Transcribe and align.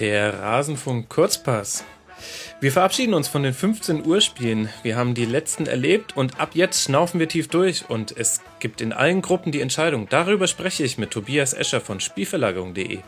Der 0.00 0.32
Rasenfunk 0.40 1.10
Kurzpass. 1.10 1.84
Wir 2.58 2.72
verabschieden 2.72 3.12
uns 3.12 3.28
von 3.28 3.42
den 3.42 3.52
15 3.52 4.06
Uhr 4.06 4.22
Spielen. 4.22 4.70
Wir 4.82 4.96
haben 4.96 5.12
die 5.12 5.26
letzten 5.26 5.66
erlebt 5.66 6.16
und 6.16 6.40
ab 6.40 6.52
jetzt 6.54 6.84
schnaufen 6.84 7.20
wir 7.20 7.28
tief 7.28 7.48
durch 7.48 7.90
und 7.90 8.16
es 8.16 8.40
gibt 8.60 8.80
in 8.80 8.94
allen 8.94 9.20
Gruppen 9.20 9.52
die 9.52 9.60
Entscheidung. 9.60 10.08
Darüber 10.08 10.46
spreche 10.46 10.84
ich 10.84 10.96
mit 10.96 11.10
Tobias 11.10 11.52
Escher 11.52 11.82
von 11.82 12.00
Spielverlagerung.de. 12.00 13.00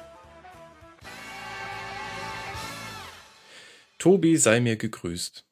Tobi, 3.99 4.37
sei 4.37 4.61
mir 4.61 4.77
gegrüßt. 4.77 5.47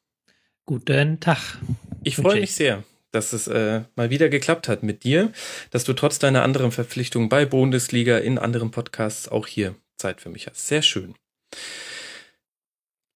Guten 0.67 1.21
Tag. 1.21 1.57
Ich 2.03 2.17
freue 2.17 2.41
mich 2.41 2.53
sehr, 2.53 2.83
dass 3.09 3.33
es 3.33 3.47
äh, 3.47 3.81
mal 3.95 4.11
wieder 4.11 4.29
geklappt 4.29 4.67
hat 4.67 4.83
mit 4.83 5.03
dir, 5.03 5.31
dass 5.71 5.85
du 5.85 5.93
trotz 5.93 6.19
deiner 6.19 6.43
anderen 6.43 6.71
Verpflichtungen 6.71 7.29
bei 7.29 7.45
Bundesliga 7.47 8.19
in 8.19 8.37
anderen 8.37 8.69
Podcasts 8.69 9.27
auch 9.27 9.47
hier 9.47 9.73
Zeit 9.97 10.21
für 10.21 10.29
mich 10.29 10.45
hast. 10.45 10.67
Sehr 10.67 10.83
schön. 10.83 11.15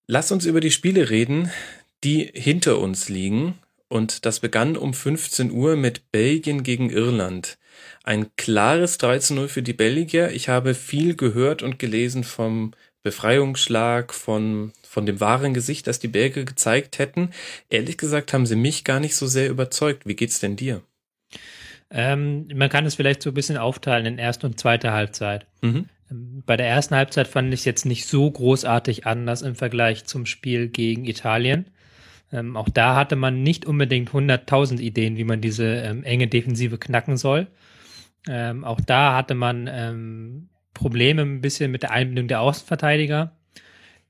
Lass 0.07 0.31
uns 0.31 0.45
über 0.45 0.59
die 0.59 0.71
Spiele 0.71 1.09
reden, 1.09 1.52
die 2.03 2.30
hinter 2.34 2.80
uns 2.80 3.09
liegen. 3.09 3.59
Und 3.88 4.26
das 4.26 4.39
begann 4.39 4.77
um 4.77 4.93
15 4.93 5.52
Uhr 5.52 5.76
mit 5.76 6.12
Belgien 6.12 6.63
gegen 6.63 6.90
Irland. 6.90 7.57
Ein 8.03 8.35
klares 8.35 8.98
3 8.98 9.20
zu 9.20 9.34
0 9.35 9.48
für 9.48 9.62
die 9.62 9.73
Belgier. 9.73 10.31
Ich 10.31 10.49
habe 10.49 10.73
viel 10.73 11.16
gehört 11.16 11.62
und 11.62 11.79
gelesen 11.79 12.23
vom 12.23 12.73
Befreiungsschlag, 13.03 14.13
von, 14.13 14.73
von 14.81 15.05
dem 15.05 15.20
wahren 15.20 15.54
Gesicht, 15.54 15.85
das 15.85 15.99
die 15.99 16.07
Belgier 16.07 16.45
gezeigt 16.45 16.98
hätten. 16.98 17.29
Ehrlich 17.70 17.98
gesagt 17.98 18.34
haben 18.34 18.48
sie 18.48 18.55
mich 18.55 18.84
gar 18.84 18.99
nicht 18.99 19.15
so 19.15 19.27
sehr 19.27 19.49
überzeugt. 19.49 20.07
Wie 20.07 20.15
geht's 20.15 20.40
denn 20.40 20.55
dir? 20.55 20.81
Ähm, 21.91 22.48
man 22.54 22.70
kann 22.70 22.85
es 22.85 22.96
vielleicht 22.96 23.21
so 23.21 23.29
ein 23.29 23.35
bisschen 23.35 23.57
aufteilen 23.57 24.07
in 24.07 24.18
erste 24.18 24.48
und 24.48 24.59
zweite 24.59 24.91
Halbzeit. 24.91 25.46
Mhm. 25.62 25.87
Bei 26.09 26.55
der 26.55 26.67
ersten 26.67 26.95
Halbzeit 26.95 27.27
fand 27.27 27.53
ich 27.53 27.61
es 27.61 27.65
jetzt 27.65 27.85
nicht 27.85 28.05
so 28.05 28.29
großartig 28.29 29.07
anders 29.07 29.41
im 29.41 29.55
Vergleich 29.55 30.05
zum 30.05 30.25
Spiel 30.25 30.67
gegen 30.67 31.05
Italien. 31.05 31.65
Ähm, 32.31 32.57
auch 32.57 32.70
da 32.70 32.95
hatte 32.95 33.15
man 33.15 33.41
nicht 33.41 33.65
unbedingt 33.65 34.12
100.000 34.12 34.79
Ideen, 34.79 35.17
wie 35.17 35.23
man 35.23 35.41
diese 35.41 35.65
ähm, 35.65 36.03
enge 36.03 36.27
Defensive 36.27 36.77
knacken 36.77 37.17
soll. 37.17 37.47
Ähm, 38.27 38.63
auch 38.63 38.79
da 38.81 39.15
hatte 39.15 39.34
man 39.34 39.67
ähm, 39.71 40.49
Probleme 40.73 41.23
ein 41.23 41.41
bisschen 41.41 41.71
mit 41.71 41.84
der 41.84 41.91
Einbindung 41.91 42.27
der 42.27 42.41
Außenverteidiger, 42.41 43.35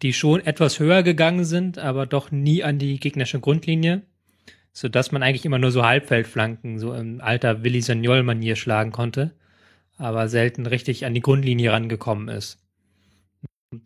die 0.02 0.12
schon 0.12 0.46
etwas 0.46 0.80
höher 0.80 1.04
gegangen 1.04 1.46
sind, 1.46 1.78
aber 1.78 2.06
doch 2.06 2.32
nie 2.32 2.64
an 2.64 2.78
die 2.78 3.00
gegnerische 3.00 3.40
Grundlinie, 3.40 4.02
sodass 4.74 5.14
man 5.14 5.24
eigentlich 5.24 5.46
immer 5.46 5.60
nur 5.60 5.72
so 5.72 5.86
Halbfeldflanken, 5.86 6.78
so 6.80 6.94
im 6.94 7.22
alter 7.22 7.64
Willi 7.64 7.82
Sagnol-Manier 7.82 8.58
schlagen 8.58 8.92
konnte 8.92 9.34
aber 9.98 10.28
selten 10.28 10.66
richtig 10.66 11.06
an 11.06 11.14
die 11.14 11.22
Grundlinie 11.22 11.72
rangekommen 11.72 12.30
ist. 12.30 12.60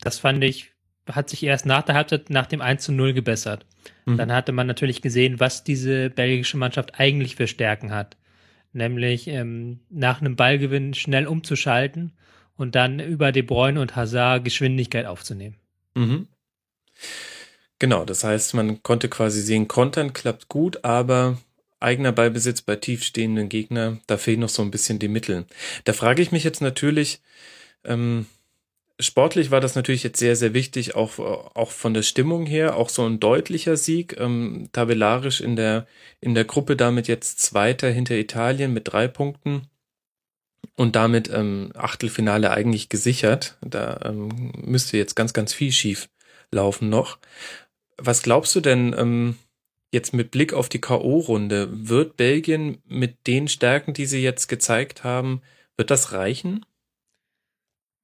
Das 0.01 0.19
fand 0.19 0.43
ich, 0.43 0.71
hat 1.07 1.29
sich 1.29 1.43
erst 1.43 1.65
nach 1.65 1.83
der 1.83 1.95
Halbzeit, 1.95 2.29
nach 2.29 2.45
dem 2.45 2.61
1 2.61 2.83
zu 2.83 2.91
0 2.91 3.13
gebessert. 3.13 3.65
Mhm. 4.05 4.17
Dann 4.17 4.31
hatte 4.31 4.51
man 4.51 4.67
natürlich 4.67 5.01
gesehen, 5.01 5.39
was 5.39 5.63
diese 5.63 6.09
belgische 6.09 6.57
Mannschaft 6.57 6.99
eigentlich 6.99 7.35
für 7.35 7.47
Stärken 7.47 7.91
hat. 7.91 8.17
Nämlich 8.71 9.27
ähm, 9.27 9.79
nach 9.89 10.21
einem 10.21 10.35
Ballgewinn 10.35 10.93
schnell 10.93 11.25
umzuschalten 11.27 12.13
und 12.55 12.75
dann 12.75 12.99
über 12.99 13.31
De 13.31 13.41
Bruyne 13.41 13.81
und 13.81 13.95
Hazard 13.95 14.43
Geschwindigkeit 14.43 15.05
aufzunehmen. 15.05 15.55
Mhm. 15.95 16.27
Genau, 17.79 18.03
das 18.03 18.23
heißt, 18.23 18.53
man 18.55 18.83
konnte 18.83 19.07
quasi 19.07 19.41
sehen, 19.41 19.69
Kontern 19.69 20.11
klappt 20.11 20.49
gut, 20.49 20.83
aber 20.83 21.37
eigener 21.79 22.11
Ballbesitz 22.11 22.61
bei 22.61 22.75
tiefstehenden 22.75 23.49
Gegner, 23.49 23.99
da 24.07 24.17
fehlen 24.17 24.41
noch 24.41 24.49
so 24.49 24.61
ein 24.61 24.71
bisschen 24.71 24.99
die 24.99 25.07
Mittel. 25.07 25.45
Da 25.85 25.93
frage 25.93 26.21
ich 26.21 26.31
mich 26.31 26.43
jetzt 26.43 26.61
natürlich, 26.61 27.21
ähm, 27.83 28.25
sportlich 28.99 29.51
war 29.51 29.61
das 29.61 29.75
natürlich 29.75 30.03
jetzt 30.03 30.19
sehr, 30.19 30.35
sehr 30.35 30.53
wichtig, 30.53 30.95
auch, 30.95 31.19
auch 31.19 31.71
von 31.71 31.93
der 31.93 32.03
Stimmung 32.03 32.45
her, 32.45 32.75
auch 32.75 32.89
so 32.89 33.05
ein 33.05 33.19
deutlicher 33.19 33.77
Sieg, 33.77 34.17
ähm, 34.19 34.69
tabellarisch 34.73 35.41
in 35.41 35.55
der, 35.55 35.87
in 36.19 36.35
der 36.35 36.45
Gruppe 36.45 36.75
damit 36.75 37.07
jetzt 37.07 37.39
Zweiter 37.39 37.89
hinter 37.89 38.15
Italien 38.15 38.73
mit 38.73 38.91
drei 38.91 39.07
Punkten 39.07 39.67
und 40.75 40.95
damit 40.95 41.29
ähm, 41.29 41.71
Achtelfinale 41.75 42.51
eigentlich 42.51 42.89
gesichert. 42.89 43.57
Da 43.61 43.99
ähm, 44.05 44.51
müsste 44.63 44.97
jetzt 44.97 45.15
ganz, 45.15 45.33
ganz 45.33 45.53
viel 45.53 45.71
schief 45.71 46.09
laufen 46.51 46.89
noch. 46.89 47.19
Was 47.97 48.21
glaubst 48.23 48.55
du 48.55 48.61
denn, 48.61 48.95
ähm, 48.97 49.37
Jetzt 49.91 50.13
mit 50.13 50.31
Blick 50.31 50.53
auf 50.53 50.69
die 50.69 50.81
K.O.-Runde, 50.81 51.89
wird 51.89 52.15
Belgien 52.15 52.77
mit 52.85 53.25
den 53.25 53.47
Stärken, 53.47 53.93
die 53.93 54.05
sie 54.05 54.21
jetzt 54.21 54.47
gezeigt 54.47 55.03
haben, 55.03 55.41
wird 55.77 55.89
das 55.89 56.11
reichen? 56.11 56.65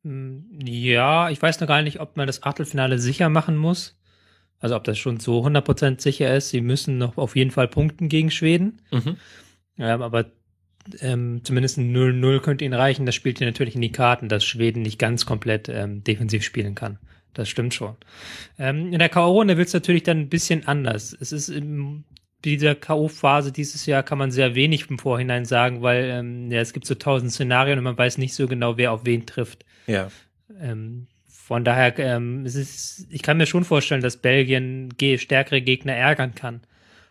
Hm, 0.03 0.59
ja, 0.63 1.29
ich 1.29 1.41
weiß 1.41 1.59
noch 1.59 1.68
gar 1.68 1.81
nicht, 1.81 2.00
ob 2.00 2.18
man 2.18 2.28
das 2.28 2.44
Achtelfinale 2.44 3.00
sicher 3.00 3.29
machen 3.29 3.57
muss. 3.57 3.97
Also 4.59 4.75
ob 4.75 4.84
das 4.84 4.97
schon 4.97 5.19
so 5.19 5.45
100% 5.45 6.01
sicher 6.01 6.35
ist. 6.35 6.50
Sie 6.50 6.62
müssen 6.62 6.97
noch 6.97 7.18
auf 7.18 7.35
jeden 7.35 7.51
Fall 7.51 7.68
punkten 7.68 8.09
gegen 8.09 8.31
Schweden. 8.31 8.81
Mhm. 8.91 9.18
Ähm, 9.78 10.01
aber 10.01 10.31
ähm, 11.01 11.41
zumindest 11.44 11.78
ein 11.78 11.95
0-0 11.95 12.40
könnte 12.40 12.66
ihnen 12.66 12.74
reichen. 12.74 13.06
Das 13.06 13.16
spielt 13.16 13.41
ihr 13.41 13.47
natürlich 13.47 13.75
in 13.75 13.81
die 13.81 13.91
Karten, 13.91 14.29
dass 14.29 14.45
Schweden 14.45 14.81
nicht 14.81 14.97
ganz 14.97 15.25
komplett 15.25 15.69
ähm, 15.69 16.03
defensiv 16.03 16.44
spielen 16.44 16.75
kann. 16.75 17.00
Das 17.35 17.50
stimmt 17.50 17.73
schon. 17.73 17.96
Ähm, 18.57 18.91
in 18.91 19.00
der 19.00 19.09
K.O.-Runde 19.09 19.57
wird 19.57 19.68
es 19.68 19.73
natürlich 19.73 20.03
dann 20.03 20.19
ein 20.22 20.29
bisschen 20.29 20.68
anders. 20.68 21.16
Es 21.19 21.31
ist 21.31 21.50
in 21.50 22.06
dieser 22.44 22.75
K.O.-Phase 22.75 23.51
dieses 23.51 23.85
Jahr 23.85 24.03
kann 24.03 24.18
man 24.18 24.31
sehr 24.31 24.56
wenig 24.56 24.90
im 24.90 24.97
Vorhinein 24.97 25.45
sagen, 25.45 25.81
weil 25.81 26.06
ähm, 26.06 26.50
ja, 26.50 26.62
es 26.62 26.74
gibt 26.74 26.88
so 26.88 26.95
tausend 26.95 27.31
Szenarien 27.31 27.78
und 27.78 27.84
man 27.84 27.97
weiß 27.97 28.18
nicht 28.18 28.34
so 28.34 28.47
genau, 28.47 28.78
wer 28.78 28.94
auf 28.94 29.06
wen 29.06 29.25
trifft. 29.25 29.66
Ja. 29.85 30.09
Ähm, 30.59 31.07
von 31.28 31.66
daher, 31.66 31.97
ähm, 32.00 32.45
es 32.45 32.56
ist, 32.56 33.07
ich 33.09 33.22
kann 33.22 33.38
mir 33.38 33.45
schon 33.45 33.66
vorstellen, 33.66 34.01
dass 34.01 34.18
Belgien 34.18 34.94
stärkere 35.18 35.62
Gegner 35.62 35.94
ärgern 35.94 36.34
kann. 36.34 36.62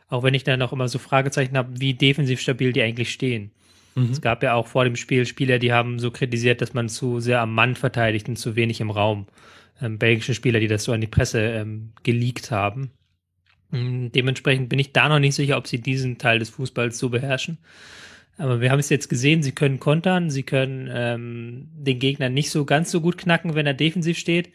Auch 0.09 0.23
wenn 0.23 0.35
ich 0.35 0.45
dann 0.45 0.63
auch 0.63 0.73
immer 0.73 0.89
so 0.89 0.99
Fragezeichen 0.99 1.57
habe, 1.57 1.81
wie 1.81 1.95
defensiv 1.95 2.41
stabil 2.41 2.73
die 2.73 2.83
eigentlich 2.83 3.13
stehen. 3.13 3.51
Mhm. 3.95 4.11
Es 4.11 4.21
gab 4.21 4.43
ja 4.43 4.55
auch 4.55 4.67
vor 4.67 4.85
dem 4.85 4.97
Spiel 4.97 5.27
Spieler, 5.27 5.59
die 5.59 5.73
haben 5.73 5.99
so 5.99 6.11
kritisiert, 6.11 6.63
dass 6.63 6.75
man 6.75 6.89
zu 6.89 7.21
sehr 7.21 7.41
am 7.41 7.55
Mann 7.55 7.75
verteidigt 7.75 8.29
und 8.29 8.37
zu 8.37 8.57
wenig 8.57 8.81
im 8.81 8.91
Raum 8.91 9.27
ähm, 9.81 9.99
belgische 9.99 10.35
Spieler, 10.35 10.61
die 10.61 10.69
das 10.69 10.85
so 10.85 10.93
an 10.93 11.01
die 11.01 11.07
Presse 11.07 11.41
ähm, 11.41 11.93
geleakt 12.03 12.51
haben. 12.51 12.91
Ähm, 13.73 14.13
dementsprechend 14.13 14.69
bin 14.69 14.79
ich 14.79 14.93
da 14.93 15.09
noch 15.09 15.19
nicht 15.19 15.35
sicher, 15.35 15.57
ob 15.57 15.67
sie 15.67 15.81
diesen 15.81 16.19
Teil 16.19 16.39
des 16.39 16.51
Fußballs 16.51 16.99
so 16.99 17.09
beherrschen. 17.09 17.59
Aber 18.37 18.61
wir 18.61 18.71
haben 18.71 18.81
es 18.81 18.89
jetzt 18.89 19.09
gesehen, 19.09 19.43
sie 19.43 19.53
können 19.53 19.79
kontern, 19.79 20.31
sie 20.31 20.43
können 20.43 20.91
ähm, 20.93 21.69
den 21.73 21.99
Gegner 21.99 22.29
nicht 22.29 22.51
so 22.51 22.65
ganz 22.65 22.91
so 22.91 23.01
gut 23.01 23.17
knacken, 23.17 23.55
wenn 23.55 23.67
er 23.67 23.75
defensiv 23.75 24.19
steht. 24.19 24.51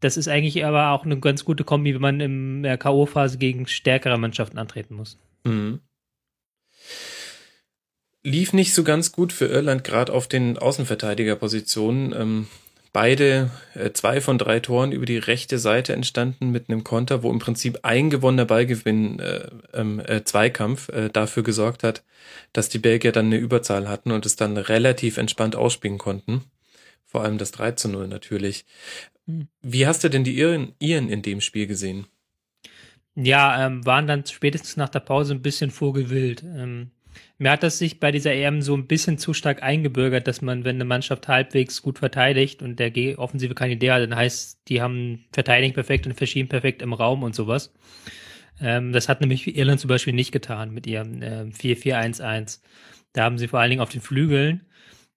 Das 0.00 0.16
ist 0.16 0.28
eigentlich 0.28 0.64
aber 0.64 0.90
auch 0.90 1.04
eine 1.04 1.20
ganz 1.20 1.44
gute 1.44 1.64
Kombi, 1.64 1.94
wenn 1.94 2.00
man 2.00 2.20
in 2.20 2.62
der 2.62 2.78
K.O.-Phase 2.78 3.36
gegen 3.36 3.66
stärkere 3.66 4.16
Mannschaften 4.16 4.56
antreten 4.56 4.94
muss. 4.94 5.18
Mhm. 5.44 5.80
Lief 8.22 8.52
nicht 8.52 8.74
so 8.74 8.82
ganz 8.82 9.12
gut 9.12 9.32
für 9.32 9.46
Irland, 9.46 9.84
gerade 9.84 10.12
auf 10.12 10.26
den 10.26 10.58
Außenverteidigerpositionen. 10.58 12.14
Ähm, 12.18 12.46
beide 12.92 13.50
äh, 13.74 13.92
zwei 13.92 14.20
von 14.20 14.38
drei 14.38 14.60
Toren 14.60 14.92
über 14.92 15.06
die 15.06 15.18
rechte 15.18 15.58
Seite 15.58 15.92
entstanden 15.92 16.50
mit 16.50 16.68
einem 16.68 16.84
Konter, 16.84 17.22
wo 17.22 17.30
im 17.30 17.38
Prinzip 17.38 17.80
ein 17.82 18.10
gewonnener 18.10 18.44
Ballgewinn, 18.44 19.18
äh, 19.18 19.48
ähm, 19.72 20.00
äh, 20.00 20.24
Zweikampf, 20.24 20.88
äh, 20.88 21.08
dafür 21.10 21.42
gesorgt 21.42 21.82
hat, 21.82 22.02
dass 22.52 22.68
die 22.68 22.78
Belgier 22.78 23.12
dann 23.12 23.26
eine 23.26 23.36
Überzahl 23.36 23.88
hatten 23.88 24.10
und 24.10 24.26
es 24.26 24.36
dann 24.36 24.56
relativ 24.56 25.16
entspannt 25.16 25.56
ausspielen 25.56 25.98
konnten. 25.98 26.44
Vor 27.04 27.22
allem 27.22 27.38
das 27.38 27.52
3 27.52 27.72
zu 27.72 27.88
0 27.88 28.08
natürlich. 28.08 28.64
Hm. 29.26 29.48
Wie 29.62 29.86
hast 29.86 30.04
du 30.04 30.08
denn 30.08 30.24
die 30.24 30.36
Iren, 30.38 30.74
Iren 30.78 31.08
in 31.08 31.22
dem 31.22 31.40
Spiel 31.40 31.66
gesehen? 31.66 32.06
Ja, 33.16 33.66
ähm, 33.66 33.84
waren 33.84 34.06
dann 34.06 34.24
spätestens 34.26 34.76
nach 34.76 34.88
der 34.88 35.00
Pause 35.00 35.34
ein 35.34 35.42
bisschen 35.42 35.70
vogelwild. 35.70 36.42
Ähm, 36.42 36.92
mir 37.38 37.50
hat 37.50 37.62
das 37.62 37.78
sich 37.78 38.00
bei 38.00 38.12
dieser 38.12 38.32
EM 38.32 38.62
so 38.62 38.76
ein 38.76 38.86
bisschen 38.86 39.18
zu 39.18 39.32
stark 39.32 39.62
eingebürgert, 39.62 40.26
dass 40.26 40.42
man, 40.42 40.64
wenn 40.64 40.76
eine 40.76 40.84
Mannschaft 40.84 41.28
halbwegs 41.28 41.82
gut 41.82 41.98
verteidigt 41.98 42.62
und 42.62 42.78
der 42.78 43.18
offensive 43.18 43.54
keine 43.54 43.74
Idee 43.74 43.90
hat, 43.92 44.02
dann 44.02 44.14
heißt, 44.14 44.68
die 44.68 44.82
haben 44.82 45.24
verteidigen 45.32 45.74
perfekt 45.74 46.06
und 46.06 46.14
verschieben 46.14 46.48
perfekt 46.48 46.82
im 46.82 46.92
Raum 46.92 47.22
und 47.22 47.34
sowas. 47.34 47.72
Ähm, 48.60 48.92
das 48.92 49.08
hat 49.08 49.20
nämlich 49.20 49.56
Irland 49.56 49.80
zum 49.80 49.88
Beispiel 49.88 50.12
nicht 50.12 50.32
getan 50.32 50.72
mit 50.72 50.86
ihrem 50.86 51.22
äh, 51.22 51.44
4-4-1-1. 51.44 52.60
Da 53.12 53.24
haben 53.24 53.38
sie 53.38 53.48
vor 53.48 53.60
allen 53.60 53.70
Dingen 53.70 53.82
auf 53.82 53.90
den 53.90 54.02
Flügeln 54.02 54.66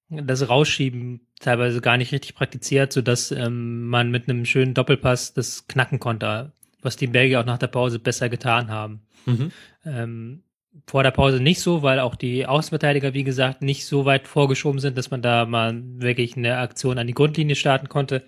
das 0.10 0.48
Rausschieben 0.48 1.22
teilweise 1.40 1.82
gar 1.82 1.98
nicht 1.98 2.12
richtig 2.12 2.36
praktiziert, 2.36 2.94
sodass 2.94 3.32
ähm, 3.32 3.88
man 3.88 4.12
mit 4.12 4.30
einem 4.30 4.46
schönen 4.46 4.74
Doppelpass 4.74 5.34
das 5.34 5.68
knacken 5.68 6.00
konnte, 6.00 6.52
was 6.82 6.96
die 6.96 7.08
Belgier 7.08 7.42
auch 7.42 7.46
nach 7.46 7.58
der 7.58 7.68
Pause 7.68 8.00
besser 8.00 8.30
getan 8.30 8.70
haben. 8.70 9.02
Mhm. 9.26 9.52
Ähm, 9.86 10.43
vor 10.88 11.04
der 11.04 11.12
Pause 11.12 11.40
nicht 11.40 11.62
so, 11.62 11.82
weil 11.82 12.00
auch 12.00 12.16
die 12.16 12.46
Außenverteidiger, 12.46 13.14
wie 13.14 13.24
gesagt, 13.24 13.62
nicht 13.62 13.86
so 13.86 14.06
weit 14.06 14.28
vorgeschoben 14.28 14.80
sind, 14.80 14.98
dass 14.98 15.12
man 15.12 15.22
da 15.22 15.46
mal 15.46 15.82
wirklich 15.98 16.36
eine 16.36 16.58
Aktion 16.58 16.98
an 16.98 17.08
die 17.08 17.14
Grundlinie 17.14 17.56
starten 17.56 17.90
konnte. 17.90 18.24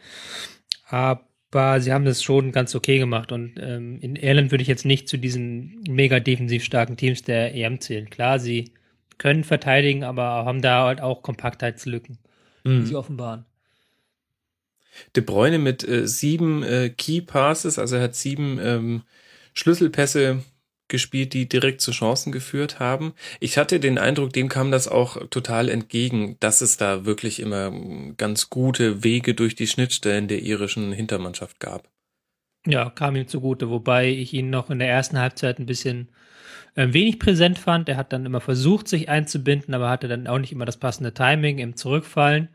Aber 0.87 1.81
sie 1.81 1.91
haben 1.91 2.05
das 2.05 2.23
schon 2.23 2.51
ganz 2.51 2.75
okay 2.75 2.99
gemacht 2.99 3.31
und 3.31 3.55
ähm, 3.59 3.99
in 3.99 4.15
Irland 4.15 4.51
würde 4.51 4.61
ich 4.61 4.67
jetzt 4.67 4.85
nicht 4.85 5.09
zu 5.09 5.17
diesen 5.17 5.81
mega 5.87 6.19
defensiv 6.19 6.63
starken 6.63 6.97
Teams 6.97 7.23
der 7.23 7.55
EM 7.55 7.81
zählen. 7.81 8.09
Klar, 8.09 8.39
sie 8.39 8.71
können 9.17 9.43
verteidigen, 9.43 10.03
aber 10.03 10.23
haben 10.45 10.61
da 10.61 10.85
halt 10.85 11.01
auch 11.01 11.23
Kompaktheitslücken, 11.23 12.19
mhm. 12.63 12.81
die 12.81 12.85
sie 12.87 12.95
offenbaren. 12.95 13.45
De 15.15 15.23
Bruyne 15.23 15.59
mit 15.59 15.85
äh, 15.87 16.07
sieben 16.07 16.63
äh, 16.63 16.89
Key 16.89 17.21
Passes, 17.21 17.79
also 17.79 17.97
er 17.97 18.03
hat 18.03 18.15
sieben 18.15 18.59
ähm, 18.61 19.03
Schlüsselpässe 19.53 20.43
gespielt, 20.87 21.33
die 21.33 21.49
direkt 21.49 21.81
zu 21.81 21.91
Chancen 21.91 22.31
geführt 22.31 22.79
haben. 22.79 23.13
Ich 23.39 23.57
hatte 23.57 23.79
den 23.79 23.97
Eindruck, 23.97 24.33
dem 24.33 24.49
kam 24.49 24.71
das 24.71 24.87
auch 24.87 25.17
total 25.29 25.69
entgegen, 25.69 26.37
dass 26.39 26.61
es 26.61 26.77
da 26.77 27.05
wirklich 27.05 27.39
immer 27.39 27.71
ganz 28.17 28.49
gute 28.49 29.03
Wege 29.03 29.33
durch 29.33 29.55
die 29.55 29.67
Schnittstellen 29.67 30.27
der 30.27 30.41
irischen 30.41 30.91
Hintermannschaft 30.91 31.59
gab. 31.59 31.89
Ja, 32.67 32.89
kam 32.89 33.15
ihm 33.15 33.27
zugute, 33.27 33.69
wobei 33.69 34.09
ich 34.09 34.33
ihn 34.33 34.49
noch 34.49 34.69
in 34.69 34.79
der 34.79 34.89
ersten 34.89 35.19
Halbzeit 35.19 35.59
ein 35.59 35.67
bisschen 35.67 36.09
äh, 36.75 36.93
wenig 36.93 37.19
präsent 37.19 37.59
fand. 37.59 37.89
Er 37.89 37.97
hat 37.97 38.11
dann 38.11 38.25
immer 38.25 38.41
versucht, 38.41 38.87
sich 38.87 39.09
einzubinden, 39.09 39.73
aber 39.73 39.89
hatte 39.89 40.07
dann 40.07 40.27
auch 40.27 40.39
nicht 40.39 40.51
immer 40.51 40.65
das 40.65 40.77
passende 40.77 41.13
Timing 41.13 41.59
im 41.59 41.75
Zurückfallen. 41.75 42.49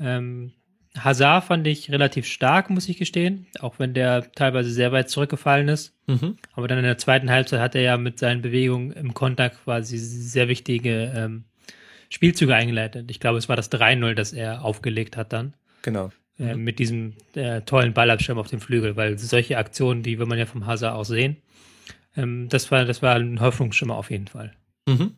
Ähm, 0.00 0.52
Hazard 0.98 1.44
fand 1.44 1.66
ich 1.66 1.90
relativ 1.90 2.26
stark, 2.26 2.68
muss 2.68 2.88
ich 2.88 2.98
gestehen, 2.98 3.46
auch 3.60 3.78
wenn 3.78 3.94
der 3.94 4.30
teilweise 4.32 4.70
sehr 4.70 4.92
weit 4.92 5.08
zurückgefallen 5.08 5.68
ist. 5.68 5.94
Mhm. 6.06 6.36
Aber 6.52 6.68
dann 6.68 6.78
in 6.78 6.84
der 6.84 6.98
zweiten 6.98 7.30
Halbzeit 7.30 7.60
hat 7.60 7.74
er 7.74 7.82
ja 7.82 7.96
mit 7.96 8.18
seinen 8.18 8.42
Bewegungen 8.42 8.92
im 8.92 9.14
Kontakt 9.14 9.64
quasi 9.64 9.96
sehr 9.96 10.48
wichtige 10.48 11.12
ähm, 11.16 11.44
Spielzüge 12.10 12.54
eingeleitet. 12.54 13.10
Ich 13.10 13.20
glaube, 13.20 13.38
es 13.38 13.48
war 13.48 13.56
das 13.56 13.72
3-0, 13.72 14.14
das 14.14 14.34
er 14.34 14.64
aufgelegt 14.64 15.16
hat 15.16 15.32
dann. 15.32 15.54
Genau. 15.80 16.10
Äh, 16.38 16.56
mit 16.56 16.78
diesem 16.78 17.14
äh, 17.34 17.62
tollen 17.62 17.94
Ballabschirm 17.94 18.38
auf 18.38 18.48
dem 18.48 18.60
Flügel, 18.60 18.96
weil 18.96 19.18
solche 19.18 19.56
Aktionen, 19.56 20.02
die 20.02 20.18
will 20.18 20.26
man 20.26 20.38
ja 20.38 20.46
vom 20.46 20.66
Hazard 20.66 20.94
auch 20.94 21.04
sehen. 21.04 21.38
Ähm, 22.16 22.48
das 22.48 22.70
war, 22.70 22.84
das 22.84 23.00
war 23.00 23.16
ein 23.16 23.40
Hoffnungsschimmer 23.40 23.96
auf 23.96 24.10
jeden 24.10 24.28
Fall. 24.28 24.52
Mhm. 24.86 25.16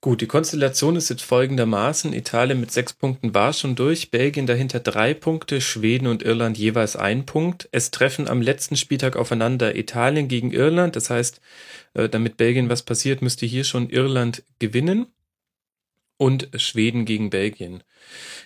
Gut, 0.00 0.20
die 0.20 0.28
Konstellation 0.28 0.94
ist 0.94 1.10
jetzt 1.10 1.24
folgendermaßen. 1.24 2.12
Italien 2.12 2.60
mit 2.60 2.70
sechs 2.70 2.92
Punkten 2.92 3.34
war 3.34 3.52
schon 3.52 3.74
durch, 3.74 4.12
Belgien 4.12 4.46
dahinter 4.46 4.78
drei 4.78 5.12
Punkte, 5.12 5.60
Schweden 5.60 6.06
und 6.06 6.22
Irland 6.22 6.56
jeweils 6.56 6.94
ein 6.94 7.26
Punkt. 7.26 7.68
Es 7.72 7.90
treffen 7.90 8.28
am 8.28 8.40
letzten 8.40 8.76
Spieltag 8.76 9.16
aufeinander 9.16 9.74
Italien 9.74 10.28
gegen 10.28 10.52
Irland. 10.52 10.94
Das 10.94 11.10
heißt, 11.10 11.40
äh, 11.94 12.08
damit 12.08 12.36
Belgien 12.36 12.68
was 12.68 12.84
passiert, 12.84 13.22
müsste 13.22 13.44
hier 13.44 13.64
schon 13.64 13.90
Irland 13.90 14.44
gewinnen 14.60 15.06
und 16.16 16.48
Schweden 16.54 17.04
gegen 17.04 17.30
Belgien. 17.30 17.82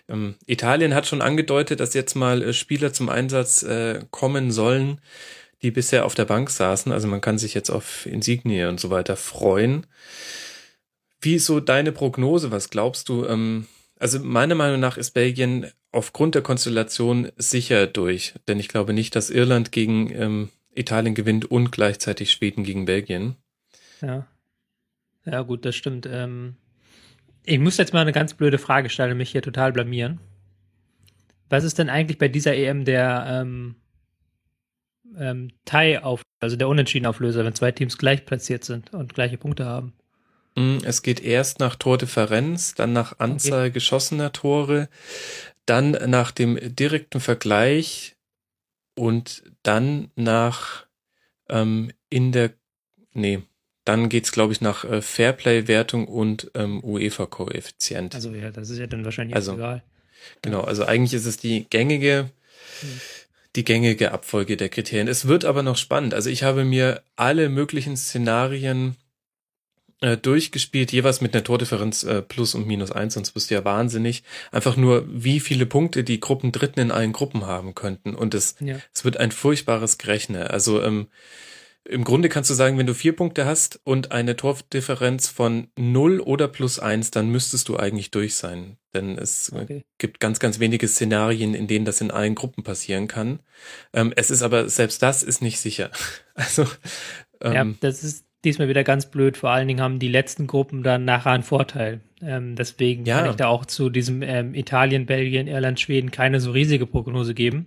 Ähm, 0.08 0.36
Italien 0.46 0.94
hat 0.94 1.06
schon 1.06 1.20
angedeutet, 1.20 1.80
dass 1.80 1.92
jetzt 1.92 2.14
mal 2.14 2.42
äh, 2.42 2.54
Spieler 2.54 2.94
zum 2.94 3.10
Einsatz 3.10 3.62
äh, 3.62 4.00
kommen 4.10 4.52
sollen, 4.52 5.02
die 5.60 5.70
bisher 5.70 6.06
auf 6.06 6.14
der 6.14 6.24
Bank 6.24 6.48
saßen. 6.48 6.92
Also 6.92 7.08
man 7.08 7.20
kann 7.20 7.36
sich 7.36 7.52
jetzt 7.52 7.68
auf 7.68 8.06
Insignie 8.06 8.64
und 8.64 8.80
so 8.80 8.88
weiter 8.88 9.16
freuen. 9.16 9.86
Wie 11.22 11.36
ist 11.36 11.46
so 11.46 11.60
deine 11.60 11.92
Prognose? 11.92 12.50
Was 12.50 12.68
glaubst 12.68 13.08
du? 13.08 13.24
Ähm, 13.24 13.66
also 13.98 14.18
meiner 14.18 14.56
Meinung 14.56 14.80
nach 14.80 14.96
ist 14.96 15.12
Belgien 15.12 15.66
aufgrund 15.92 16.34
der 16.34 16.42
Konstellation 16.42 17.30
sicher 17.36 17.86
durch, 17.86 18.34
denn 18.48 18.58
ich 18.58 18.68
glaube 18.68 18.92
nicht, 18.92 19.14
dass 19.14 19.30
Irland 19.30 19.70
gegen 19.70 20.12
ähm, 20.12 20.48
Italien 20.74 21.14
gewinnt 21.14 21.50
und 21.50 21.70
gleichzeitig 21.70 22.32
Schweden 22.32 22.64
gegen 22.64 22.84
Belgien. 22.86 23.36
Ja. 24.00 24.26
Ja, 25.24 25.42
gut, 25.42 25.64
das 25.64 25.76
stimmt. 25.76 26.08
Ähm, 26.10 26.56
ich 27.44 27.60
muss 27.60 27.76
jetzt 27.76 27.92
mal 27.92 28.00
eine 28.00 28.12
ganz 28.12 28.34
blöde 28.34 28.58
Frage 28.58 28.90
stellen 28.90 29.12
und 29.12 29.18
mich 29.18 29.30
hier 29.30 29.42
total 29.42 29.72
blamieren. 29.72 30.18
Was 31.48 31.62
ist 31.62 31.78
denn 31.78 31.88
eigentlich 31.88 32.18
bei 32.18 32.28
dieser 32.28 32.56
EM 32.56 32.84
der 32.84 33.26
ähm, 33.28 33.76
ähm, 35.16 35.52
Tie 35.64 35.98
auf, 35.98 36.22
also 36.40 36.56
der 36.56 36.68
Unentschieden-Auflöser, 36.68 37.44
wenn 37.44 37.54
zwei 37.54 37.70
Teams 37.70 37.98
gleich 37.98 38.24
platziert 38.24 38.64
sind 38.64 38.92
und 38.92 39.14
gleiche 39.14 39.38
Punkte 39.38 39.66
haben? 39.66 39.92
Mm, 40.54 40.78
es 40.84 41.02
geht 41.02 41.20
erst 41.20 41.60
nach 41.60 41.76
Tordifferenz, 41.76 42.74
dann 42.74 42.92
nach 42.92 43.18
Anzahl 43.18 43.66
okay. 43.66 43.72
geschossener 43.72 44.32
Tore, 44.32 44.88
dann 45.66 45.92
nach 46.10 46.30
dem 46.30 46.58
direkten 46.74 47.20
Vergleich 47.20 48.16
und 48.94 49.44
dann 49.62 50.10
nach 50.16 50.86
ähm, 51.48 51.92
in 52.10 52.32
der, 52.32 52.52
nee, 53.12 53.42
dann 53.84 54.08
geht's 54.08 54.32
glaube 54.32 54.52
ich 54.52 54.60
nach 54.60 54.84
äh, 54.84 55.00
Fairplay-Wertung 55.00 56.06
und 56.06 56.50
ähm, 56.54 56.82
UEFA-Koeffizient. 56.84 58.14
Also 58.14 58.32
ja, 58.32 58.50
das 58.50 58.70
ist 58.70 58.78
ja 58.78 58.86
dann 58.86 59.04
wahrscheinlich 59.04 59.34
also, 59.34 59.54
egal. 59.54 59.82
Genau, 60.42 60.60
also 60.60 60.84
eigentlich 60.84 61.14
ist 61.14 61.26
es 61.26 61.36
die 61.36 61.66
gängige, 61.68 62.30
hm. 62.80 63.00
die 63.56 63.64
gängige 63.64 64.12
Abfolge 64.12 64.56
der 64.56 64.68
Kriterien. 64.68 65.08
Es 65.08 65.26
wird 65.26 65.44
aber 65.44 65.62
noch 65.62 65.76
spannend. 65.76 66.14
Also 66.14 66.30
ich 66.30 66.42
habe 66.42 66.64
mir 66.64 67.02
alle 67.16 67.48
möglichen 67.48 67.96
Szenarien 67.96 68.96
äh, 70.02 70.16
durchgespielt, 70.16 70.92
jeweils 70.92 71.20
mit 71.20 71.32
einer 71.32 71.44
Tordifferenz 71.44 72.02
äh, 72.02 72.22
plus 72.22 72.54
und 72.54 72.66
minus 72.66 72.92
eins, 72.92 73.14
sonst 73.14 73.30
bist 73.30 73.50
du 73.50 73.54
ja 73.54 73.64
wahnsinnig. 73.64 74.24
Einfach 74.50 74.76
nur, 74.76 75.06
wie 75.08 75.40
viele 75.40 75.64
Punkte 75.64 76.04
die 76.04 76.20
Gruppen 76.20 76.52
Dritten 76.52 76.80
in 76.80 76.90
allen 76.90 77.12
Gruppen 77.12 77.46
haben 77.46 77.74
könnten. 77.74 78.14
Und 78.14 78.34
es, 78.34 78.56
ja. 78.60 78.76
es 78.92 79.04
wird 79.04 79.16
ein 79.16 79.30
furchtbares 79.30 79.98
Gerechne. 79.98 80.50
Also 80.50 80.82
ähm, 80.82 81.06
im 81.84 82.04
Grunde 82.04 82.28
kannst 82.28 82.48
du 82.50 82.54
sagen, 82.54 82.78
wenn 82.78 82.86
du 82.86 82.94
vier 82.94 83.14
Punkte 83.14 83.44
hast 83.44 83.80
und 83.84 84.12
eine 84.12 84.36
Tordifferenz 84.36 85.28
von 85.28 85.68
null 85.76 86.20
oder 86.20 86.46
plus 86.46 86.78
eins, 86.78 87.10
dann 87.10 87.28
müsstest 87.30 87.68
du 87.68 87.76
eigentlich 87.76 88.10
durch 88.10 88.34
sein. 88.34 88.76
Denn 88.94 89.18
es 89.18 89.52
okay. 89.52 89.82
gibt 89.98 90.20
ganz, 90.20 90.38
ganz 90.38 90.60
wenige 90.60 90.86
Szenarien, 90.86 91.54
in 91.54 91.66
denen 91.66 91.84
das 91.84 92.00
in 92.00 92.10
allen 92.10 92.34
Gruppen 92.34 92.62
passieren 92.62 93.08
kann. 93.08 93.40
Ähm, 93.92 94.12
es 94.14 94.30
ist 94.30 94.42
aber, 94.42 94.68
selbst 94.68 95.02
das 95.02 95.22
ist 95.22 95.42
nicht 95.42 95.60
sicher. 95.60 95.90
Also 96.34 96.66
ähm, 97.42 97.52
ja, 97.52 97.66
das 97.80 98.02
ist 98.02 98.24
diesmal 98.44 98.68
wieder 98.68 98.84
ganz 98.84 99.06
blöd. 99.06 99.36
Vor 99.36 99.50
allen 99.50 99.68
Dingen 99.68 99.80
haben 99.80 99.98
die 99.98 100.08
letzten 100.08 100.46
Gruppen 100.46 100.82
dann 100.82 101.04
nachher 101.04 101.32
einen 101.32 101.42
Vorteil. 101.42 102.00
Ähm, 102.20 102.56
deswegen 102.56 103.04
ja. 103.04 103.18
kann 103.18 103.30
ich 103.30 103.36
da 103.36 103.48
auch 103.48 103.66
zu 103.66 103.90
diesem 103.90 104.22
ähm, 104.22 104.54
Italien, 104.54 105.06
Belgien, 105.06 105.46
Irland, 105.46 105.80
Schweden 105.80 106.10
keine 106.10 106.40
so 106.40 106.52
riesige 106.52 106.86
Prognose 106.86 107.34
geben. 107.34 107.66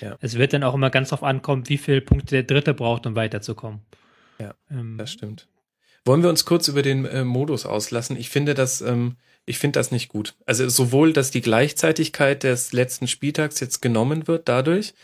Ja. 0.00 0.16
Es 0.20 0.36
wird 0.36 0.52
dann 0.52 0.64
auch 0.64 0.74
immer 0.74 0.90
ganz 0.90 1.10
drauf 1.10 1.22
ankommen, 1.22 1.68
wie 1.68 1.78
viele 1.78 2.00
Punkte 2.00 2.34
der 2.34 2.42
Dritte 2.42 2.74
braucht, 2.74 3.06
um 3.06 3.14
weiterzukommen. 3.14 3.80
Ja, 4.38 4.54
ähm, 4.70 4.96
das 4.98 5.12
stimmt. 5.12 5.48
Wollen 6.04 6.22
wir 6.22 6.30
uns 6.30 6.44
kurz 6.44 6.66
über 6.66 6.82
den 6.82 7.04
äh, 7.04 7.24
Modus 7.24 7.64
auslassen? 7.64 8.16
Ich 8.16 8.28
finde 8.28 8.54
das, 8.54 8.80
ähm, 8.80 9.16
ich 9.44 9.58
finde 9.58 9.78
das 9.78 9.92
nicht 9.92 10.08
gut. 10.08 10.34
Also 10.46 10.68
sowohl, 10.68 11.12
dass 11.12 11.30
die 11.30 11.40
Gleichzeitigkeit 11.40 12.42
des 12.42 12.72
letzten 12.72 13.06
Spieltags 13.06 13.60
jetzt 13.60 13.80
genommen 13.82 14.26
wird 14.26 14.48
dadurch, 14.48 14.94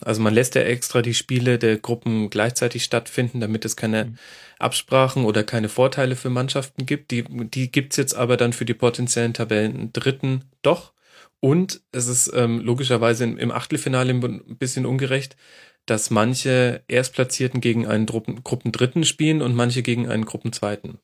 also 0.00 0.20
man 0.20 0.34
lässt 0.34 0.54
ja 0.54 0.62
extra 0.62 1.02
die 1.02 1.14
Spiele 1.14 1.58
der 1.58 1.78
Gruppen 1.78 2.30
gleichzeitig 2.30 2.84
stattfinden, 2.84 3.40
damit 3.40 3.64
es 3.64 3.76
keine 3.76 4.04
mhm. 4.04 4.18
Absprachen 4.58 5.24
oder 5.24 5.44
keine 5.44 5.68
Vorteile 5.68 6.16
für 6.16 6.30
Mannschaften 6.30 6.86
gibt. 6.86 7.10
Die, 7.10 7.24
die 7.24 7.70
gibt's 7.70 7.96
jetzt 7.96 8.14
aber 8.14 8.36
dann 8.36 8.52
für 8.52 8.64
die 8.64 8.74
potenziellen 8.74 9.34
Tabellen 9.34 9.92
Dritten 9.92 10.44
doch. 10.62 10.92
Und 11.40 11.82
es 11.92 12.08
ist 12.08 12.32
ähm, 12.34 12.60
logischerweise 12.60 13.24
im, 13.24 13.38
im 13.38 13.52
Achtelfinale 13.52 14.12
ein 14.12 14.58
bisschen 14.58 14.86
ungerecht, 14.86 15.36
dass 15.86 16.10
manche 16.10 16.82
Erstplatzierten 16.88 17.60
gegen 17.60 17.86
einen 17.86 18.06
Gruppen, 18.06 18.42
Gruppendritten 18.42 19.04
spielen 19.04 19.40
und 19.40 19.54
manche 19.54 19.82
gegen 19.82 20.08
einen 20.08 20.24
Gruppenzweiten. 20.24 20.98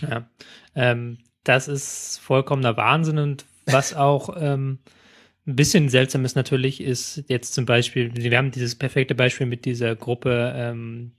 Ja, 0.00 0.28
ähm, 0.74 1.18
das 1.44 1.68
ist 1.68 2.18
vollkommener 2.22 2.76
Wahnsinn 2.76 3.18
und 3.18 3.44
was 3.66 3.94
auch 3.94 4.36
ähm, 4.38 4.78
ein 5.46 5.56
bisschen 5.56 5.88
seltsam 5.88 6.24
ist 6.24 6.34
natürlich, 6.34 6.80
ist 6.80 7.24
jetzt 7.28 7.54
zum 7.54 7.66
Beispiel, 7.66 8.10
wir 8.14 8.36
haben 8.36 8.50
dieses 8.50 8.74
perfekte 8.74 9.14
Beispiel 9.14 9.46
mit 9.46 9.64
dieser 9.64 9.94
Gruppe 9.94 10.52
ähm, 10.56 11.12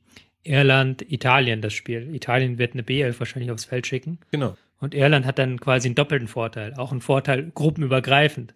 Irland, 0.43 1.09
Italien, 1.11 1.61
das 1.61 1.73
Spiel. 1.73 2.13
Italien 2.13 2.57
wird 2.57 2.73
eine 2.73 2.83
B11 2.83 3.19
wahrscheinlich 3.19 3.51
aufs 3.51 3.65
Feld 3.65 3.87
schicken. 3.87 4.19
Genau. 4.31 4.57
Und 4.79 4.93
Irland 4.93 5.25
hat 5.25 5.39
dann 5.39 5.59
quasi 5.59 5.87
einen 5.87 5.95
doppelten 5.95 6.27
Vorteil, 6.27 6.73
auch 6.75 6.91
einen 6.91 7.01
Vorteil 7.01 7.51
gruppenübergreifend. 7.53 8.53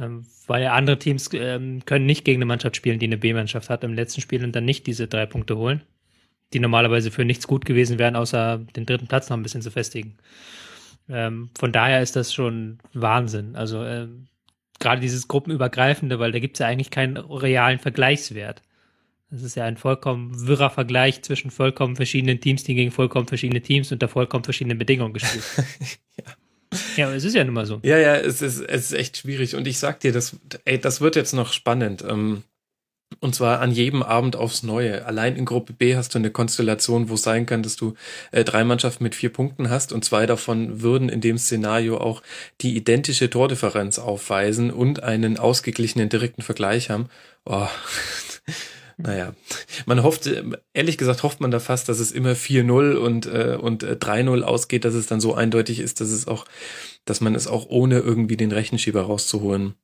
Ähm, 0.00 0.26
weil 0.46 0.66
andere 0.66 0.98
Teams 0.98 1.30
ähm, 1.32 1.84
können 1.84 2.06
nicht 2.06 2.24
gegen 2.24 2.38
eine 2.38 2.46
Mannschaft 2.46 2.76
spielen, 2.76 2.98
die 2.98 3.06
eine 3.06 3.18
B-Mannschaft 3.18 3.70
hat 3.70 3.84
im 3.84 3.94
letzten 3.94 4.20
Spiel 4.20 4.44
und 4.44 4.54
dann 4.54 4.64
nicht 4.64 4.86
diese 4.86 5.08
drei 5.08 5.26
Punkte 5.26 5.56
holen, 5.56 5.82
die 6.52 6.60
normalerweise 6.60 7.10
für 7.10 7.24
nichts 7.24 7.46
gut 7.46 7.64
gewesen 7.64 7.98
wären, 7.98 8.14
außer 8.14 8.58
den 8.76 8.86
dritten 8.86 9.08
Platz 9.08 9.28
noch 9.28 9.36
ein 9.36 9.42
bisschen 9.42 9.62
zu 9.62 9.70
festigen. 9.70 10.16
Ähm, 11.08 11.50
von 11.58 11.72
daher 11.72 12.02
ist 12.02 12.14
das 12.14 12.32
schon 12.32 12.78
Wahnsinn. 12.92 13.56
Also 13.56 13.84
ähm, 13.84 14.28
gerade 14.78 15.00
dieses 15.00 15.28
Gruppenübergreifende, 15.28 16.18
weil 16.18 16.32
da 16.32 16.38
gibt 16.38 16.56
es 16.56 16.60
ja 16.60 16.66
eigentlich 16.66 16.90
keinen 16.90 17.16
realen 17.16 17.78
Vergleichswert. 17.78 18.62
Das 19.30 19.42
ist 19.42 19.56
ja 19.56 19.64
ein 19.64 19.76
vollkommen 19.76 20.46
wirrer 20.46 20.70
Vergleich 20.70 21.22
zwischen 21.22 21.50
vollkommen 21.50 21.96
verschiedenen 21.96 22.40
Teams, 22.40 22.64
die 22.64 22.74
gegen 22.74 22.90
vollkommen 22.90 23.26
verschiedene 23.26 23.60
Teams 23.60 23.92
unter 23.92 24.08
vollkommen 24.08 24.44
verschiedenen 24.44 24.78
Bedingungen 24.78 25.12
gespielt. 25.12 25.44
ja. 26.16 26.32
Ja, 26.96 27.06
aber 27.06 27.16
es 27.16 27.24
ist 27.24 27.34
ja 27.34 27.44
nun 27.44 27.54
mal 27.54 27.66
so. 27.66 27.80
Ja, 27.82 27.96
ja, 27.98 28.16
es 28.16 28.42
ist, 28.42 28.60
es 28.60 28.90
ist 28.90 28.92
echt 28.92 29.16
schwierig. 29.18 29.54
Und 29.54 29.66
ich 29.66 29.78
sag 29.78 30.00
dir, 30.00 30.12
das, 30.12 30.36
ey, 30.64 30.78
das 30.78 31.00
wird 31.00 31.16
jetzt 31.16 31.32
noch 31.32 31.52
spannend. 31.52 32.04
Ähm, 32.06 32.42
und 33.20 33.34
zwar 33.34 33.60
an 33.60 33.72
jedem 33.72 34.02
Abend 34.02 34.36
aufs 34.36 34.62
Neue. 34.62 35.04
Allein 35.06 35.36
in 35.36 35.44
Gruppe 35.44 35.72
B 35.72 35.96
hast 35.96 36.14
du 36.14 36.18
eine 36.18 36.30
Konstellation, 36.30 37.08
wo 37.08 37.14
es 37.14 37.22
sein 37.22 37.46
kann, 37.46 37.62
dass 37.62 37.76
du 37.76 37.94
äh, 38.30 38.44
drei 38.44 38.64
Mannschaften 38.64 39.02
mit 39.02 39.14
vier 39.14 39.32
Punkten 39.32 39.70
hast 39.70 39.92
und 39.92 40.04
zwei 40.04 40.26
davon 40.26 40.82
würden 40.82 41.08
in 41.08 41.20
dem 41.20 41.38
Szenario 41.38 41.98
auch 41.98 42.22
die 42.60 42.76
identische 42.76 43.30
Tordifferenz 43.30 43.98
aufweisen 43.98 44.70
und 44.70 45.02
einen 45.02 45.38
ausgeglichenen 45.38 46.08
direkten 46.08 46.42
Vergleich 46.42 46.90
haben. 46.90 47.08
Oh. 47.44 47.66
Naja, 49.00 49.32
man 49.86 50.02
hofft, 50.02 50.28
ehrlich 50.72 50.98
gesagt 50.98 51.22
hofft 51.22 51.40
man 51.40 51.52
da 51.52 51.60
fast, 51.60 51.88
dass 51.88 52.00
es 52.00 52.10
immer 52.10 52.32
4-0 52.32 52.94
und, 52.96 53.26
äh, 53.26 53.56
und 53.56 53.84
äh, 53.84 53.92
3-0 53.92 54.42
ausgeht, 54.42 54.84
dass 54.84 54.94
es 54.94 55.06
dann 55.06 55.20
so 55.20 55.34
eindeutig 55.34 55.78
ist, 55.78 56.00
dass 56.00 56.08
es 56.08 56.26
auch, 56.26 56.46
dass 57.04 57.20
man 57.20 57.36
es 57.36 57.46
auch 57.46 57.66
ohne 57.68 58.00
irgendwie 58.00 58.36
den 58.36 58.50
Rechenschieber 58.50 59.02
rauszuholen 59.02 59.76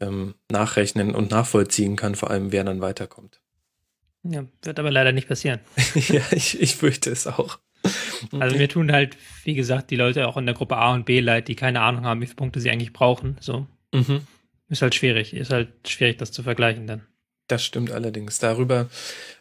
ähm, 0.00 0.34
nachrechnen 0.50 1.14
und 1.14 1.30
nachvollziehen 1.30 1.96
kann, 1.96 2.14
vor 2.14 2.30
allem 2.30 2.52
wer 2.52 2.64
dann 2.64 2.80
weiterkommt. 2.80 3.40
Ja, 4.22 4.44
wird 4.62 4.78
aber 4.78 4.90
leider 4.90 5.12
nicht 5.12 5.28
passieren. 5.28 5.60
ja, 5.94 6.22
ich, 6.30 6.60
ich 6.60 6.76
fürchte 6.76 7.10
es 7.10 7.26
auch. 7.26 7.58
Also 8.38 8.56
mir 8.56 8.68
tun 8.68 8.90
halt, 8.90 9.16
wie 9.44 9.54
gesagt, 9.54 9.90
die 9.90 9.96
Leute 9.96 10.26
auch 10.26 10.38
in 10.38 10.46
der 10.46 10.54
Gruppe 10.54 10.76
A 10.76 10.94
und 10.94 11.04
B 11.04 11.20
leid, 11.20 11.48
die 11.48 11.56
keine 11.56 11.82
Ahnung 11.82 12.04
haben, 12.04 12.22
wie 12.22 12.26
viele 12.26 12.36
Punkte 12.36 12.60
sie 12.60 12.70
eigentlich 12.70 12.94
brauchen. 12.94 13.36
So. 13.40 13.66
Mhm. 13.92 14.22
Ist 14.68 14.80
halt 14.80 14.94
schwierig. 14.94 15.34
Ist 15.34 15.50
halt 15.50 15.68
schwierig, 15.86 16.16
das 16.16 16.32
zu 16.32 16.42
vergleichen 16.42 16.86
dann. 16.86 17.02
Das 17.46 17.62
stimmt 17.62 17.90
allerdings. 17.90 18.38
Darüber 18.38 18.88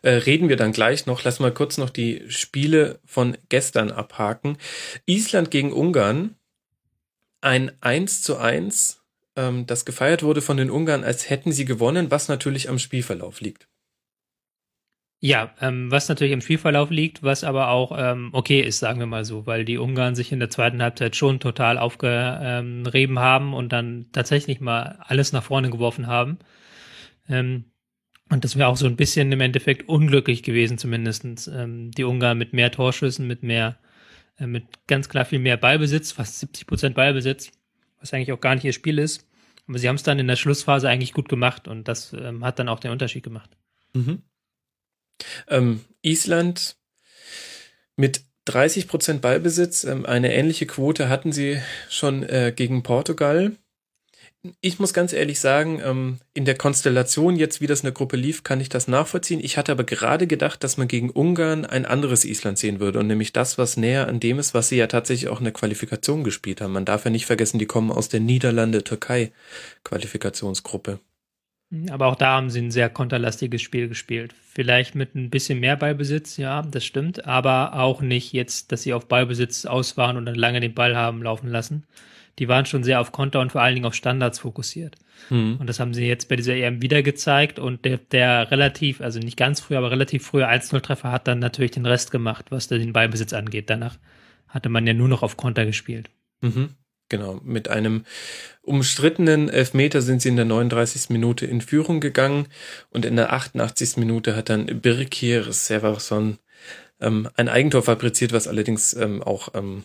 äh, 0.01 0.09
reden 0.09 0.49
wir 0.49 0.57
dann 0.57 0.73
gleich 0.73 1.05
noch. 1.05 1.23
Lass 1.23 1.39
mal 1.39 1.53
kurz 1.53 1.77
noch 1.77 1.89
die 1.89 2.23
Spiele 2.27 2.99
von 3.05 3.37
gestern 3.47 3.91
abhaken. 3.91 4.57
Island 5.05 5.51
gegen 5.51 5.71
Ungarn. 5.71 6.35
Ein 7.39 7.71
1 7.81 8.21
zu 8.21 8.37
1, 8.37 9.02
ähm, 9.35 9.65
das 9.65 9.85
gefeiert 9.85 10.23
wurde 10.23 10.41
von 10.41 10.57
den 10.57 10.69
Ungarn, 10.69 11.03
als 11.03 11.29
hätten 11.29 11.51
sie 11.51 11.65
gewonnen, 11.65 12.11
was 12.11 12.27
natürlich 12.27 12.69
am 12.69 12.79
Spielverlauf 12.79 13.41
liegt. 13.41 13.67
Ja, 15.25 15.53
ähm, 15.61 15.89
was 15.89 16.09
natürlich 16.09 16.33
im 16.33 16.41
Spielverlauf 16.41 16.89
liegt, 16.89 17.23
was 17.23 17.45
aber 17.45 17.69
auch 17.69 17.97
ähm, 17.97 18.29
okay 18.33 18.59
ist, 18.59 18.79
sagen 18.79 18.99
wir 18.99 19.05
mal 19.05 19.23
so, 19.23 19.45
weil 19.45 19.63
die 19.63 19.77
Ungarn 19.77 20.15
sich 20.15 20.33
in 20.33 20.39
der 20.39 20.49
zweiten 20.49 20.81
Halbzeit 20.83 21.15
schon 21.15 21.39
total 21.39 21.77
aufgerieben 21.77 23.19
haben 23.19 23.53
und 23.53 23.71
dann 23.71 24.07
tatsächlich 24.11 24.59
mal 24.59 24.99
alles 24.99 25.31
nach 25.31 25.43
vorne 25.43 25.69
geworfen 25.69 26.07
haben. 26.07 26.39
Ähm, 27.29 27.71
und 28.29 28.43
das 28.43 28.57
wäre 28.57 28.67
auch 28.67 28.75
so 28.75 28.85
ein 28.85 28.97
bisschen 28.97 29.31
im 29.31 29.39
Endeffekt 29.39 29.87
unglücklich 29.87 30.43
gewesen, 30.43 30.77
zumindestens 30.77 31.47
ähm, 31.47 31.91
die 31.91 32.03
Ungarn 32.03 32.37
mit 32.37 32.51
mehr 32.51 32.71
Torschüssen, 32.71 33.25
mit 33.25 33.43
mehr, 33.43 33.79
äh, 34.37 34.47
mit 34.47 34.65
ganz 34.87 35.07
klar 35.07 35.23
viel 35.23 35.39
mehr 35.39 35.55
Ballbesitz, 35.55 36.11
fast 36.11 36.39
70 36.39 36.67
Prozent 36.67 36.95
Ballbesitz, 36.95 37.51
was 38.03 38.13
eigentlich 38.13 38.33
auch 38.33 38.41
gar 38.41 38.53
nicht 38.53 38.65
ihr 38.65 38.73
Spiel 38.73 38.99
ist. 38.99 39.25
Aber 39.67 39.79
sie 39.79 39.87
haben 39.87 39.95
es 39.95 40.03
dann 40.03 40.19
in 40.19 40.27
der 40.27 40.35
Schlussphase 40.35 40.89
eigentlich 40.89 41.13
gut 41.13 41.29
gemacht 41.29 41.67
und 41.67 41.87
das 41.87 42.13
ähm, 42.13 42.43
hat 42.43 42.59
dann 42.59 42.69
auch 42.69 42.81
den 42.81 42.91
Unterschied 42.91 43.23
gemacht. 43.23 43.49
Mhm. 43.93 44.21
Ähm, 45.47 45.85
Island 46.01 46.75
mit 47.95 48.23
30 48.45 48.89
Prozent 48.89 49.21
Ballbesitz, 49.21 49.85
ähm, 49.85 50.05
eine 50.05 50.33
ähnliche 50.33 50.65
Quote 50.65 51.07
hatten 51.07 51.31
sie 51.31 51.61
schon 51.89 52.23
äh, 52.23 52.51
gegen 52.53 52.83
Portugal. 52.83 53.53
Ich 54.59 54.77
muss 54.77 54.93
ganz 54.93 55.13
ehrlich 55.13 55.39
sagen, 55.39 55.81
ähm, 55.85 56.19
in 56.33 56.43
der 56.43 56.57
Konstellation 56.57 57.37
jetzt, 57.37 57.61
wie 57.61 57.67
das 57.67 57.79
in 57.79 57.85
der 57.85 57.93
Gruppe 57.93 58.17
lief, 58.17 58.43
kann 58.43 58.59
ich 58.59 58.67
das 58.67 58.89
nachvollziehen. 58.89 59.39
Ich 59.41 59.57
hatte 59.57 59.71
aber 59.71 59.85
gerade 59.85 60.27
gedacht, 60.27 60.65
dass 60.65 60.75
man 60.75 60.89
gegen 60.89 61.09
Ungarn 61.09 61.65
ein 61.65 61.85
anderes 61.85 62.25
Island 62.25 62.57
sehen 62.57 62.81
würde 62.81 62.99
und 62.99 63.07
nämlich 63.07 63.31
das, 63.31 63.57
was 63.57 63.77
näher 63.77 64.09
an 64.09 64.19
dem 64.19 64.39
ist, 64.39 64.53
was 64.53 64.67
sie 64.67 64.75
ja 64.75 64.87
tatsächlich 64.87 65.29
auch 65.29 65.39
in 65.39 65.45
der 65.45 65.53
Qualifikation 65.53 66.25
gespielt 66.25 66.59
haben. 66.59 66.73
Man 66.73 66.83
darf 66.83 67.05
ja 67.05 67.11
nicht 67.11 67.25
vergessen, 67.25 67.57
die 67.57 67.67
kommen 67.67 67.89
aus 67.89 68.09
der 68.09 68.19
Niederlande-Türkei-Qualifikationsgruppe. 68.19 70.99
Aber 71.89 72.07
auch 72.07 72.15
da 72.15 72.35
haben 72.35 72.49
sie 72.49 72.61
ein 72.61 72.71
sehr 72.71 72.89
konterlastiges 72.89 73.61
Spiel 73.61 73.87
gespielt. 73.87 74.35
Vielleicht 74.53 74.93
mit 74.93 75.15
ein 75.15 75.29
bisschen 75.29 75.61
mehr 75.61 75.77
Ballbesitz, 75.77 76.35
ja, 76.35 76.63
das 76.63 76.83
stimmt, 76.83 77.25
aber 77.25 77.79
auch 77.79 78.01
nicht 78.01 78.33
jetzt, 78.33 78.73
dass 78.73 78.83
sie 78.83 78.93
auf 78.93 79.07
Ballbesitz 79.07 79.65
aus 79.65 79.95
waren 79.95 80.17
und 80.17 80.25
dann 80.25 80.35
lange 80.35 80.59
den 80.59 80.75
Ball 80.75 80.97
haben 80.97 81.23
laufen 81.23 81.47
lassen. 81.47 81.85
Die 82.39 82.47
waren 82.47 82.65
schon 82.65 82.83
sehr 82.83 82.99
auf 82.99 83.11
Konter 83.11 83.39
und 83.39 83.51
vor 83.51 83.61
allen 83.61 83.75
Dingen 83.75 83.85
auf 83.85 83.93
Standards 83.93 84.39
fokussiert. 84.39 84.95
Mhm. 85.29 85.57
Und 85.59 85.67
das 85.67 85.79
haben 85.79 85.93
sie 85.93 86.05
jetzt 86.05 86.29
bei 86.29 86.35
dieser 86.35 86.55
EM 86.55 86.81
wieder 86.81 87.03
gezeigt 87.03 87.59
und 87.59 87.85
der, 87.85 87.97
der 87.97 88.49
relativ, 88.49 89.01
also 89.01 89.19
nicht 89.19 89.37
ganz 89.37 89.61
früh, 89.61 89.75
aber 89.75 89.91
relativ 89.91 90.25
früher 90.25 90.49
1-0-Treffer 90.49 91.11
hat 91.11 91.27
dann 91.27 91.39
natürlich 91.39 91.71
den 91.71 91.85
Rest 91.85 92.11
gemacht, 92.11 92.45
was 92.49 92.67
den 92.67 92.93
Ballbesitz 92.93 93.33
angeht. 93.33 93.69
Danach 93.69 93.97
hatte 94.47 94.69
man 94.69 94.87
ja 94.87 94.93
nur 94.93 95.07
noch 95.07 95.23
auf 95.23 95.37
Konter 95.37 95.65
gespielt. 95.65 96.09
Mhm. 96.41 96.69
Genau, 97.09 97.39
mit 97.43 97.69
einem 97.69 98.05
umstrittenen 98.61 99.49
Elfmeter 99.49 100.01
sind 100.01 100.21
sie 100.21 100.29
in 100.29 100.35
der 100.35 100.45
39. 100.45 101.09
Minute 101.09 101.45
in 101.45 101.61
Führung 101.61 101.99
gegangen 101.99 102.47
und 102.89 103.05
in 103.05 103.15
der 103.15 103.33
88. 103.33 103.97
Minute 103.97 104.35
hat 104.35 104.49
dann 104.49 104.65
Birkir 104.81 105.51
Severson 105.51 106.39
ähm, 107.01 107.29
ein 107.35 107.49
Eigentor 107.49 107.83
fabriziert, 107.83 108.33
was 108.33 108.47
allerdings 108.47 108.93
ähm, 108.93 109.21
auch 109.21 109.49
ähm, 109.53 109.83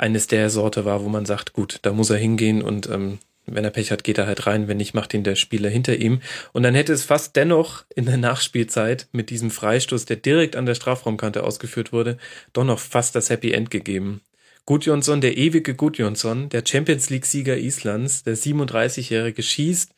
eines 0.00 0.26
der 0.26 0.50
Sorte 0.50 0.84
war, 0.84 1.04
wo 1.04 1.08
man 1.08 1.26
sagt, 1.26 1.52
gut, 1.52 1.78
da 1.82 1.92
muss 1.92 2.10
er 2.10 2.16
hingehen 2.16 2.62
und 2.62 2.88
ähm, 2.88 3.18
wenn 3.46 3.64
er 3.64 3.70
Pech 3.70 3.90
hat, 3.90 4.04
geht 4.04 4.18
er 4.18 4.26
halt 4.26 4.46
rein, 4.46 4.68
wenn 4.68 4.76
nicht, 4.76 4.94
macht 4.94 5.12
ihn 5.12 5.24
der 5.24 5.34
Spieler 5.34 5.68
hinter 5.68 5.96
ihm. 5.96 6.20
Und 6.52 6.62
dann 6.62 6.74
hätte 6.74 6.92
es 6.92 7.04
fast 7.04 7.34
dennoch 7.36 7.84
in 7.94 8.06
der 8.06 8.16
Nachspielzeit 8.16 9.08
mit 9.12 9.30
diesem 9.30 9.50
Freistoß, 9.50 10.04
der 10.04 10.16
direkt 10.16 10.56
an 10.56 10.66
der 10.66 10.74
Strafraumkante 10.74 11.42
ausgeführt 11.42 11.92
wurde, 11.92 12.16
doch 12.52 12.64
noch 12.64 12.78
fast 12.78 13.14
das 13.14 13.28
Happy 13.28 13.52
End 13.52 13.70
gegeben. 13.70 14.20
Gudjonsson, 14.66 15.20
der 15.20 15.36
ewige 15.36 15.74
Gudjonsson, 15.74 16.48
der 16.50 16.62
Champions 16.64 17.10
League-Sieger 17.10 17.56
Islands, 17.56 18.22
der 18.22 18.36
37-Jährige 18.36 19.42
schießt 19.42 19.92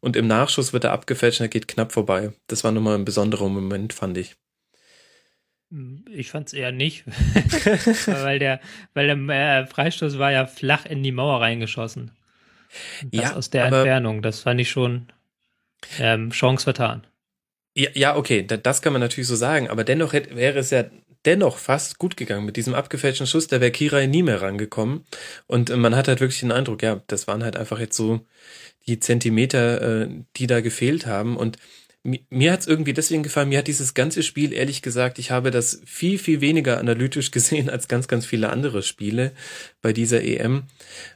und 0.00 0.16
im 0.16 0.28
Nachschuss 0.28 0.72
wird 0.72 0.84
er 0.84 0.92
abgefälscht 0.92 1.40
und 1.40 1.46
er 1.46 1.48
geht 1.48 1.66
knapp 1.66 1.92
vorbei. 1.92 2.32
Das 2.46 2.62
war 2.62 2.70
nochmal 2.70 2.94
ein 2.94 3.04
besonderer 3.04 3.48
Moment, 3.48 3.92
fand 3.92 4.18
ich. 4.18 4.36
Ich 6.10 6.30
fand 6.30 6.48
es 6.48 6.52
eher 6.52 6.72
nicht, 6.72 7.04
weil 8.06 8.38
der, 8.38 8.60
weil 8.92 9.06
der 9.06 9.60
äh, 9.60 9.66
Freistoß 9.66 10.18
war 10.18 10.30
ja 10.30 10.46
flach 10.46 10.84
in 10.84 11.02
die 11.02 11.12
Mauer 11.12 11.40
reingeschossen. 11.40 12.10
Das 13.10 13.22
ja, 13.22 13.34
aus 13.34 13.50
der 13.50 13.66
Entfernung, 13.66 14.22
das 14.22 14.40
fand 14.40 14.60
ich 14.60 14.70
schon 14.70 15.06
ähm, 15.98 16.30
Chance 16.30 16.64
vertan. 16.64 17.06
Ja, 17.74 17.88
ja, 17.94 18.16
okay, 18.16 18.46
das 18.46 18.82
kann 18.82 18.92
man 18.92 19.00
natürlich 19.00 19.28
so 19.28 19.36
sagen, 19.36 19.68
aber 19.68 19.84
dennoch 19.84 20.12
hätte, 20.12 20.36
wäre 20.36 20.58
es 20.58 20.70
ja 20.70 20.84
dennoch 21.24 21.56
fast 21.56 21.98
gut 21.98 22.16
gegangen. 22.16 22.44
Mit 22.44 22.56
diesem 22.56 22.74
abgefälschten 22.74 23.26
Schuss, 23.26 23.46
da 23.46 23.60
wäre 23.60 23.70
Kirai 23.70 24.06
nie 24.06 24.22
mehr 24.22 24.42
rangekommen. 24.42 25.04
Und 25.46 25.70
äh, 25.70 25.76
man 25.76 25.96
hat 25.96 26.08
halt 26.08 26.20
wirklich 26.20 26.40
den 26.40 26.52
Eindruck, 26.52 26.82
ja, 26.82 27.02
das 27.06 27.26
waren 27.26 27.44
halt 27.44 27.56
einfach 27.56 27.78
jetzt 27.78 27.96
so 27.96 28.26
die 28.86 28.98
Zentimeter, 28.98 30.02
äh, 30.02 30.08
die 30.36 30.46
da 30.46 30.60
gefehlt 30.60 31.06
haben. 31.06 31.36
Und 31.36 31.56
mir 32.04 32.52
hat's 32.52 32.66
irgendwie 32.66 32.92
deswegen 32.92 33.22
gefallen, 33.22 33.48
mir 33.48 33.58
hat 33.58 33.68
dieses 33.68 33.94
ganze 33.94 34.24
Spiel, 34.24 34.52
ehrlich 34.52 34.82
gesagt, 34.82 35.20
ich 35.20 35.30
habe 35.30 35.52
das 35.52 35.80
viel, 35.84 36.18
viel 36.18 36.40
weniger 36.40 36.78
analytisch 36.78 37.30
gesehen 37.32 37.70
als 37.70 37.88
ganz, 37.88 38.08
ganz 38.08 38.26
viele 38.26 38.50
andere 38.50 38.82
Spiele 38.82 39.32
bei 39.82 39.92
dieser 39.92 40.22
EM, 40.22 40.64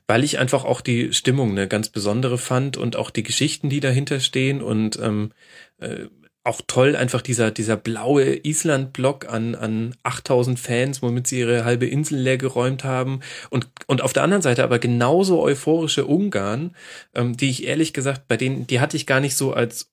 weil 0.06 0.22
ich 0.22 0.38
einfach 0.38 0.64
auch 0.64 0.80
die 0.80 1.12
Stimmung 1.12 1.50
eine 1.50 1.66
ganz 1.66 1.88
besondere 1.88 2.38
fand 2.38 2.76
und 2.76 2.96
auch 2.96 3.10
die 3.10 3.24
Geschichten, 3.24 3.68
die 3.68 3.80
dahinter 3.80 4.20
stehen 4.20 4.62
und 4.62 4.98
ähm, 5.00 5.32
äh, 5.78 6.06
auch 6.44 6.60
toll, 6.64 6.94
einfach 6.94 7.22
dieser, 7.22 7.50
dieser 7.50 7.76
blaue 7.76 8.46
Island-Block 8.46 9.28
an, 9.28 9.56
an 9.56 9.96
8000 10.04 10.60
Fans, 10.60 11.02
womit 11.02 11.26
sie 11.26 11.40
ihre 11.40 11.64
halbe 11.64 11.86
Insel 11.86 12.20
leer 12.20 12.38
geräumt 12.38 12.84
haben. 12.84 13.18
Und, 13.50 13.68
und 13.88 14.00
auf 14.00 14.12
der 14.12 14.22
anderen 14.22 14.42
Seite 14.42 14.62
aber 14.62 14.78
genauso 14.78 15.42
euphorische 15.42 16.06
Ungarn, 16.06 16.76
ähm, 17.16 17.36
die 17.36 17.50
ich 17.50 17.66
ehrlich 17.66 17.92
gesagt, 17.92 18.28
bei 18.28 18.36
denen, 18.36 18.68
die 18.68 18.78
hatte 18.78 18.96
ich 18.96 19.06
gar 19.06 19.18
nicht 19.18 19.34
so 19.34 19.52
als 19.52 19.90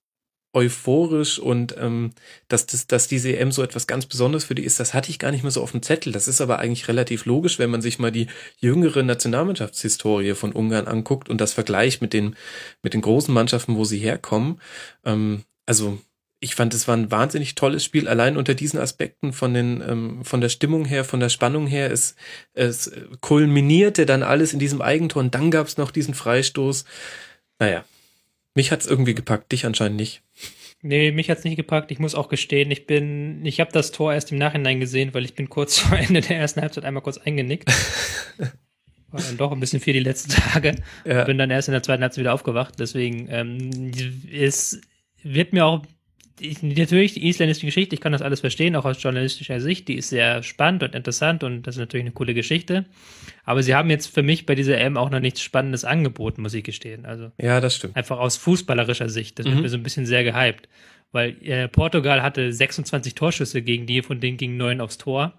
euphorisch 0.54 1.40
und 1.40 1.76
ähm, 1.78 2.12
dass, 2.48 2.68
dass, 2.68 2.88
dass 2.88 3.08
diese 3.08 3.36
EM 3.36 3.52
so 3.52 3.64
etwas 3.64 3.88
ganz 3.88 4.06
Besonderes 4.06 4.46
für 4.46 4.56
die 4.56 4.64
ist, 4.64 4.80
das 4.80 4.94
hatte 4.94 5.10
ich 5.10 5.20
gar 5.20 5.32
nicht 5.32 5.44
mehr 5.44 5.52
so 5.52 5.62
auf 5.62 5.72
dem 5.72 5.82
Zettel. 5.82 6.14
Das 6.14 6.28
ist 6.28 6.42
aber 6.42 6.60
eigentlich 6.60 6.88
relativ 6.88 7.26
logisch, 7.26 7.60
wenn 7.60 7.72
man 7.72 7.82
sich 7.82 8.00
mal 8.00 8.12
die 8.12 8.28
jüngere 8.60 9.04
Nationalmannschaftshistorie 9.04 10.36
von 10.36 10.54
Ungarn 10.54 10.88
anguckt 10.88 11.28
und 11.28 11.42
das 11.42 11.54
vergleicht 11.54 12.02
mit 12.02 12.14
den, 12.14 12.36
mit 12.84 12.94
den 12.94 13.02
großen 13.02 13.34
Mannschaften, 13.34 13.76
wo 13.76 13.84
sie 13.84 13.98
herkommen. 13.98 14.62
Ähm, 15.04 15.44
also 15.66 15.98
ich 16.40 16.56
fand, 16.56 16.74
es 16.74 16.88
war 16.88 16.98
ein 16.98 17.10
wahnsinnig 17.10 17.56
tolles 17.56 17.86
Spiel, 17.86 18.08
allein 18.08 18.36
unter 18.36 18.54
diesen 18.54 18.80
Aspekten 18.80 19.32
von 19.32 19.54
den, 19.54 19.82
ähm, 19.88 20.26
von 20.26 20.42
der 20.42 20.50
Stimmung 20.50 20.84
her, 20.86 21.06
von 21.06 21.22
der 21.22 21.30
Spannung 21.30 21.68
her. 21.68 21.90
Es, 21.90 22.16
es 22.54 22.92
kulminierte 23.22 24.06
dann 24.06 24.24
alles 24.24 24.54
in 24.54 24.60
diesem 24.60 24.82
Eigentor 24.82 25.22
und 25.24 25.34
dann 25.34 25.52
gab 25.52 25.68
es 25.68 25.78
noch 25.78 25.90
diesen 25.90 26.14
Freistoß. 26.14 26.84
Naja, 27.60 27.86
mich 28.56 28.72
hat's 28.72 28.86
irgendwie 28.86 29.16
gepackt, 29.16 29.52
dich 29.52 29.66
anscheinend 29.66 29.98
nicht. 29.98 30.22
Nee, 30.82 31.12
mich 31.12 31.30
hat's 31.30 31.46
nicht 31.46 31.56
gepackt. 31.56 31.92
Ich 31.92 32.00
muss 32.00 32.14
auch 32.14 32.28
gestehen, 32.28 32.70
ich 32.70 32.86
bin, 32.86 33.46
ich 33.46 33.60
habe 33.62 33.72
das 33.72 33.92
Tor 33.92 34.14
erst 34.14 34.32
im 34.32 34.38
Nachhinein 34.38 34.82
gesehen, 34.82 35.14
weil 35.14 35.24
ich 35.24 35.34
bin 35.34 35.50
kurz 35.50 35.80
vor 35.80 35.98
Ende 35.98 36.22
der 36.22 36.38
ersten 36.38 36.62
Halbzeit 36.62 36.86
einmal 36.86 37.04
kurz 37.04 37.18
eingenickt. 37.18 37.70
War 39.12 39.22
dann 39.22 39.38
doch 39.38 39.52
ein 39.52 39.60
bisschen 39.60 39.80
viel 39.80 39.94
die 39.94 40.00
letzten 40.00 40.32
Tage. 40.32 40.76
Ja. 41.06 41.24
Bin 41.24 41.38
dann 41.38 41.52
erst 41.52 41.68
in 41.68 41.74
der 41.74 41.84
zweiten 41.84 42.02
Halbzeit 42.02 42.22
wieder 42.22 42.34
aufgewacht. 42.34 42.74
Deswegen 42.80 43.28
ähm, 43.30 43.92
es 44.32 44.82
wird 45.22 45.54
mir 45.54 45.66
auch 45.66 45.86
ich, 46.40 46.64
natürlich 46.64 47.14
die 47.14 47.28
isländische 47.28 47.66
Geschichte, 47.66 47.96
ich 47.96 48.02
kann 48.02 48.12
das 48.12 48.22
alles 48.22 48.40
verstehen, 48.40 48.76
auch 48.76 48.86
aus 48.86 49.02
journalistischer 49.02 49.60
Sicht, 49.60 49.88
die 49.88 49.96
ist 49.96 50.10
sehr 50.10 50.44
spannend 50.44 50.84
und 50.84 50.96
interessant 50.96 51.44
und 51.44 51.64
das 51.64 51.76
ist 51.76 51.80
natürlich 51.80 52.06
eine 52.06 52.14
coole 52.14 52.34
Geschichte. 52.34 52.86
Aber 53.44 53.62
sie 53.64 53.76
haben 53.76 53.90
jetzt 53.90 54.08
für 54.08 54.24
mich 54.24 54.46
bei 54.46 54.56
dieser 54.56 54.78
M 54.80 54.98
auch 54.98 55.10
noch 55.10 55.20
nichts 55.20 55.42
Spannendes 55.42 55.86
angeboten, 55.86 56.42
muss 56.42 56.54
ich 56.54 56.64
gestehen. 56.64 57.06
Also 57.06 57.32
ja, 57.40 57.62
das 57.62 57.76
stimmt. 57.76 57.96
Einfach 57.96 58.20
aus 58.20 58.38
fußballerischer 58.38 59.10
Sicht, 59.10 59.40
das 59.40 59.46
mhm. 59.46 59.52
wird 59.52 59.62
mir 59.62 59.70
so 59.70 59.78
ein 59.78 59.84
bisschen 59.84 60.06
sehr 60.06 60.24
gehypt, 60.24 60.68
weil 61.12 61.36
äh, 61.44 61.68
Portugal 61.68 62.24
hatte 62.24 62.52
26 62.52 63.16
Torschüsse 63.16 63.62
gegen 63.62 63.86
die, 63.86 64.02
von 64.02 64.20
denen 64.20 64.38
gingen 64.38 64.58
neun 64.58 64.82
aufs 64.82 64.98
Tor 64.98 65.34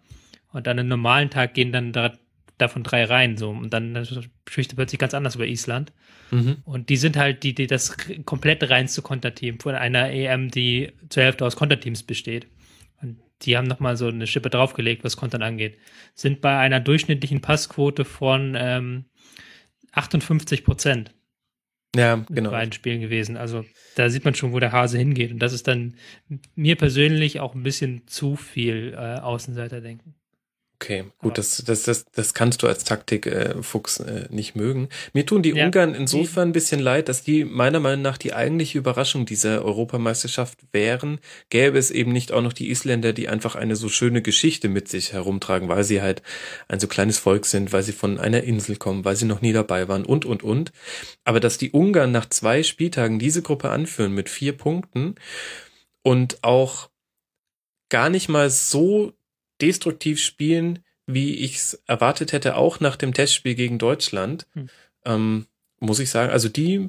und 0.53 0.69
an 0.69 0.79
einem 0.79 0.89
normalen 0.89 1.31
Tag 1.31 1.55
gehen 1.55 1.73
dann 1.73 1.93
da 1.93 2.13
davon 2.59 2.83
drei 2.83 3.05
rein, 3.05 3.37
so. 3.37 3.51
Und 3.51 3.73
dann 3.73 4.05
spricht 4.49 4.73
er 4.73 4.77
plötzlich 4.77 4.99
ganz 4.99 5.15
anders 5.15 5.35
über 5.35 5.47
Island. 5.47 5.93
Mhm. 6.31 6.59
Und 6.65 6.89
die 6.89 6.97
sind 6.97 7.17
halt 7.17 7.43
die, 7.43 7.55
die 7.55 7.67
das 7.67 7.97
komplett 8.25 8.69
reinste 8.69 9.03
Konterteam 9.03 9.61
von 9.61 9.75
einer 9.75 10.11
EM, 10.11 10.51
die 10.51 10.93
zur 11.09 11.23
Hälfte 11.23 11.45
aus 11.45 11.57
Konterteams 11.57 12.03
besteht. 12.03 12.47
Und 13.03 13.19
die 13.43 13.57
haben 13.57 13.67
nochmal 13.67 13.97
so 13.97 14.09
eine 14.09 14.27
Schippe 14.27 14.51
draufgelegt, 14.51 15.05
was 15.05 15.17
Kontern 15.17 15.43
angeht. 15.43 15.79
Sind 16.15 16.41
bei 16.41 16.59
einer 16.59 16.81
durchschnittlichen 16.81 17.41
Passquote 17.41 18.05
von 18.05 18.57
ähm, 18.57 19.05
58 19.93 20.65
Prozent. 20.65 21.15
ja, 21.97 22.25
genau. 22.29 22.51
beiden 22.51 22.73
Spielen 22.73 23.01
gewesen. 23.01 23.37
Also 23.37 23.65
da 23.95 24.09
sieht 24.09 24.25
man 24.25 24.35
schon, 24.35 24.53
wo 24.53 24.59
der 24.59 24.73
Hase 24.73 24.99
hingeht. 24.99 25.33
Und 25.33 25.39
das 25.39 25.53
ist 25.53 25.69
dann 25.69 25.95
mir 26.55 26.77
persönlich 26.77 27.41
auch 27.41 27.55
ein 27.55 27.63
bisschen 27.63 28.07
zu 28.07 28.37
viel 28.37 28.95
äh, 28.95 29.21
Außenseiter-Denken. 29.21 30.15
Okay, 30.81 31.05
gut, 31.19 31.39
das, 31.39 31.63
das, 31.65 31.85
das, 31.85 32.05
das 32.13 32.35
kannst 32.35 32.63
du 32.63 32.67
als 32.67 32.85
Taktikfuchs 32.85 34.01
äh, 34.01 34.25
äh, 34.25 34.27
nicht 34.31 34.57
mögen. 34.57 34.89
Mir 35.13 35.25
tun 35.25 35.43
die 35.43 35.51
ja, 35.51 35.65
Ungarn 35.65 35.95
insofern 35.95 36.49
ein 36.49 36.53
bisschen 36.53 36.81
leid, 36.81 37.09
dass 37.09 37.23
die 37.23 37.45
meiner 37.45 37.81
Meinung 37.81 38.03
nach 38.03 38.19
die 38.19 38.35
eigentliche 38.35 38.79
Überraschung 38.79 39.25
dieser 39.25 39.65
Europameisterschaft 39.65 40.59
wären. 40.73 41.21
Gäbe 41.49 41.79
es 41.79 41.91
eben 41.91 42.13
nicht 42.13 42.33
auch 42.33 42.43
noch 42.43 42.53
die 42.53 42.71
Isländer, 42.71 43.13
die 43.13 43.29
einfach 43.29 43.55
eine 43.55 43.77
so 43.77 43.89
schöne 43.89 44.21
Geschichte 44.21 44.69
mit 44.69 44.89
sich 44.89 45.13
herumtragen, 45.13 45.69
weil 45.69 45.85
sie 45.85 46.03
halt 46.03 46.23
ein 46.69 46.81
so 46.81 46.89
kleines 46.89 47.19
Volk 47.19 47.47
sind, 47.47 47.73
weil 47.73 47.83
sie 47.83 47.93
von 47.93 48.19
einer 48.19 48.43
Insel 48.43 48.77
kommen, 48.77 49.05
weil 49.05 49.17
sie 49.17 49.27
noch 49.27 49.41
nie 49.41 49.53
dabei 49.53 49.89
waren 49.89 50.05
und, 50.05 50.25
und, 50.25 50.43
und. 50.43 50.73
Aber 51.25 51.41
dass 51.41 51.57
die 51.57 51.71
Ungarn 51.71 52.11
nach 52.11 52.29
zwei 52.29 52.63
Spieltagen 52.63 53.19
diese 53.19 53.43
Gruppe 53.43 53.71
anführen 53.71 54.13
mit 54.13 54.29
vier 54.29 54.55
Punkten 54.55 55.15
und 56.03 56.43
auch 56.43 56.91
gar 57.89 58.11
nicht 58.11 58.29
mal 58.29 58.51
so 58.51 59.15
destruktiv 59.61 60.21
spielen, 60.21 60.81
wie 61.07 61.35
ich 61.35 61.57
es 61.57 61.75
erwartet 61.87 62.33
hätte, 62.33 62.57
auch 62.57 62.81
nach 62.81 62.97
dem 62.97 63.13
Testspiel 63.13 63.55
gegen 63.55 63.79
Deutschland, 63.79 64.47
hm. 64.55 64.69
ähm, 65.05 65.47
muss 65.81 65.99
ich 65.99 66.11
sagen. 66.11 66.33
Also 66.33 66.49
die 66.49 66.89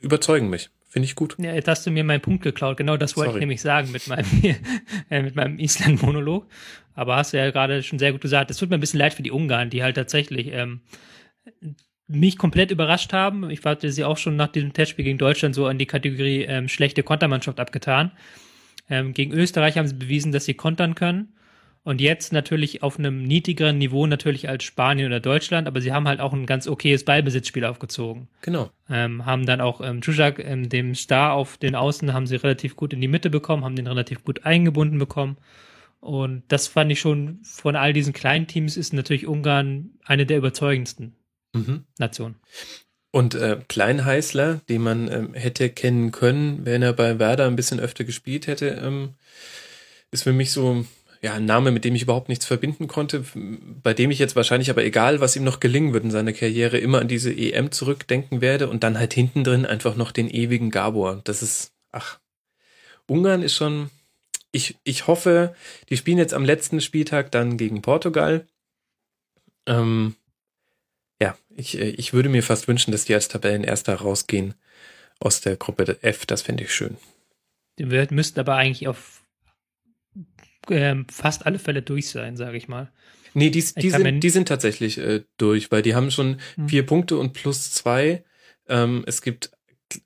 überzeugen 0.00 0.50
mich. 0.50 0.70
Finde 0.88 1.06
ich 1.06 1.14
gut. 1.14 1.36
Ja, 1.38 1.54
jetzt 1.54 1.68
hast 1.68 1.86
du 1.86 1.92
mir 1.92 2.02
meinen 2.02 2.20
Punkt 2.20 2.42
geklaut. 2.42 2.76
Genau 2.76 2.96
das 2.96 3.16
wollte 3.16 3.28
Sorry. 3.28 3.38
ich 3.38 3.40
nämlich 3.42 3.60
sagen 3.60 3.92
mit 3.92 4.08
meinem, 4.08 4.26
äh, 5.10 5.22
mit 5.22 5.36
meinem 5.36 5.60
Island-Monolog. 5.60 6.48
Aber 6.94 7.14
hast 7.14 7.32
du 7.32 7.36
ja 7.36 7.48
gerade 7.52 7.84
schon 7.84 8.00
sehr 8.00 8.10
gut 8.10 8.20
gesagt. 8.20 8.50
Es 8.50 8.56
tut 8.56 8.70
mir 8.70 8.76
ein 8.76 8.80
bisschen 8.80 8.98
leid 8.98 9.14
für 9.14 9.22
die 9.22 9.30
Ungarn, 9.30 9.70
die 9.70 9.84
halt 9.84 9.94
tatsächlich 9.94 10.48
ähm, 10.48 10.80
mich 12.08 12.38
komplett 12.38 12.72
überrascht 12.72 13.12
haben. 13.12 13.48
Ich 13.50 13.64
hatte 13.64 13.92
sie 13.92 14.02
auch 14.02 14.16
schon 14.16 14.34
nach 14.34 14.48
diesem 14.48 14.72
Testspiel 14.72 15.04
gegen 15.04 15.18
Deutschland 15.18 15.54
so 15.54 15.66
an 15.66 15.78
die 15.78 15.86
Kategorie 15.86 16.42
ähm, 16.42 16.66
schlechte 16.66 17.04
Kontermannschaft 17.04 17.60
abgetan. 17.60 18.10
Ähm, 18.90 19.14
gegen 19.14 19.32
Österreich 19.32 19.78
haben 19.78 19.86
sie 19.86 19.94
bewiesen, 19.94 20.32
dass 20.32 20.44
sie 20.44 20.54
kontern 20.54 20.94
können. 20.94 21.32
Und 21.82 22.02
jetzt 22.02 22.32
natürlich 22.32 22.82
auf 22.82 22.98
einem 22.98 23.22
niedrigeren 23.22 23.78
Niveau 23.78 24.06
natürlich 24.06 24.50
als 24.50 24.64
Spanien 24.64 25.06
oder 25.06 25.18
Deutschland, 25.18 25.66
aber 25.66 25.80
sie 25.80 25.92
haben 25.92 26.06
halt 26.06 26.20
auch 26.20 26.34
ein 26.34 26.44
ganz 26.44 26.68
okayes 26.68 27.06
Ballbesitzspiel 27.06 27.64
aufgezogen. 27.64 28.28
Genau. 28.42 28.70
Ähm, 28.90 29.24
haben 29.24 29.46
dann 29.46 29.62
auch 29.62 29.80
ähm, 29.80 30.02
Czujak, 30.02 30.40
ähm, 30.40 30.68
dem 30.68 30.94
Star 30.94 31.32
auf 31.32 31.56
den 31.56 31.74
Außen, 31.74 32.12
haben 32.12 32.26
sie 32.26 32.36
relativ 32.36 32.76
gut 32.76 32.92
in 32.92 33.00
die 33.00 33.08
Mitte 33.08 33.30
bekommen, 33.30 33.64
haben 33.64 33.76
den 33.76 33.86
relativ 33.86 34.24
gut 34.24 34.44
eingebunden 34.44 34.98
bekommen. 34.98 35.38
Und 36.00 36.42
das 36.48 36.66
fand 36.66 36.92
ich 36.92 37.00
schon 37.00 37.40
von 37.44 37.76
all 37.76 37.94
diesen 37.94 38.12
kleinen 38.12 38.46
Teams 38.46 38.76
ist 38.76 38.92
natürlich 38.92 39.26
Ungarn 39.26 39.90
eine 40.04 40.26
der 40.26 40.38
überzeugendsten 40.38 41.14
mhm. 41.54 41.84
Nationen. 41.98 42.36
Und 43.12 43.34
äh, 43.34 43.58
Kleinheißler, 43.68 44.60
den 44.68 44.82
man 44.82 45.10
ähm, 45.10 45.34
hätte 45.34 45.68
kennen 45.68 46.12
können, 46.12 46.64
wenn 46.64 46.82
er 46.82 46.92
bei 46.92 47.18
Werder 47.18 47.46
ein 47.46 47.56
bisschen 47.56 47.80
öfter 47.80 48.04
gespielt 48.04 48.46
hätte, 48.46 48.68
ähm, 48.68 49.14
ist 50.12 50.22
für 50.22 50.32
mich 50.32 50.52
so 50.52 50.84
ja 51.22 51.34
ein 51.34 51.44
Name, 51.44 51.70
mit 51.70 51.84
dem 51.84 51.94
ich 51.94 52.02
überhaupt 52.02 52.28
nichts 52.28 52.46
verbinden 52.46 52.88
konnte, 52.88 53.24
bei 53.82 53.94
dem 53.94 54.10
ich 54.10 54.18
jetzt 54.18 54.36
wahrscheinlich 54.36 54.70
aber 54.70 54.84
egal, 54.84 55.20
was 55.20 55.36
ihm 55.36 55.44
noch 55.44 55.60
gelingen 55.60 55.92
wird 55.92 56.04
in 56.04 56.10
seiner 56.10 56.32
Karriere, 56.32 56.78
immer 56.78 57.00
an 57.00 57.08
diese 57.08 57.32
EM 57.32 57.72
zurückdenken 57.72 58.40
werde 58.40 58.68
und 58.68 58.84
dann 58.84 58.98
halt 58.98 59.12
hinten 59.12 59.44
drin 59.44 59.66
einfach 59.66 59.96
noch 59.96 60.12
den 60.12 60.30
ewigen 60.30 60.70
Gabor. 60.70 61.20
Das 61.24 61.42
ist, 61.42 61.72
ach, 61.92 62.18
Ungarn 63.06 63.42
ist 63.42 63.54
schon, 63.54 63.90
ich, 64.52 64.76
ich 64.84 65.06
hoffe, 65.06 65.54
die 65.90 65.96
spielen 65.96 66.18
jetzt 66.18 66.34
am 66.34 66.44
letzten 66.44 66.80
Spieltag 66.80 67.30
dann 67.32 67.56
gegen 67.56 67.82
Portugal. 67.82 68.46
Ähm, 69.66 70.14
ja, 71.20 71.36
ich, 71.54 71.78
äh, 71.78 71.90
ich 71.90 72.12
würde 72.12 72.28
mir 72.28 72.42
fast 72.42 72.68
wünschen, 72.68 72.92
dass 72.92 73.04
die 73.04 73.14
als 73.14 73.28
Tabellenerster 73.28 73.94
rausgehen 73.94 74.54
aus 75.18 75.40
der 75.40 75.56
Gruppe 75.56 75.98
F. 76.02 76.26
Das 76.26 76.42
fände 76.42 76.64
ich 76.64 76.74
schön. 76.74 76.96
Die 77.78 77.84
müssten 77.84 78.40
aber 78.40 78.56
eigentlich 78.56 78.88
auf 78.88 79.22
ähm, 80.68 81.06
fast 81.10 81.46
alle 81.46 81.58
Fälle 81.58 81.82
durch 81.82 82.08
sein, 82.08 82.36
sage 82.36 82.56
ich 82.56 82.68
mal. 82.68 82.92
Nee, 83.32 83.50
die, 83.50 83.64
die, 83.76 83.90
sind, 83.90 84.20
die 84.20 84.30
sind 84.30 84.48
tatsächlich 84.48 84.98
äh, 84.98 85.22
durch, 85.36 85.70
weil 85.70 85.82
die 85.82 85.94
haben 85.94 86.10
schon 86.10 86.40
hm. 86.56 86.68
vier 86.68 86.84
Punkte 86.84 87.16
und 87.16 87.32
plus 87.32 87.70
zwei. 87.72 88.24
Ähm, 88.68 89.04
es 89.06 89.22
gibt 89.22 89.52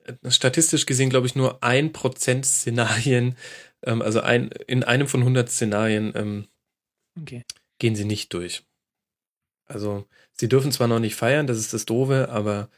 äh, 0.05 0.29
statistisch 0.29 0.85
gesehen, 0.85 1.09
glaube 1.09 1.27
ich, 1.27 1.35
nur 1.35 1.63
ein 1.63 1.91
Prozent 1.91 2.45
Szenarien, 2.45 3.35
ähm, 3.83 4.01
also 4.01 4.21
ein, 4.21 4.49
in 4.67 4.83
einem 4.83 5.07
von 5.07 5.21
100 5.21 5.49
Szenarien 5.49 6.13
ähm, 6.15 6.47
okay. 7.19 7.43
gehen 7.79 7.95
sie 7.95 8.05
nicht 8.05 8.33
durch. 8.33 8.63
Also 9.65 10.05
sie 10.33 10.47
dürfen 10.47 10.71
zwar 10.71 10.87
noch 10.87 10.99
nicht 10.99 11.15
feiern, 11.15 11.47
das 11.47 11.57
ist 11.57 11.73
das 11.73 11.85
Doofe, 11.85 12.29
aber 12.29 12.69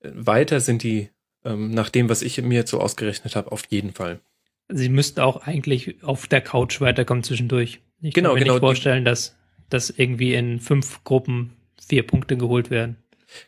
äh, 0.00 0.10
weiter 0.14 0.60
sind 0.60 0.82
die, 0.82 1.10
ähm, 1.44 1.70
nach 1.70 1.90
dem, 1.90 2.08
was 2.08 2.22
ich 2.22 2.40
mir 2.42 2.56
jetzt 2.56 2.70
so 2.70 2.80
ausgerechnet 2.80 3.36
habe, 3.36 3.52
auf 3.52 3.64
jeden 3.68 3.92
Fall. 3.92 4.20
Sie 4.68 4.88
müssten 4.88 5.20
auch 5.20 5.46
eigentlich 5.46 6.02
auf 6.02 6.26
der 6.26 6.40
Couch 6.40 6.80
weiterkommen 6.80 7.22
zwischendurch. 7.22 7.80
Ich 8.00 8.14
genau, 8.14 8.30
kann 8.30 8.34
mir 8.34 8.40
genau. 8.40 8.54
nicht 8.54 8.60
vorstellen, 8.60 9.04
dass, 9.04 9.36
dass 9.70 9.90
irgendwie 9.90 10.34
in 10.34 10.60
fünf 10.60 11.04
Gruppen 11.04 11.52
vier 11.86 12.06
Punkte 12.06 12.36
geholt 12.36 12.70
werden. 12.70 12.96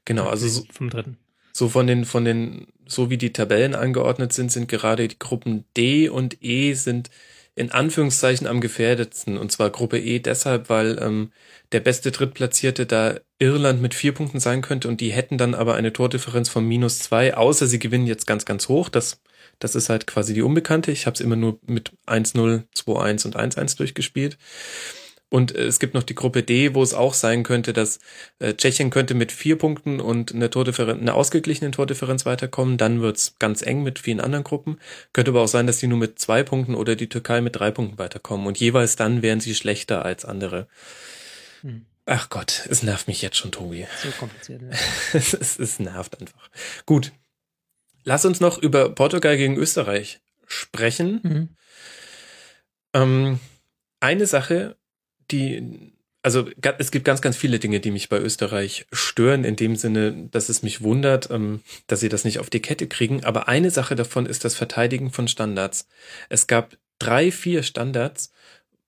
Genau, 0.05 0.29
also 0.29 0.49
so, 0.49 0.65
vom 0.71 0.91
dritten. 0.91 1.17
So 1.53 1.69
von 1.69 1.87
den, 1.87 2.05
von 2.05 2.25
den, 2.25 2.69
so 2.87 3.11
wie 3.11 3.19
die 3.19 3.33
Tabellen 3.33 3.75
angeordnet 3.75 4.33
sind, 4.33 4.53
sind 4.53 4.69
gerade 4.69 5.09
die 5.09 5.19
Gruppen 5.19 5.65
D 5.77 6.09
und 6.09 6.43
E 6.43 6.75
sind 6.75 7.11
in 7.59 7.73
Anführungszeichen 7.73 8.47
am 8.47 8.61
gefährdetsten. 8.61 9.37
Und 9.37 9.51
zwar 9.51 9.71
Gruppe 9.71 9.99
E 9.99 10.21
deshalb, 10.21 10.71
weil 10.71 10.99
ähm, 11.03 11.33
der 11.73 11.81
beste 11.81 12.13
Drittplatzierte 12.13 12.87
da 12.87 13.19
Irland 13.41 13.83
mit 13.83 13.95
vier 13.95 14.15
Punkten 14.15 14.39
sein 14.39 14.63
könnte 14.63 14.89
und 14.89 15.01
die 15.01 15.11
hätten 15.11 15.39
dann 15.39 15.55
aber 15.55 15.75
eine 15.75 15.93
Tordifferenz 15.93 16.49
von 16.49 16.65
minus 16.65 17.01
zwei, 17.01 17.37
außer 17.37 17.67
sie 17.67 17.81
gewinnen 17.81 18.07
jetzt 18.07 18.29
ganz, 18.29 18.45
ganz 18.45 18.69
hoch. 18.69 18.89
Das, 18.89 19.21
das 19.59 19.75
ist 19.75 19.89
halt 19.89 20.07
quasi 20.07 20.35
die 20.35 20.43
Unbekannte. 20.43 20.93
Ich 20.93 21.07
habe 21.07 21.15
es 21.15 21.21
immer 21.21 21.35
nur 21.35 21.59
mit 21.67 21.93
1-0, 22.07 22.63
2-1 22.77 23.27
und 23.27 23.37
1-1 23.37 23.77
durchgespielt. 23.77 24.39
Und 25.31 25.55
äh, 25.55 25.65
es 25.65 25.79
gibt 25.79 25.95
noch 25.95 26.03
die 26.03 26.15
Gruppe 26.15 26.43
D, 26.43 26.75
wo 26.75 26.83
es 26.83 26.95
auch 26.95 27.15
sein 27.15 27.43
könnte, 27.43 27.73
dass 27.73 27.99
äh, 28.39 28.55
Tschechien 28.55 28.91
könnte 28.91 29.15
mit 29.15 29.33
vier 29.33 29.59
Punkten 29.59 30.01
und 30.01 30.35
eine 30.35 30.51
Tordifferenz, 30.51 31.01
eine 31.01 31.15
ausgeglichene 31.15 31.71
Tordifferenz 31.71 32.25
weiterkommen. 32.25 32.79
Dann 32.79 33.03
wird's 33.03 33.35
ganz 33.39 33.63
eng 33.63 33.83
mit 33.83 33.99
vielen 33.99 34.21
anderen 34.21 34.45
Gruppen. 34.45 34.79
Könnte 35.13 35.33
aber 35.33 35.43
auch 35.43 35.49
sein, 35.49 35.67
dass 35.67 35.79
die 35.79 35.87
nur 35.87 35.99
mit 35.99 36.19
zwei 36.19 36.43
Punkten 36.43 36.75
oder 36.75 36.97
die 36.97 37.09
Türkei 37.09 37.41
mit 37.41 37.57
drei 37.57 37.71
Punkten 37.71 37.99
weiterkommen. 37.99 38.47
Und 38.47 38.59
jeweils 38.59 38.97
dann 38.97 39.23
wären 39.23 39.41
sie 39.41 39.55
schlechter 39.55 40.05
als 40.05 40.25
andere. 40.25 40.67
Hm. 41.61 41.85
Ach 42.07 42.31
Gott, 42.31 42.67
es 42.71 42.83
nervt 42.83 43.07
mich 43.07 43.21
jetzt 43.21 43.37
schon, 43.37 43.53
Tobi. 43.53 43.87
So 44.03 44.09
kompliziert. 44.13 44.63
Ja. 44.63 44.71
es, 45.13 45.35
es, 45.35 45.59
es 45.59 45.79
nervt 45.79 46.19
einfach. 46.19 46.49
Gut. 46.87 47.13
Lass 48.05 48.25
uns 48.25 48.41
noch 48.41 48.57
über 48.57 48.89
Portugal 48.89 49.37
gegen 49.37 49.57
Österreich 49.57 50.21
sprechen. 50.47 51.21
Mhm. 51.23 51.49
Ähm, 52.95 53.41
eine 54.01 54.27
Sache, 54.27 54.79
die, 55.31 55.93
also 56.23 56.49
es 56.79 56.91
gibt 56.91 57.05
ganz, 57.05 57.21
ganz 57.21 57.37
viele 57.37 57.59
Dinge, 57.59 57.81
die 57.81 57.91
mich 57.91 58.09
bei 58.09 58.19
Österreich 58.19 58.87
stören, 58.93 59.45
in 59.45 59.57
dem 59.57 59.77
Sinne, 59.77 60.29
dass 60.31 60.49
es 60.49 60.63
mich 60.63 60.83
wundert, 60.83 61.31
ähm, 61.31 61.61
dass 61.87 62.01
sie 62.01 62.09
das 62.09 62.25
nicht 62.25 62.39
auf 62.39 62.51
die 62.51 62.61
Kette 62.61 62.87
kriegen. 62.87 63.25
Aber 63.25 63.49
eine 63.49 63.71
Sache 63.71 63.95
davon 63.97 64.27
ist 64.27 64.45
das 64.45 64.55
Verteidigen 64.55 65.11
von 65.11 65.29
Standards. 65.29 65.89
Es 66.29 66.47
gab 66.47 66.77
drei, 66.99 67.31
vier 67.31 67.63
Standards, 67.63 68.33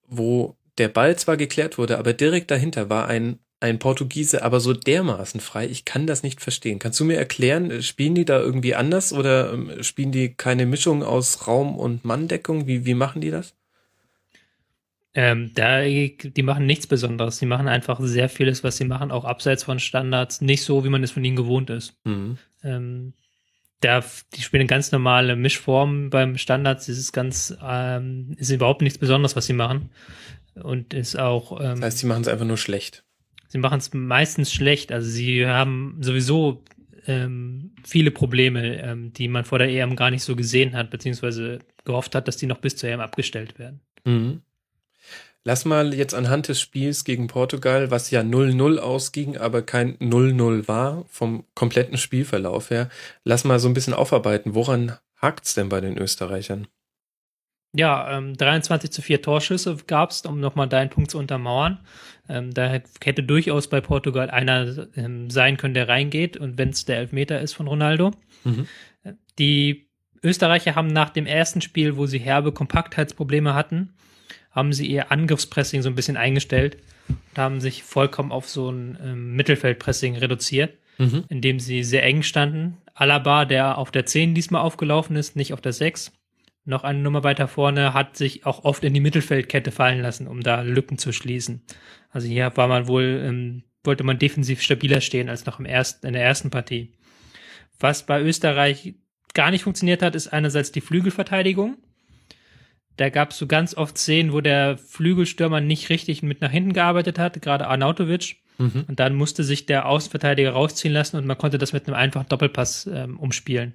wo 0.06 0.56
der 0.78 0.88
Ball 0.88 1.16
zwar 1.16 1.36
geklärt 1.36 1.78
wurde, 1.78 1.98
aber 1.98 2.12
direkt 2.12 2.50
dahinter 2.50 2.90
war 2.90 3.06
ein 3.06 3.38
ein 3.60 3.78
Portugiese 3.78 4.42
aber 4.42 4.58
so 4.58 4.72
dermaßen 4.72 5.40
frei, 5.40 5.66
ich 5.66 5.84
kann 5.84 6.06
das 6.06 6.22
nicht 6.22 6.40
verstehen. 6.40 6.78
Kannst 6.78 6.98
du 6.98 7.04
mir 7.04 7.16
erklären, 7.16 7.82
spielen 7.82 8.14
die 8.14 8.24
da 8.24 8.40
irgendwie 8.40 8.74
anders 8.74 9.12
oder 9.12 9.52
ähm, 9.52 9.82
spielen 9.82 10.12
die 10.12 10.34
keine 10.34 10.66
Mischung 10.66 11.02
aus 11.02 11.46
Raum- 11.46 11.78
und 11.78 12.04
Manndeckung? 12.04 12.66
Wie, 12.66 12.86
wie 12.86 12.94
machen 12.94 13.20
die 13.20 13.30
das? 13.30 13.54
Ähm, 15.12 15.50
da, 15.54 15.82
die 15.82 16.42
machen 16.42 16.66
nichts 16.66 16.86
Besonderes. 16.86 17.38
Die 17.38 17.46
machen 17.46 17.66
einfach 17.66 17.98
sehr 18.00 18.28
vieles, 18.28 18.62
was 18.62 18.76
sie 18.76 18.84
machen, 18.84 19.10
auch 19.10 19.24
abseits 19.24 19.64
von 19.64 19.80
Standards, 19.80 20.40
nicht 20.40 20.62
so, 20.62 20.84
wie 20.84 20.88
man 20.88 21.02
es 21.02 21.10
von 21.10 21.24
ihnen 21.24 21.36
gewohnt 21.36 21.68
ist. 21.70 21.98
Mhm. 22.04 22.38
Ähm, 22.62 23.14
da, 23.80 24.04
die 24.34 24.42
spielen 24.42 24.66
ganz 24.66 24.92
normale 24.92 25.36
Mischformen 25.36 26.10
beim 26.10 26.36
Standards. 26.36 26.86
Das 26.86 26.98
ist 26.98 27.12
ganz, 27.12 27.56
ähm, 27.62 28.34
ist 28.36 28.50
überhaupt 28.50 28.82
nichts 28.82 28.98
Besonderes, 28.98 29.36
was 29.36 29.46
sie 29.46 29.52
machen. 29.54 29.90
Und 30.54 30.94
ist 30.94 31.18
auch. 31.18 31.58
Ähm, 31.60 31.76
das 31.76 31.82
heißt, 31.82 31.98
sie 31.98 32.06
machen 32.06 32.22
es 32.22 32.28
einfach 32.28 32.46
nur 32.46 32.58
schlecht. 32.58 33.04
Sie 33.48 33.58
machen 33.58 33.78
es 33.78 33.92
meistens 33.92 34.52
schlecht. 34.52 34.92
Also 34.92 35.08
sie 35.08 35.46
haben 35.46 35.96
sowieso 36.00 36.62
ähm, 37.06 37.72
viele 37.84 38.10
Probleme, 38.10 38.80
ähm, 38.82 39.12
die 39.12 39.28
man 39.28 39.44
vor 39.44 39.58
der 39.58 39.70
EM 39.70 39.96
gar 39.96 40.10
nicht 40.10 40.22
so 40.22 40.36
gesehen 40.36 40.76
hat, 40.76 40.90
beziehungsweise 40.90 41.58
gehofft 41.84 42.14
hat, 42.14 42.28
dass 42.28 42.36
die 42.36 42.46
noch 42.46 42.58
bis 42.58 42.76
zur 42.76 42.90
EM 42.90 43.00
abgestellt 43.00 43.58
werden. 43.58 43.80
Mhm. 44.04 44.42
Lass 45.44 45.64
mal 45.64 45.94
jetzt 45.94 46.14
anhand 46.14 46.48
des 46.48 46.60
Spiels 46.60 47.04
gegen 47.04 47.26
Portugal, 47.26 47.90
was 47.90 48.10
ja 48.10 48.20
0-0 48.20 48.78
ausging, 48.78 49.38
aber 49.38 49.62
kein 49.62 49.96
0-0 49.96 50.68
war, 50.68 51.04
vom 51.08 51.44
kompletten 51.54 51.96
Spielverlauf 51.96 52.70
her, 52.70 52.90
lass 53.24 53.44
mal 53.44 53.58
so 53.58 53.68
ein 53.68 53.74
bisschen 53.74 53.94
aufarbeiten. 53.94 54.54
Woran 54.54 54.98
hakt's 55.16 55.54
denn 55.54 55.70
bei 55.70 55.80
den 55.80 55.96
Österreichern? 55.96 56.66
Ja, 57.72 58.18
ähm, 58.18 58.36
23 58.36 58.90
zu 58.90 59.00
4 59.00 59.22
Torschüsse 59.22 59.76
gab 59.86 60.10
es, 60.10 60.22
um 60.22 60.40
nochmal 60.40 60.68
deinen 60.68 60.90
Punkt 60.90 61.10
zu 61.10 61.18
untermauern. 61.18 61.78
Ähm, 62.28 62.52
da 62.52 62.68
hätte 62.68 63.22
durchaus 63.22 63.68
bei 63.68 63.80
Portugal 63.80 64.28
einer 64.28 64.88
ähm, 64.96 65.30
sein 65.30 65.56
können, 65.56 65.74
der 65.74 65.88
reingeht 65.88 66.36
und 66.36 66.58
wenn 66.58 66.70
es 66.70 66.84
der 66.84 66.98
Elfmeter 66.98 67.40
ist 67.40 67.52
von 67.52 67.68
Ronaldo. 67.68 68.10
Mhm. 68.44 68.66
Die 69.38 69.88
Österreicher 70.22 70.74
haben 70.74 70.88
nach 70.88 71.10
dem 71.10 71.26
ersten 71.26 71.60
Spiel, 71.60 71.96
wo 71.96 72.06
sie 72.06 72.18
herbe 72.18 72.52
Kompaktheitsprobleme 72.52 73.54
hatten, 73.54 73.94
haben 74.50 74.72
sie 74.72 74.86
ihr 74.86 75.12
Angriffspressing 75.12 75.82
so 75.82 75.88
ein 75.88 75.94
bisschen 75.94 76.16
eingestellt 76.16 76.78
und 77.08 77.38
haben 77.38 77.60
sich 77.60 77.82
vollkommen 77.82 78.32
auf 78.32 78.48
so 78.48 78.70
ein 78.70 78.98
ähm, 79.02 79.36
Mittelfeldpressing 79.36 80.16
reduziert, 80.16 80.76
mhm. 80.98 81.24
indem 81.28 81.60
sie 81.60 81.84
sehr 81.84 82.02
eng 82.04 82.22
standen. 82.22 82.78
Alaba, 82.94 83.44
der 83.44 83.78
auf 83.78 83.90
der 83.90 84.06
10 84.06 84.34
diesmal 84.34 84.62
aufgelaufen 84.62 85.16
ist, 85.16 85.36
nicht 85.36 85.52
auf 85.52 85.60
der 85.60 85.72
6, 85.72 86.12
noch 86.64 86.84
eine 86.84 86.98
Nummer 86.98 87.24
weiter 87.24 87.48
vorne, 87.48 87.94
hat 87.94 88.16
sich 88.16 88.44
auch 88.44 88.64
oft 88.64 88.84
in 88.84 88.92
die 88.92 89.00
Mittelfeldkette 89.00 89.70
fallen 89.70 90.00
lassen, 90.00 90.26
um 90.26 90.42
da 90.42 90.60
Lücken 90.62 90.98
zu 90.98 91.12
schließen. 91.12 91.62
Also 92.10 92.28
hier 92.28 92.52
war 92.56 92.68
man 92.68 92.86
wohl, 92.88 93.22
ähm, 93.24 93.62
wollte 93.84 94.04
man 94.04 94.18
defensiv 94.18 94.60
stabiler 94.60 95.00
stehen 95.00 95.28
als 95.28 95.46
noch 95.46 95.58
im 95.58 95.64
ersten, 95.64 96.06
in 96.06 96.12
der 96.12 96.24
ersten 96.24 96.50
Partie. 96.50 96.92
Was 97.78 98.04
bei 98.04 98.20
Österreich 98.20 98.94
gar 99.32 99.50
nicht 99.50 99.62
funktioniert 99.62 100.02
hat, 100.02 100.14
ist 100.14 100.28
einerseits 100.28 100.72
die 100.72 100.80
Flügelverteidigung. 100.82 101.78
Da 103.00 103.08
gab 103.08 103.30
es 103.30 103.38
so 103.38 103.46
ganz 103.46 103.74
oft 103.74 103.96
Szenen, 103.96 104.34
wo 104.34 104.42
der 104.42 104.76
Flügelstürmer 104.76 105.62
nicht 105.62 105.88
richtig 105.88 106.22
mit 106.22 106.42
nach 106.42 106.50
hinten 106.50 106.74
gearbeitet 106.74 107.18
hat, 107.18 107.40
gerade 107.40 107.66
Arnautovic. 107.66 108.36
Mhm. 108.58 108.84
Und 108.88 109.00
dann 109.00 109.14
musste 109.14 109.42
sich 109.42 109.64
der 109.64 109.86
Außenverteidiger 109.86 110.50
rausziehen 110.50 110.92
lassen 110.92 111.16
und 111.16 111.24
man 111.24 111.38
konnte 111.38 111.56
das 111.56 111.72
mit 111.72 111.86
einem 111.86 111.96
einfachen 111.96 112.28
Doppelpass 112.28 112.90
ähm, 112.92 113.18
umspielen. 113.18 113.72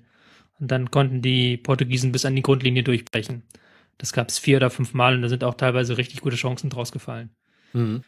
Und 0.60 0.70
dann 0.70 0.92
konnten 0.92 1.24
die 1.24 1.58
Portugiesen 1.58 2.12
bis 2.12 2.24
an 2.24 2.36
die 2.36 2.44
Grundlinie 2.44 2.84
durchbrechen. 2.84 3.42
Das 3.98 4.14
gab 4.14 4.30
es 4.30 4.38
vier 4.38 4.58
oder 4.58 4.70
fünf 4.70 4.94
Mal 4.94 5.16
und 5.16 5.24
da 5.24 5.30
sind 5.30 5.44
auch 5.44 5.56
teilweise 5.56 5.98
richtig 5.98 6.22
gute 6.22 6.36
Chancen 6.36 6.70
draus 6.70 6.92
gefallen. 6.92 7.32
Mhm. 7.74 8.04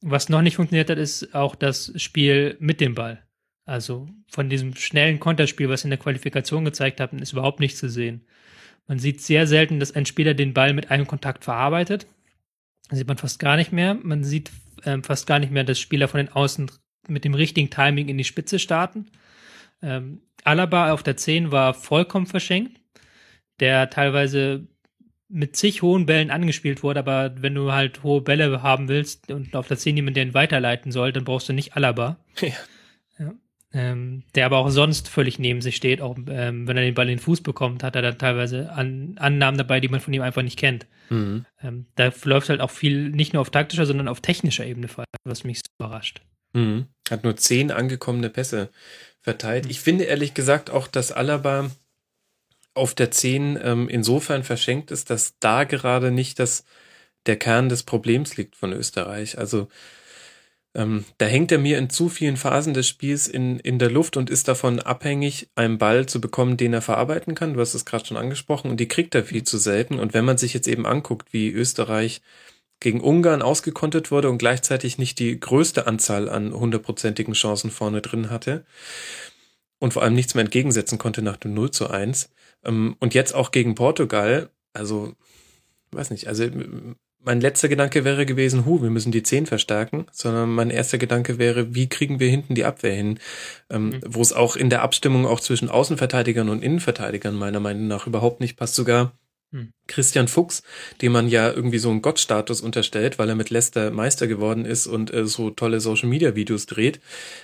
Was 0.00 0.30
noch 0.30 0.40
nicht 0.40 0.56
funktioniert 0.56 0.88
hat, 0.88 0.96
ist 0.96 1.34
auch 1.34 1.56
das 1.56 1.92
Spiel 1.96 2.56
mit 2.58 2.80
dem 2.80 2.94
Ball. 2.94 3.22
Also 3.66 4.08
von 4.28 4.48
diesem 4.48 4.74
schnellen 4.74 5.20
Konterspiel, 5.20 5.68
was 5.68 5.84
in 5.84 5.90
der 5.90 5.98
Qualifikation 5.98 6.64
gezeigt 6.64 7.00
haben, 7.02 7.18
ist 7.18 7.32
überhaupt 7.32 7.60
nichts 7.60 7.78
zu 7.78 7.90
sehen. 7.90 8.24
Man 8.88 8.98
sieht 8.98 9.20
sehr 9.20 9.46
selten, 9.46 9.78
dass 9.78 9.94
ein 9.94 10.06
Spieler 10.06 10.34
den 10.34 10.54
Ball 10.54 10.72
mit 10.72 10.90
einem 10.90 11.06
Kontakt 11.06 11.44
verarbeitet. 11.44 12.06
Das 12.88 12.98
sieht 12.98 13.06
man 13.06 13.18
fast 13.18 13.38
gar 13.38 13.56
nicht 13.56 13.70
mehr. 13.70 13.94
Man 13.94 14.24
sieht 14.24 14.50
ähm, 14.84 15.04
fast 15.04 15.26
gar 15.26 15.38
nicht 15.38 15.52
mehr, 15.52 15.64
dass 15.64 15.78
Spieler 15.78 16.08
von 16.08 16.18
den 16.18 16.30
Außen 16.30 16.70
mit 17.06 17.24
dem 17.24 17.34
richtigen 17.34 17.70
Timing 17.70 18.08
in 18.08 18.18
die 18.18 18.24
Spitze 18.24 18.58
starten. 18.58 19.06
Ähm, 19.82 20.22
Alaba 20.42 20.92
auf 20.92 21.02
der 21.02 21.16
10 21.16 21.52
war 21.52 21.74
vollkommen 21.74 22.26
verschenkt, 22.26 22.80
der 23.60 23.90
teilweise 23.90 24.66
mit 25.28 25.56
zig 25.56 25.82
hohen 25.82 26.06
Bällen 26.06 26.30
angespielt 26.30 26.82
wurde, 26.82 27.00
aber 27.00 27.34
wenn 27.42 27.54
du 27.54 27.70
halt 27.72 28.02
hohe 28.02 28.22
Bälle 28.22 28.62
haben 28.62 28.88
willst 28.88 29.30
und 29.30 29.54
auf 29.54 29.68
der 29.68 29.76
10 29.76 29.96
jemand, 29.96 30.16
der 30.16 30.24
ihn 30.24 30.34
weiterleiten 30.34 30.90
soll, 30.90 31.12
dann 31.12 31.24
brauchst 31.24 31.48
du 31.48 31.52
nicht 31.52 31.76
Alaba. 31.76 32.18
Ja. 32.40 32.54
Ähm, 33.74 34.22
der 34.34 34.46
aber 34.46 34.58
auch 34.58 34.70
sonst 34.70 35.08
völlig 35.08 35.38
neben 35.38 35.60
sich 35.60 35.76
steht, 35.76 36.00
auch 36.00 36.16
ähm, 36.28 36.66
wenn 36.66 36.76
er 36.78 36.84
den 36.84 36.94
Ball 36.94 37.06
in 37.06 37.16
den 37.16 37.22
Fuß 37.22 37.42
bekommt, 37.42 37.82
hat 37.82 37.96
er 37.96 38.02
dann 38.02 38.16
teilweise 38.16 38.72
An 38.72 39.16
Annahmen 39.18 39.58
dabei, 39.58 39.80
die 39.80 39.88
man 39.88 40.00
von 40.00 40.14
ihm 40.14 40.22
einfach 40.22 40.42
nicht 40.42 40.58
kennt. 40.58 40.86
Mhm. 41.10 41.44
Ähm, 41.62 41.86
da 41.94 42.10
läuft 42.24 42.48
halt 42.48 42.62
auch 42.62 42.70
viel, 42.70 43.10
nicht 43.10 43.34
nur 43.34 43.42
auf 43.42 43.50
taktischer, 43.50 43.84
sondern 43.84 44.08
auf 44.08 44.22
technischer 44.22 44.64
Ebene, 44.64 44.88
was 45.24 45.44
mich 45.44 45.58
so 45.58 45.70
überrascht. 45.78 46.22
Mhm. 46.54 46.86
Hat 47.10 47.24
nur 47.24 47.36
zehn 47.36 47.70
angekommene 47.70 48.30
Pässe 48.30 48.70
verteilt. 49.20 49.66
Ich 49.68 49.80
finde 49.80 50.04
ehrlich 50.04 50.32
gesagt 50.32 50.70
auch, 50.70 50.88
dass 50.88 51.12
Alaba 51.12 51.70
auf 52.74 52.94
der 52.94 53.10
10 53.10 53.58
ähm, 53.62 53.88
insofern 53.88 54.44
verschenkt 54.44 54.90
ist, 54.90 55.10
dass 55.10 55.38
da 55.40 55.64
gerade 55.64 56.10
nicht 56.10 56.38
das, 56.38 56.64
der 57.26 57.36
Kern 57.36 57.68
des 57.68 57.82
Problems 57.82 58.36
liegt 58.36 58.56
von 58.56 58.72
Österreich. 58.72 59.36
Also 59.36 59.68
ähm, 60.74 61.04
da 61.16 61.26
hängt 61.26 61.50
er 61.50 61.58
mir 61.58 61.78
in 61.78 61.90
zu 61.90 62.08
vielen 62.08 62.36
Phasen 62.36 62.74
des 62.74 62.86
Spiels 62.86 63.26
in, 63.26 63.58
in 63.58 63.78
der 63.78 63.90
Luft 63.90 64.16
und 64.16 64.30
ist 64.30 64.48
davon 64.48 64.80
abhängig, 64.80 65.48
einen 65.54 65.78
Ball 65.78 66.06
zu 66.06 66.20
bekommen, 66.20 66.56
den 66.56 66.72
er 66.72 66.82
verarbeiten 66.82 67.34
kann. 67.34 67.54
Du 67.54 67.60
hast 67.60 67.74
es 67.74 67.84
gerade 67.84 68.04
schon 68.04 68.16
angesprochen 68.16 68.70
und 68.70 68.78
die 68.78 68.88
kriegt 68.88 69.14
er 69.14 69.24
viel 69.24 69.44
zu 69.44 69.58
selten. 69.58 69.98
Und 69.98 70.14
wenn 70.14 70.24
man 70.24 70.38
sich 70.38 70.54
jetzt 70.54 70.68
eben 70.68 70.86
anguckt, 70.86 71.32
wie 71.32 71.50
Österreich 71.50 72.20
gegen 72.80 73.00
Ungarn 73.00 73.42
ausgekontet 73.42 74.10
wurde 74.10 74.30
und 74.30 74.38
gleichzeitig 74.38 74.98
nicht 74.98 75.18
die 75.18 75.38
größte 75.40 75.86
Anzahl 75.86 76.28
an 76.28 76.52
hundertprozentigen 76.52 77.34
Chancen 77.34 77.70
vorne 77.70 78.02
drin 78.02 78.30
hatte 78.30 78.64
und 79.80 79.94
vor 79.94 80.02
allem 80.02 80.14
nichts 80.14 80.34
mehr 80.34 80.44
entgegensetzen 80.44 80.98
konnte 80.98 81.22
nach 81.22 81.36
dem 81.36 81.54
0 81.54 81.70
zu 81.70 81.88
1. 81.90 82.30
Ähm, 82.64 82.96
und 83.00 83.14
jetzt 83.14 83.34
auch 83.34 83.50
gegen 83.50 83.74
Portugal, 83.74 84.50
also, 84.74 85.14
weiß 85.92 86.10
nicht, 86.10 86.28
also 86.28 86.44
mein 87.20 87.40
letzter 87.40 87.68
Gedanke 87.68 88.04
wäre 88.04 88.26
gewesen, 88.26 88.64
hu, 88.64 88.82
wir 88.82 88.90
müssen 88.90 89.12
die 89.12 89.22
10 89.22 89.46
verstärken, 89.46 90.06
sondern 90.12 90.50
mein 90.50 90.70
erster 90.70 90.98
Gedanke 90.98 91.38
wäre, 91.38 91.74
wie 91.74 91.88
kriegen 91.88 92.20
wir 92.20 92.28
hinten 92.28 92.54
die 92.54 92.64
Abwehr 92.64 92.94
hin, 92.94 93.18
ähm, 93.70 93.90
mhm. 93.90 94.00
wo 94.06 94.22
es 94.22 94.32
auch 94.32 94.56
in 94.56 94.70
der 94.70 94.82
Abstimmung 94.82 95.26
auch 95.26 95.40
zwischen 95.40 95.68
Außenverteidigern 95.68 96.48
und 96.48 96.62
Innenverteidigern 96.62 97.34
meiner 97.34 97.60
Meinung 97.60 97.88
nach 97.88 98.06
überhaupt 98.06 98.40
nicht 98.40 98.56
passt, 98.56 98.74
sogar 98.74 99.12
hm. 99.50 99.72
Christian 99.86 100.28
Fuchs, 100.28 100.62
dem 101.00 101.12
man 101.12 101.28
ja 101.28 101.50
irgendwie 101.50 101.78
so 101.78 101.88
einen 101.88 102.02
Gottstatus 102.02 102.60
unterstellt, 102.60 103.18
weil 103.18 103.30
er 103.30 103.34
mit 103.34 103.48
Leicester 103.48 103.90
Meister 103.90 104.26
geworden 104.26 104.66
ist 104.66 104.86
und 104.86 105.12
äh, 105.12 105.24
so 105.24 105.48
tolle 105.50 105.80
Social 105.80 106.08
Media 106.08 106.34
Videos 106.34 106.66
dreht. 106.66 107.00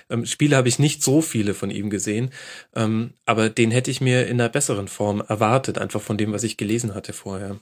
Ähm, 0.09 0.25
Spiele 0.27 0.55
habe 0.55 0.67
ich 0.67 0.77
nicht 0.77 1.01
so 1.01 1.21
viele 1.21 1.55
von 1.55 1.71
ihm 1.71 1.89
gesehen, 1.89 2.29
ähm, 2.75 3.13
aber 3.25 3.49
den 3.49 3.71
hätte 3.71 3.89
ich 3.89 4.01
mir 4.01 4.27
in 4.27 4.39
einer 4.39 4.49
besseren 4.49 4.87
Form 4.87 5.21
erwartet, 5.27 5.79
einfach 5.79 6.01
von 6.01 6.17
dem, 6.17 6.31
was 6.31 6.43
ich 6.43 6.57
gelesen 6.57 6.93
hatte 6.93 7.11
vorher. 7.11 7.59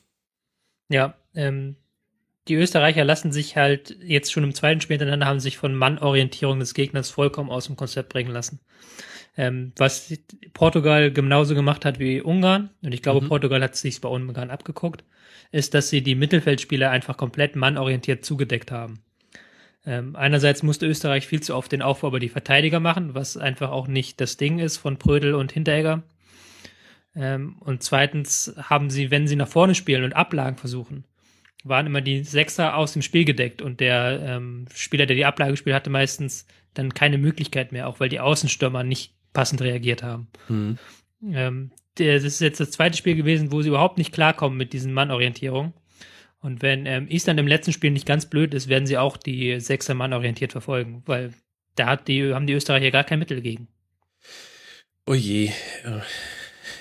Ja, 0.90 1.16
ähm, 1.34 1.78
die 2.48 2.56
Österreicher 2.56 3.06
lassen 3.06 3.32
sich 3.32 3.56
halt 3.56 3.98
jetzt 4.02 4.32
schon 4.32 4.44
im 4.44 4.54
zweiten 4.54 4.82
Spiel 4.82 4.96
hintereinander 4.96 5.28
haben 5.28 5.40
sich 5.40 5.58
von 5.58 5.76
Mannorientierung 5.76 6.60
des 6.60 6.74
Gegners 6.74 7.10
vollkommen 7.10 7.50
aus 7.50 7.68
dem 7.68 7.76
Konzept 7.76 8.10
bringen 8.10 8.32
lassen. 8.32 8.60
Ähm, 9.36 9.72
was 9.78 10.14
Portugal 10.54 11.12
genauso 11.12 11.56
gemacht 11.56 11.86
hat 11.86 12.00
wie 12.00 12.22
Ungarn, 12.22 12.70
und 12.82 12.94
ich 12.94 13.02
glaube, 13.02 13.22
mhm. 13.22 13.30
Portugal 13.30 13.64
hat 13.64 13.76
sich 13.76 14.00
bei 14.00 14.10
Ungarn 14.10 14.52
abgeguckt, 14.52 15.04
ist, 15.52 15.74
dass 15.74 15.90
sie 15.90 16.02
die 16.02 16.16
Mittelfeldspieler 16.16 16.92
einfach 16.92 17.18
komplett 17.18 17.56
mannorientiert 17.56 18.26
zugedeckt 18.26 18.72
haben. 18.72 19.04
Ähm, 19.86 20.16
einerseits 20.16 20.64
musste 20.64 20.86
Österreich 20.86 21.28
viel 21.28 21.42
zu 21.42 21.56
oft 21.56 21.72
den 21.72 21.82
Aufbau 21.82 22.10
über 22.10 22.20
die 22.20 22.30
Verteidiger 22.30 22.80
machen, 22.80 23.16
was 23.16 23.38
einfach 23.38 23.72
auch 23.72 23.88
nicht 23.88 24.22
das 24.22 24.38
Ding 24.38 24.60
ist 24.60 24.78
von 24.78 24.98
Prödel 24.98 25.34
und 25.34 25.52
Hinteregger. 25.52 26.04
Ähm, 27.16 27.58
und 27.60 27.84
zweitens 27.84 28.54
haben 28.58 28.90
sie, 28.90 29.12
wenn 29.12 29.28
sie 29.28 29.36
nach 29.36 29.48
vorne 29.48 29.76
spielen 29.76 30.04
und 30.04 30.16
Ablagen 30.16 30.58
versuchen, 30.58 31.06
waren 31.64 31.86
immer 31.86 32.02
die 32.02 32.24
Sechser 32.24 32.76
aus 32.76 32.94
dem 32.94 33.02
Spiel 33.02 33.26
gedeckt 33.26 33.62
und 33.62 33.80
der 33.80 34.22
ähm, 34.24 34.66
Spieler, 34.74 35.06
der 35.06 35.16
die 35.16 35.26
Ablage 35.26 35.52
gespielt 35.52 35.76
hatte, 35.76 35.90
meistens 35.90 36.46
dann 36.74 36.94
keine 36.94 37.18
Möglichkeit 37.18 37.72
mehr, 37.72 37.88
auch 37.88 38.00
weil 38.00 38.10
die 38.10 38.20
Außenstürmer 38.20 38.84
nicht 38.84 39.14
passend 39.32 39.62
reagiert 39.62 40.04
haben. 40.04 40.28
Mhm. 40.50 40.78
Ähm, 41.32 41.72
das 41.96 42.24
ist 42.24 42.42
jetzt 42.42 42.60
das 42.60 42.72
zweite 42.72 42.98
Spiel 42.98 43.16
gewesen, 43.16 43.52
wo 43.52 43.62
sie 43.62 43.70
überhaupt 43.70 43.98
nicht 43.98 44.14
klarkommen 44.14 44.58
mit 44.58 44.74
diesen 44.74 44.94
Mannorientierungen. 44.94 45.74
Und 46.40 46.62
wenn 46.62 46.86
ähm, 46.86 47.08
Island 47.08 47.40
im 47.40 47.48
letzten 47.48 47.72
Spiel 47.72 47.92
nicht 47.92 48.06
ganz 48.06 48.26
blöd 48.26 48.54
ist, 48.54 48.68
werden 48.68 48.86
sie 48.86 48.98
auch 48.98 49.16
die 49.16 49.60
Sechser 49.60 49.94
Mann 49.94 50.12
orientiert 50.12 50.52
verfolgen, 50.52 51.04
weil 51.06 51.34
da 51.76 51.86
hat 51.88 52.08
die, 52.08 52.34
haben 52.34 52.48
die 52.48 52.54
Österreicher 52.54 52.92
gar 52.92 53.04
kein 53.04 53.20
Mittel 53.20 53.42
gegen. 53.42 53.68
Oh 55.06 55.14
je. 55.14 55.52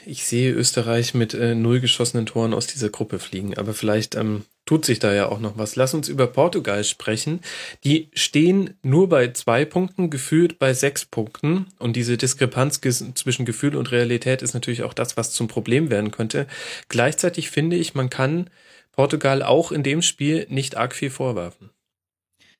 Ich 0.04 0.24
sehe 0.24 0.52
Österreich 0.52 1.14
mit 1.14 1.34
äh, 1.34 1.54
null 1.54 1.80
geschossenen 1.80 2.26
Toren 2.26 2.54
aus 2.54 2.66
dieser 2.66 2.88
Gruppe 2.88 3.18
fliegen, 3.18 3.56
aber 3.56 3.74
vielleicht 3.74 4.16
ähm, 4.16 4.44
tut 4.64 4.84
sich 4.84 4.98
da 4.98 5.12
ja 5.12 5.28
auch 5.28 5.40
noch 5.40 5.58
was. 5.58 5.76
Lass 5.76 5.94
uns 5.94 6.08
über 6.08 6.26
Portugal 6.26 6.84
sprechen. 6.84 7.40
Die 7.84 8.08
stehen 8.14 8.74
nur 8.82 9.08
bei 9.08 9.32
zwei 9.32 9.64
Punkten, 9.64 10.10
gefühlt 10.10 10.58
bei 10.58 10.72
sechs 10.72 11.04
Punkten. 11.04 11.66
Und 11.78 11.96
diese 11.96 12.16
Diskrepanz 12.16 12.80
zwischen 12.80 13.44
Gefühl 13.44 13.76
und 13.76 13.90
Realität 13.90 14.42
ist 14.42 14.54
natürlich 14.54 14.82
auch 14.82 14.94
das, 14.94 15.16
was 15.16 15.32
zum 15.32 15.48
Problem 15.48 15.90
werden 15.90 16.10
könnte. 16.10 16.46
Gleichzeitig 16.88 17.50
finde 17.50 17.76
ich, 17.76 17.94
man 17.94 18.10
kann 18.10 18.50
Portugal 18.92 19.42
auch 19.42 19.72
in 19.72 19.82
dem 19.82 20.02
Spiel 20.02 20.46
nicht 20.48 20.76
arg 20.76 20.94
viel 20.94 21.10
vorwerfen. 21.10 21.70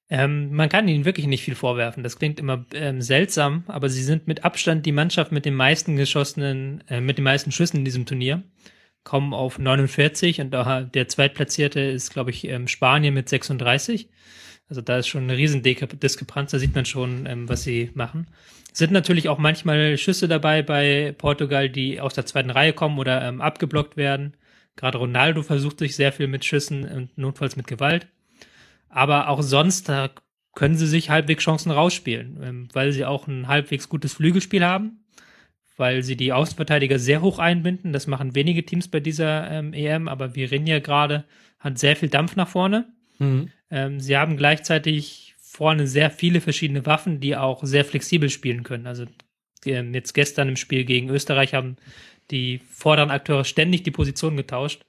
Ähm, 0.08 0.52
man 0.52 0.68
kann 0.68 0.88
ihnen 0.88 1.04
wirklich 1.04 1.26
nicht 1.26 1.42
viel 1.42 1.54
vorwerfen. 1.54 2.02
Das 2.02 2.18
klingt 2.18 2.38
immer 2.38 2.66
ähm, 2.74 3.00
seltsam, 3.00 3.64
aber 3.66 3.88
sie 3.88 4.02
sind 4.02 4.26
mit 4.26 4.44
Abstand 4.44 4.84
die 4.84 4.92
Mannschaft 4.92 5.32
mit 5.32 5.46
den 5.46 5.54
meisten 5.54 5.96
geschossenen, 5.96 6.84
äh, 6.88 7.00
mit 7.00 7.16
den 7.16 7.24
meisten 7.24 7.52
Schüssen 7.52 7.78
in 7.78 7.84
diesem 7.84 8.04
Turnier 8.04 8.42
kommen 9.04 9.34
auf 9.34 9.58
49 9.58 10.40
und 10.40 10.52
der 10.52 11.08
Zweitplatzierte 11.08 11.80
ist, 11.80 12.12
glaube 12.12 12.30
ich, 12.30 12.46
ähm, 12.46 12.68
Spanien 12.68 13.14
mit 13.14 13.28
36. 13.28 14.08
Also 14.68 14.80
da 14.80 14.98
ist 14.98 15.08
schon 15.08 15.24
eine 15.24 15.36
riesen 15.36 15.62
Diskrepanz, 15.62 16.52
da 16.52 16.58
sieht 16.58 16.74
man 16.74 16.84
schon, 16.84 17.26
ähm, 17.26 17.48
was 17.48 17.62
sie 17.62 17.90
machen. 17.94 18.28
Sind 18.72 18.92
natürlich 18.92 19.28
auch 19.28 19.38
manchmal 19.38 19.98
Schüsse 19.98 20.28
dabei 20.28 20.62
bei 20.62 21.14
Portugal, 21.18 21.68
die 21.68 22.00
aus 22.00 22.14
der 22.14 22.26
zweiten 22.26 22.50
Reihe 22.50 22.72
kommen 22.72 22.98
oder 22.98 23.22
ähm, 23.22 23.40
abgeblockt 23.40 23.96
werden. 23.96 24.36
Gerade 24.76 24.98
Ronaldo 24.98 25.42
versucht 25.42 25.78
sich 25.78 25.94
sehr 25.94 26.12
viel 26.12 26.26
mit 26.26 26.44
Schüssen 26.44 26.84
und 26.84 27.18
notfalls 27.18 27.56
mit 27.56 27.66
Gewalt. 27.66 28.06
Aber 28.88 29.28
auch 29.28 29.42
sonst, 29.42 29.88
da 29.88 30.10
können 30.54 30.76
sie 30.76 30.86
sich 30.86 31.10
halbwegs 31.10 31.44
Chancen 31.44 31.70
rausspielen, 31.70 32.40
ähm, 32.42 32.68
weil 32.72 32.92
sie 32.92 33.04
auch 33.04 33.26
ein 33.26 33.48
halbwegs 33.48 33.88
gutes 33.88 34.14
Flügelspiel 34.14 34.64
haben 34.64 35.01
weil 35.76 36.02
sie 36.02 36.16
die 36.16 36.32
Außenverteidiger 36.32 36.98
sehr 36.98 37.22
hoch 37.22 37.38
einbinden. 37.38 37.92
Das 37.92 38.06
machen 38.06 38.34
wenige 38.34 38.64
Teams 38.64 38.88
bei 38.88 39.00
dieser 39.00 39.50
ähm, 39.50 39.72
EM, 39.72 40.08
aber 40.08 40.34
Virinja 40.34 40.78
gerade 40.80 41.24
hat 41.58 41.78
sehr 41.78 41.96
viel 41.96 42.08
Dampf 42.08 42.36
nach 42.36 42.48
vorne. 42.48 42.86
Mhm. 43.18 43.50
Ähm, 43.70 44.00
sie 44.00 44.16
haben 44.16 44.36
gleichzeitig 44.36 45.34
vorne 45.38 45.86
sehr 45.86 46.10
viele 46.10 46.40
verschiedene 46.40 46.86
Waffen, 46.86 47.20
die 47.20 47.36
auch 47.36 47.62
sehr 47.64 47.84
flexibel 47.84 48.30
spielen 48.30 48.62
können. 48.62 48.86
Also 48.86 49.06
ähm, 49.64 49.94
jetzt 49.94 50.12
gestern 50.12 50.48
im 50.48 50.56
Spiel 50.56 50.84
gegen 50.84 51.08
Österreich 51.08 51.54
haben 51.54 51.76
die 52.30 52.60
vorderen 52.70 53.10
Akteure 53.10 53.44
ständig 53.44 53.82
die 53.82 53.90
Position 53.90 54.36
getauscht. 54.36 54.84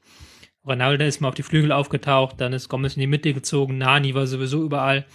Ronaldo 0.65 1.03
ist 1.03 1.19
mal 1.19 1.27
auf 1.27 1.35
die 1.35 1.43
Flügel 1.43 1.71
aufgetaucht, 1.71 2.39
dann 2.39 2.53
ist 2.53 2.69
Gomez 2.69 2.95
in 2.95 3.01
die 3.01 3.07
Mitte 3.07 3.33
gezogen, 3.33 3.77
Nani 3.77 4.15
war 4.15 4.27
sowieso 4.27 4.63
überall. 4.63 5.05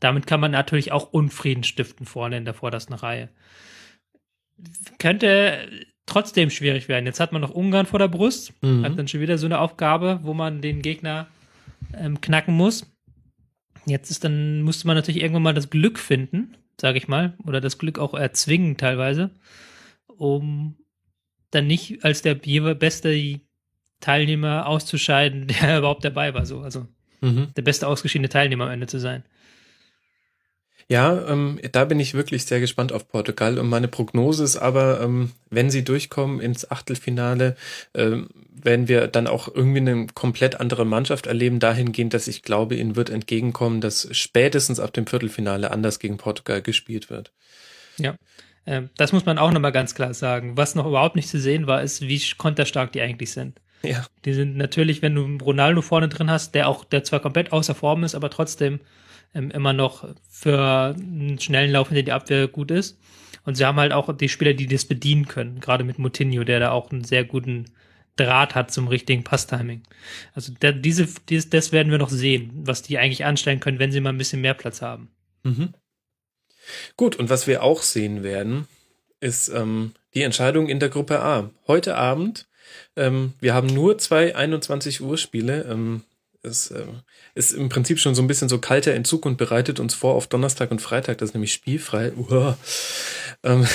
Damit 0.00 0.26
kann 0.26 0.40
man 0.40 0.52
natürlich 0.52 0.92
auch 0.92 1.12
Unfrieden 1.12 1.64
stiften 1.64 2.06
vorne 2.06 2.38
in 2.38 2.46
der 2.46 2.54
vordersten 2.54 2.94
Reihe. 2.94 3.28
Könnte 4.98 5.68
trotzdem 6.06 6.50
schwierig 6.50 6.88
werden. 6.88 7.06
Jetzt 7.06 7.20
hat 7.20 7.32
man 7.32 7.40
noch 7.40 7.50
Ungarn 7.50 7.86
vor 7.86 7.98
der 7.98 8.08
Brust, 8.08 8.52
mhm. 8.62 8.84
hat 8.84 8.98
dann 8.98 9.08
schon 9.08 9.20
wieder 9.20 9.38
so 9.38 9.46
eine 9.46 9.60
Aufgabe, 9.60 10.20
wo 10.22 10.34
man 10.34 10.60
den 10.60 10.82
Gegner 10.82 11.28
ähm, 11.94 12.20
knacken 12.20 12.54
muss. 12.54 12.86
Jetzt 13.86 14.10
ist 14.10 14.24
dann, 14.24 14.62
musste 14.62 14.86
man 14.86 14.96
natürlich 14.96 15.22
irgendwann 15.22 15.42
mal 15.42 15.54
das 15.54 15.70
Glück 15.70 15.98
finden, 15.98 16.56
sage 16.80 16.98
ich 16.98 17.08
mal, 17.08 17.34
oder 17.44 17.60
das 17.60 17.78
Glück 17.78 17.98
auch 17.98 18.14
erzwingen 18.14 18.76
teilweise, 18.76 19.30
um 20.06 20.76
dann 21.50 21.66
nicht 21.66 22.04
als 22.04 22.22
der 22.22 22.34
beste 22.34 23.40
Teilnehmer 24.00 24.66
auszuscheiden, 24.66 25.46
der 25.62 25.78
überhaupt 25.78 26.04
dabei 26.04 26.34
war. 26.34 26.44
So, 26.44 26.60
also 26.60 26.86
mhm. 27.20 27.48
der 27.56 27.62
beste 27.62 27.86
ausgeschiedene 27.86 28.28
Teilnehmer 28.28 28.64
am 28.64 28.72
Ende 28.72 28.86
zu 28.86 28.98
sein. 28.98 29.24
Ja, 30.90 31.24
ähm, 31.28 31.60
da 31.70 31.84
bin 31.84 32.00
ich 32.00 32.14
wirklich 32.14 32.46
sehr 32.46 32.58
gespannt 32.58 32.92
auf 32.92 33.06
Portugal 33.06 33.60
und 33.60 33.68
meine 33.68 33.86
Prognose 33.86 34.42
ist 34.42 34.56
aber, 34.56 35.00
ähm, 35.00 35.30
wenn 35.48 35.70
sie 35.70 35.84
durchkommen 35.84 36.40
ins 36.40 36.68
Achtelfinale, 36.68 37.54
ähm, 37.94 38.28
werden 38.52 38.88
wir 38.88 39.06
dann 39.06 39.28
auch 39.28 39.46
irgendwie 39.46 39.78
eine 39.78 40.08
komplett 40.08 40.58
andere 40.58 40.84
Mannschaft 40.84 41.28
erleben, 41.28 41.60
dahingehend, 41.60 42.12
dass 42.12 42.26
ich 42.26 42.42
glaube, 42.42 42.74
ihnen 42.74 42.96
wird 42.96 43.08
entgegenkommen, 43.08 43.80
dass 43.80 44.08
spätestens 44.10 44.80
ab 44.80 44.92
dem 44.92 45.06
Viertelfinale 45.06 45.70
anders 45.70 46.00
gegen 46.00 46.16
Portugal 46.16 46.60
gespielt 46.60 47.08
wird. 47.08 47.30
Ja. 47.96 48.16
Ähm, 48.66 48.90
das 48.96 49.12
muss 49.12 49.24
man 49.24 49.38
auch 49.38 49.52
nochmal 49.52 49.70
ganz 49.70 49.94
klar 49.94 50.12
sagen. 50.12 50.56
Was 50.56 50.74
noch 50.74 50.86
überhaupt 50.86 51.14
nicht 51.14 51.28
zu 51.28 51.38
sehen 51.38 51.68
war, 51.68 51.82
ist, 51.82 52.02
wie 52.02 52.20
konterstark 52.36 52.90
die 52.90 53.00
eigentlich 53.00 53.30
sind. 53.30 53.60
Ja. 53.82 54.06
Die 54.24 54.34
sind 54.34 54.56
natürlich, 54.56 55.02
wenn 55.02 55.14
du 55.14 55.38
Ronaldo 55.42 55.82
vorne 55.82 56.08
drin 56.08 56.30
hast, 56.30 56.54
der 56.54 56.68
auch, 56.68 56.84
der 56.84 57.04
zwar 57.04 57.20
komplett 57.20 57.52
außer 57.52 57.74
Form 57.74 58.04
ist, 58.04 58.14
aber 58.14 58.30
trotzdem 58.30 58.80
ähm, 59.34 59.50
immer 59.50 59.72
noch 59.72 60.06
für 60.28 60.94
einen 60.94 61.38
schnellen 61.38 61.72
Lauf 61.72 61.88
hinter 61.88 62.02
die 62.02 62.12
Abwehr 62.12 62.48
gut 62.48 62.70
ist. 62.70 62.98
Und 63.44 63.54
sie 63.54 63.64
haben 63.64 63.78
halt 63.78 63.92
auch 63.92 64.14
die 64.16 64.28
Spieler, 64.28 64.52
die 64.52 64.66
das 64.66 64.84
bedienen 64.84 65.26
können, 65.26 65.60
gerade 65.60 65.84
mit 65.84 65.98
Moutinho, 65.98 66.44
der 66.44 66.60
da 66.60 66.70
auch 66.72 66.90
einen 66.90 67.04
sehr 67.04 67.24
guten 67.24 67.66
Draht 68.16 68.54
hat 68.54 68.70
zum 68.70 68.88
richtigen 68.88 69.24
Passtiming. 69.24 69.82
Also 70.34 70.52
der, 70.52 70.72
diese, 70.72 71.08
dieses, 71.28 71.48
das 71.48 71.72
werden 71.72 71.90
wir 71.90 71.98
noch 71.98 72.10
sehen, 72.10 72.50
was 72.54 72.82
die 72.82 72.98
eigentlich 72.98 73.24
anstellen 73.24 73.60
können, 73.60 73.78
wenn 73.78 73.92
sie 73.92 74.00
mal 74.00 74.10
ein 74.10 74.18
bisschen 74.18 74.42
mehr 74.42 74.54
Platz 74.54 74.82
haben. 74.82 75.10
Mhm. 75.42 75.72
Gut, 76.96 77.16
und 77.16 77.30
was 77.30 77.46
wir 77.46 77.62
auch 77.62 77.80
sehen 77.82 78.22
werden, 78.22 78.66
ist 79.20 79.48
ähm, 79.48 79.92
die 80.14 80.22
Entscheidung 80.22 80.68
in 80.68 80.80
der 80.80 80.90
Gruppe 80.90 81.20
A. 81.20 81.50
Heute 81.66 81.96
Abend, 81.96 82.46
ähm, 82.96 83.34
wir 83.40 83.54
haben 83.54 83.68
nur 83.68 83.98
zwei 83.98 84.34
21 84.34 85.00
Uhr 85.00 85.16
Spiele. 85.18 85.66
Ähm, 85.70 86.02
es 86.42 86.70
äh, 86.70 86.84
ist 87.34 87.52
im 87.52 87.68
Prinzip 87.68 87.98
schon 87.98 88.14
so 88.14 88.22
ein 88.22 88.28
bisschen 88.28 88.48
so 88.48 88.58
kalter 88.58 88.94
Entzug 88.94 89.26
und 89.26 89.36
bereitet 89.36 89.80
uns 89.80 89.94
vor 89.94 90.14
auf 90.14 90.26
Donnerstag 90.26 90.70
und 90.70 90.80
Freitag, 90.80 91.18
das 91.18 91.30
ist 91.30 91.34
nämlich 91.34 91.52
spielfrei. 91.52 92.12
Uah. 92.12 92.56
Ähm, 93.42 93.66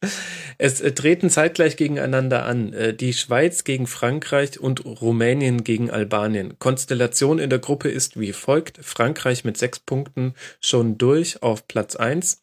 es 0.58 0.80
äh, 0.80 0.92
treten 0.92 1.30
zeitgleich 1.30 1.76
gegeneinander 1.76 2.44
an. 2.44 2.72
Äh, 2.72 2.94
die 2.94 3.12
Schweiz 3.12 3.64
gegen 3.64 3.86
Frankreich 3.86 4.58
und 4.58 4.84
Rumänien 4.84 5.64
gegen 5.64 5.90
Albanien. 5.90 6.58
Konstellation 6.58 7.38
in 7.38 7.50
der 7.50 7.60
Gruppe 7.60 7.88
ist 7.88 8.18
wie 8.18 8.32
folgt. 8.32 8.78
Frankreich 8.82 9.44
mit 9.44 9.56
sechs 9.56 9.78
Punkten 9.78 10.34
schon 10.60 10.98
durch 10.98 11.42
auf 11.42 11.68
Platz 11.68 11.96
eins. 11.96 12.42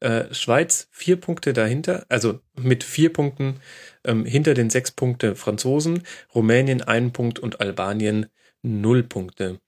Äh, 0.00 0.32
Schweiz 0.32 0.88
vier 0.92 1.16
Punkte 1.16 1.52
dahinter, 1.52 2.06
also 2.08 2.40
mit 2.56 2.84
vier 2.84 3.12
Punkten 3.12 3.60
ähm, 4.08 4.24
hinter 4.24 4.54
den 4.54 4.70
sechs 4.70 4.90
Punkte 4.90 5.36
Franzosen, 5.36 6.02
Rumänien 6.34 6.82
einen 6.82 7.12
Punkt 7.12 7.38
und 7.38 7.60
Albanien 7.60 8.26
null 8.62 9.04
Punkte. 9.04 9.60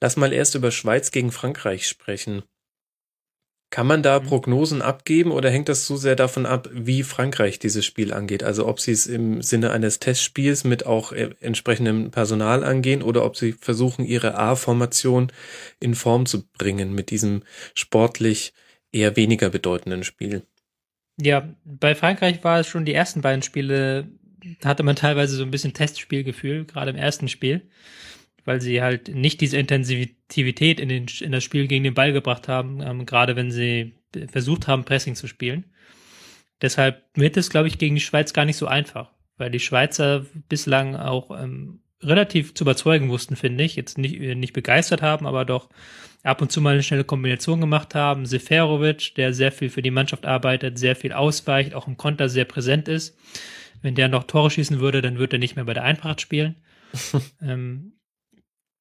Lass 0.00 0.16
mal 0.16 0.32
erst 0.32 0.54
über 0.54 0.70
Schweiz 0.70 1.10
gegen 1.10 1.32
Frankreich 1.32 1.88
sprechen. 1.88 2.42
Kann 3.70 3.88
man 3.88 4.04
da 4.04 4.20
mhm. 4.20 4.26
Prognosen 4.26 4.82
abgeben 4.82 5.32
oder 5.32 5.50
hängt 5.50 5.68
das 5.68 5.86
so 5.86 5.96
sehr 5.96 6.14
davon 6.14 6.46
ab, 6.46 6.68
wie 6.72 7.02
Frankreich 7.02 7.58
dieses 7.58 7.84
Spiel 7.84 8.12
angeht? 8.12 8.44
Also 8.44 8.68
ob 8.68 8.78
sie 8.78 8.92
es 8.92 9.08
im 9.08 9.42
Sinne 9.42 9.72
eines 9.72 9.98
Testspiels 9.98 10.62
mit 10.62 10.86
auch 10.86 11.10
äh, 11.10 11.30
entsprechendem 11.40 12.12
Personal 12.12 12.62
angehen 12.62 13.02
oder 13.02 13.24
ob 13.24 13.36
sie 13.36 13.52
versuchen, 13.52 14.04
ihre 14.04 14.36
A-Formation 14.38 15.32
in 15.80 15.96
Form 15.96 16.26
zu 16.26 16.46
bringen 16.56 16.94
mit 16.94 17.10
diesem 17.10 17.42
sportlich 17.74 18.52
eher 18.92 19.16
weniger 19.16 19.50
bedeutenden 19.50 20.04
Spiel? 20.04 20.42
Ja, 21.20 21.54
bei 21.64 21.94
Frankreich 21.94 22.42
war 22.42 22.60
es 22.60 22.66
schon 22.66 22.84
die 22.84 22.94
ersten 22.94 23.20
beiden 23.20 23.42
Spiele, 23.42 24.08
hatte 24.64 24.82
man 24.82 24.96
teilweise 24.96 25.36
so 25.36 25.44
ein 25.44 25.50
bisschen 25.50 25.74
Testspielgefühl, 25.74 26.64
gerade 26.64 26.90
im 26.90 26.96
ersten 26.96 27.28
Spiel 27.28 27.68
weil 28.44 28.60
sie 28.60 28.82
halt 28.82 29.08
nicht 29.08 29.40
diese 29.40 29.56
Intensivität 29.56 30.80
in, 30.80 30.88
den, 30.88 31.06
in 31.20 31.32
das 31.32 31.44
Spiel 31.44 31.66
gegen 31.66 31.84
den 31.84 31.94
Ball 31.94 32.12
gebracht 32.12 32.48
haben, 32.48 32.80
ähm, 32.82 33.06
gerade 33.06 33.36
wenn 33.36 33.50
sie 33.50 33.94
versucht 34.30 34.68
haben, 34.68 34.84
Pressing 34.84 35.14
zu 35.14 35.26
spielen. 35.26 35.64
Deshalb 36.62 37.04
wird 37.14 37.36
es, 37.36 37.50
glaube 37.50 37.68
ich, 37.68 37.78
gegen 37.78 37.94
die 37.94 38.00
Schweiz 38.00 38.32
gar 38.32 38.44
nicht 38.44 38.56
so 38.56 38.66
einfach, 38.66 39.12
weil 39.36 39.50
die 39.50 39.60
Schweizer 39.60 40.26
bislang 40.48 40.94
auch 40.94 41.30
ähm, 41.30 41.80
relativ 42.06 42.54
zu 42.54 42.64
überzeugen 42.64 43.08
wussten, 43.08 43.36
finde 43.36 43.64
ich. 43.64 43.76
Jetzt 43.76 43.98
nicht, 43.98 44.20
nicht 44.20 44.52
begeistert 44.52 45.02
haben, 45.02 45.26
aber 45.26 45.44
doch 45.44 45.68
ab 46.22 46.40
und 46.40 46.50
zu 46.50 46.60
mal 46.60 46.74
eine 46.74 46.82
schnelle 46.82 47.04
Kombination 47.04 47.60
gemacht 47.60 47.94
haben. 47.94 48.26
Seferovic, 48.26 49.14
der 49.14 49.34
sehr 49.34 49.52
viel 49.52 49.70
für 49.70 49.82
die 49.82 49.90
Mannschaft 49.90 50.26
arbeitet, 50.26 50.78
sehr 50.78 50.96
viel 50.96 51.12
ausweicht, 51.12 51.74
auch 51.74 51.86
im 51.86 51.96
Konter 51.96 52.28
sehr 52.28 52.44
präsent 52.44 52.88
ist. 52.88 53.16
Wenn 53.82 53.94
der 53.94 54.08
noch 54.08 54.24
Tore 54.24 54.50
schießen 54.50 54.80
würde, 54.80 55.02
dann 55.02 55.18
würde 55.18 55.36
er 55.36 55.40
nicht 55.40 55.56
mehr 55.56 55.66
bei 55.66 55.74
der 55.74 55.84
Eintracht 55.84 56.20
spielen. 56.20 56.56
ähm, 57.42 57.92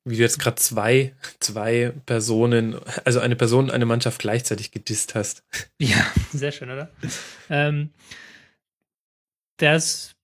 wie 0.05 0.17
du 0.17 0.21
jetzt 0.21 0.39
gerade 0.39 0.55
zwei, 0.55 1.15
zwei 1.39 1.93
Personen, 2.05 2.75
also 3.05 3.19
eine 3.19 3.35
Person 3.35 3.65
und 3.65 3.71
eine 3.71 3.85
Mannschaft 3.85 4.19
gleichzeitig 4.19 4.71
gedisst 4.71 5.15
hast. 5.15 5.43
Ja, 5.79 6.05
sehr 6.31 6.51
schön, 6.51 6.69
oder? 6.69 6.89
ähm, 7.49 7.89
das, 9.57 10.15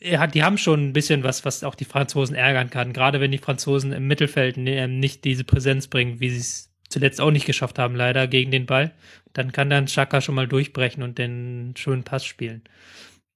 die 0.00 0.42
haben 0.42 0.58
schon 0.58 0.88
ein 0.88 0.92
bisschen 0.92 1.22
was, 1.24 1.44
was 1.44 1.64
auch 1.64 1.74
die 1.74 1.84
Franzosen 1.84 2.36
ärgern 2.36 2.70
kann. 2.70 2.92
Gerade 2.92 3.20
wenn 3.20 3.30
die 3.30 3.38
Franzosen 3.38 3.92
im 3.92 4.06
Mittelfeld 4.06 4.56
nicht 4.56 5.24
diese 5.24 5.44
Präsenz 5.44 5.88
bringen, 5.88 6.20
wie 6.20 6.30
sie 6.30 6.40
es 6.40 6.70
zuletzt 6.88 7.20
auch 7.20 7.30
nicht 7.30 7.46
geschafft 7.46 7.78
haben, 7.78 7.96
leider 7.96 8.26
gegen 8.28 8.50
den 8.50 8.66
Ball, 8.66 8.92
dann 9.32 9.52
kann 9.52 9.70
dann 9.70 9.86
Chaka 9.86 10.20
schon 10.20 10.34
mal 10.34 10.46
durchbrechen 10.46 11.02
und 11.02 11.18
den 11.18 11.74
schönen 11.76 12.04
Pass 12.04 12.24
spielen. 12.24 12.62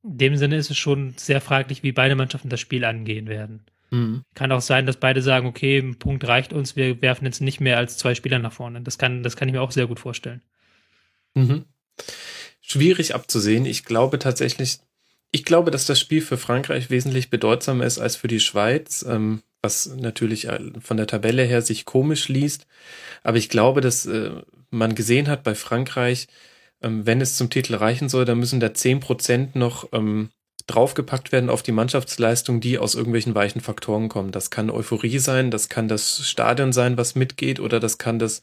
In 0.05 0.19
dem 0.19 0.37
Sinne 0.37 0.57
ist 0.57 0.71
es 0.71 0.79
schon 0.79 1.15
sehr 1.17 1.41
fraglich, 1.41 1.83
wie 1.83 1.93
beide 1.93 2.15
Mannschaften 2.15 2.51
das 2.51 2.61
Spiel 2.61 2.85
angehen 2.85 3.27
werden. 3.27 3.65
Mhm. 3.91 4.23
Kann 4.35 4.53
auch 4.53 4.61
sein, 4.61 4.87
dass 4.87 4.99
beide 4.99 5.23
sagen, 5.23 5.47
okay, 5.47 5.79
ein 5.79 5.99
Punkt 5.99 6.27
reicht 6.29 6.53
uns, 6.53 6.77
wir 6.77 7.03
werfen 7.03 7.25
jetzt 7.25 7.41
nicht 7.41 7.59
mehr 7.61 7.79
als 7.79 7.97
zwei 7.97 8.15
Spieler 8.15 8.39
nach 8.39 8.53
vorne. 8.53 8.83
Das 8.83 8.99
kann, 8.99 9.23
das 9.23 9.35
kann 9.35 9.49
ich 9.49 9.55
mir 9.55 9.63
auch 9.63 9.73
sehr 9.73 9.87
gut 9.87 9.99
vorstellen. 9.99 10.43
Mhm. 11.35 11.65
Schwierig 12.61 13.15
abzusehen. 13.15 13.65
Ich 13.65 13.85
glaube 13.85 14.19
tatsächlich, 14.19 14.79
ich 15.31 15.45
glaube, 15.45 15.71
dass 15.71 15.87
das 15.87 16.01
Spiel 16.01 16.23
für 16.23 16.39
Frankreich 16.39 16.91
wesentlich 16.91 17.31
bedeutsamer 17.31 17.85
ist 17.85 17.99
als 17.99 18.17
für 18.17 18.29
die 18.29 18.41
Schweiz, 18.41 19.05
ähm, 19.09 19.43
was 19.63 19.87
natürlich 19.97 20.47
äh, 20.49 20.59
von 20.81 20.97
der 20.97 21.07
Tabelle 21.07 21.43
her 21.43 21.63
sich 21.63 21.85
komisch 21.85 22.29
liest. 22.29 22.67
Aber 23.23 23.37
ich 23.37 23.49
glaube, 23.49 23.81
dass 23.81 24.07
äh, 24.07 24.31
man 24.71 24.95
gesehen 24.95 25.29
hat 25.29 25.43
bei 25.43 25.55
Frankreich, 25.55 26.29
ähm, 26.83 27.07
wenn 27.07 27.21
es 27.21 27.37
zum 27.37 27.51
Titel 27.51 27.75
reichen 27.75 28.09
soll, 28.09 28.25
dann 28.25 28.39
müssen 28.39 28.61
da 28.61 28.73
zehn 28.73 29.01
Prozent 29.01 29.57
noch 29.57 29.89
ähm, 29.93 30.31
draufgepackt 30.67 31.33
werden 31.33 31.51
auf 31.51 31.63
die 31.63 31.73
Mannschaftsleistung, 31.73 32.61
die 32.61 32.79
aus 32.79 32.95
irgendwelchen 32.95 33.35
weichen 33.35 33.61
Faktoren 33.61 34.09
kommen. 34.09 34.33
Das 34.33 34.51
kann 34.51 34.71
Euphorie 34.71 35.19
sein, 35.19 35.51
das 35.51 35.69
kann 35.69 35.89
das 35.89 36.29
Stadion 36.29 36.73
sein, 36.73 36.97
was 36.97 37.15
mitgeht, 37.15 37.59
oder 37.59 37.81
das 37.81 37.99
kann 37.99 38.19
das 38.19 38.43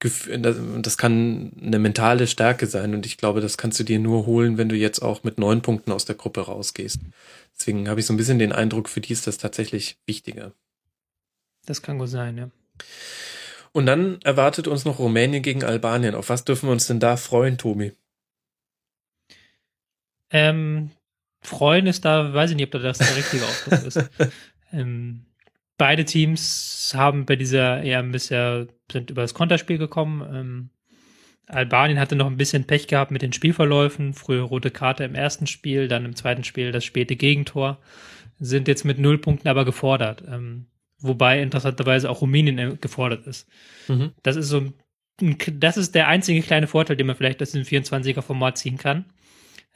das 0.00 0.98
kann 0.98 1.52
eine 1.62 1.78
mentale 1.78 2.26
Stärke 2.26 2.66
sein 2.66 2.94
und 2.94 3.06
ich 3.06 3.16
glaube, 3.16 3.40
das 3.40 3.56
kannst 3.56 3.80
du 3.80 3.84
dir 3.84 3.98
nur 3.98 4.26
holen, 4.26 4.58
wenn 4.58 4.68
du 4.68 4.76
jetzt 4.76 5.00
auch 5.00 5.24
mit 5.24 5.38
neun 5.38 5.62
Punkten 5.62 5.92
aus 5.92 6.04
der 6.04 6.14
Gruppe 6.14 6.42
rausgehst. 6.42 7.00
Deswegen 7.56 7.88
habe 7.88 8.00
ich 8.00 8.06
so 8.06 8.12
ein 8.12 8.16
bisschen 8.16 8.38
den 8.38 8.52
Eindruck, 8.52 8.88
für 8.88 9.00
die 9.00 9.12
ist 9.12 9.26
das 9.26 9.38
tatsächlich 9.38 9.96
wichtiger. 10.06 10.52
Das 11.64 11.80
kann 11.80 11.98
gut 11.98 12.10
sein, 12.10 12.36
ja. 12.36 12.50
Und 13.72 13.86
dann 13.86 14.20
erwartet 14.22 14.68
uns 14.68 14.84
noch 14.84 14.98
Rumänien 14.98 15.42
gegen 15.42 15.64
Albanien. 15.64 16.14
Auf 16.14 16.28
was 16.28 16.44
dürfen 16.44 16.68
wir 16.68 16.72
uns 16.72 16.86
denn 16.86 17.00
da 17.00 17.16
freuen, 17.16 17.58
Tobi? 17.58 17.92
Ähm, 20.30 20.90
freuen 21.40 21.86
ist 21.86 22.04
da, 22.04 22.34
weiß 22.34 22.50
ich 22.50 22.56
nicht, 22.56 22.74
ob 22.74 22.82
das 22.82 22.98
der 22.98 23.16
richtige 23.16 23.44
Ausdruck 23.44 23.84
ist. 23.84 24.10
Ähm, 24.72 25.24
beide 25.76 26.04
Teams 26.04 26.92
haben 26.96 27.26
bei 27.26 27.36
dieser 27.36 27.82
EM 27.82 28.12
bisher 28.12 28.66
sind 28.90 29.10
über 29.10 29.22
das 29.22 29.34
Konterspiel 29.34 29.78
gekommen. 29.78 30.22
Ähm, 30.32 30.70
Albanien 31.46 31.98
hatte 31.98 32.16
noch 32.16 32.26
ein 32.26 32.36
bisschen 32.36 32.64
Pech 32.64 32.86
gehabt 32.86 33.10
mit 33.10 33.22
den 33.22 33.32
Spielverläufen. 33.32 34.14
Frühe 34.14 34.40
rote 34.40 34.70
Karte 34.70 35.04
im 35.04 35.14
ersten 35.14 35.46
Spiel, 35.46 35.88
dann 35.88 36.04
im 36.04 36.16
zweiten 36.16 36.44
Spiel 36.44 36.72
das 36.72 36.84
späte 36.84 37.16
Gegentor. 37.16 37.78
Sind 38.38 38.68
jetzt 38.68 38.84
mit 38.84 38.98
null 38.98 39.18
Punkten 39.18 39.48
aber 39.48 39.64
gefordert. 39.64 40.24
Ähm, 40.26 40.66
wobei 40.98 41.42
interessanterweise 41.42 42.10
auch 42.10 42.22
Rumänien 42.22 42.58
äh, 42.58 42.76
gefordert 42.80 43.26
ist. 43.26 43.48
Mhm. 43.88 44.12
Das 44.22 44.36
ist 44.36 44.48
so 44.48 44.72
das 45.20 45.76
ist 45.76 45.94
der 45.94 46.08
einzige 46.08 46.42
kleine 46.42 46.66
Vorteil, 46.66 46.96
den 46.96 47.06
man 47.06 47.16
vielleicht 47.16 47.40
aus 47.40 47.52
dem 47.52 47.62
24er-Format 47.62 48.58
ziehen 48.58 48.78
kann. 48.78 49.04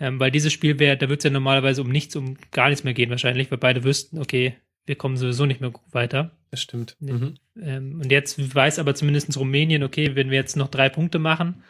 Ähm, 0.00 0.18
weil 0.20 0.30
dieses 0.30 0.52
Spiel 0.52 0.78
wäre, 0.78 0.96
da 0.96 1.08
wird 1.08 1.20
es 1.20 1.24
ja 1.24 1.30
normalerweise 1.30 1.82
um 1.82 1.88
nichts, 1.88 2.16
um 2.16 2.36
gar 2.50 2.68
nichts 2.68 2.84
mehr 2.84 2.94
gehen 2.94 3.10
wahrscheinlich, 3.10 3.50
weil 3.50 3.58
beide 3.58 3.84
wüssten, 3.84 4.18
okay, 4.18 4.56
wir 4.88 4.96
kommen 4.96 5.16
sowieso 5.16 5.46
nicht 5.46 5.60
mehr 5.60 5.72
weiter. 5.90 6.32
Das 6.50 6.62
stimmt. 6.62 6.96
Mhm. 7.00 7.34
Ähm, 7.60 8.00
und 8.02 8.10
jetzt 8.10 8.54
weiß 8.54 8.78
aber 8.78 8.94
zumindest 8.94 9.36
Rumänien, 9.36 9.82
okay, 9.82 10.14
wenn 10.14 10.30
wir 10.30 10.38
jetzt 10.38 10.56
noch 10.56 10.68
drei 10.68 10.88
Punkte 10.88 11.18
machen, 11.18 11.62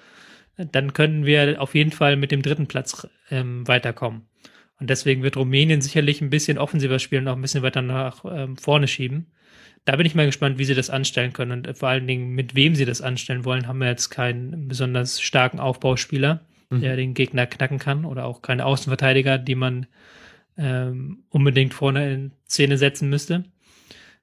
dann 0.57 0.92
können 0.92 1.24
wir 1.24 1.61
auf 1.61 1.74
jeden 1.74 1.92
Fall 1.92 2.16
mit 2.16 2.33
dem 2.33 2.42
dritten 2.42 2.66
Platz 2.66 3.07
ähm, 3.31 3.66
weiterkommen. 3.66 4.22
Und 4.81 4.90
deswegen 4.90 5.22
wird 5.22 5.37
Rumänien 5.37 5.81
sicherlich 5.81 6.20
ein 6.20 6.31
bisschen 6.31 6.59
offensiver 6.59 6.98
spielen 6.98 7.24
und 7.24 7.28
auch 7.28 7.37
ein 7.37 7.42
bisschen 7.42 7.62
weiter 7.62 7.83
nach 7.83 8.24
ähm, 8.24 8.57
vorne 8.57 8.88
schieben. 8.88 9.26
Da 9.85 9.96
bin 9.96 10.07
ich 10.07 10.14
mal 10.14 10.26
gespannt, 10.26 10.59
wie 10.59 10.64
sie 10.64 10.74
das 10.74 10.90
anstellen 10.90 11.33
können 11.33 11.52
und 11.66 11.78
vor 11.78 11.88
allen 11.88 12.07
Dingen, 12.07 12.31
mit 12.31 12.54
wem 12.54 12.74
sie 12.74 12.85
das 12.85 13.00
anstellen 13.00 13.44
wollen, 13.44 13.66
haben 13.66 13.78
wir 13.78 13.88
jetzt 13.88 14.11
keinen 14.11 14.68
besonders 14.68 15.20
starken 15.20 15.61
Aufbauspieler, 15.61 16.42
mhm. 16.70 16.81
der 16.81 16.96
den 16.96 17.14
Gegner 17.14 17.46
knacken 17.46 17.78
kann 17.78 18.04
oder 18.04 18.24
auch 18.24 18.42
keine 18.42 18.66
Außenverteidiger, 18.66 19.38
die 19.38 19.54
man 19.54 19.87
ähm, 20.59 21.25
unbedingt 21.31 21.73
vorne 21.73 22.12
in 22.12 22.33
Szene 22.49 22.77
setzen 22.77 23.09
müsste. 23.09 23.44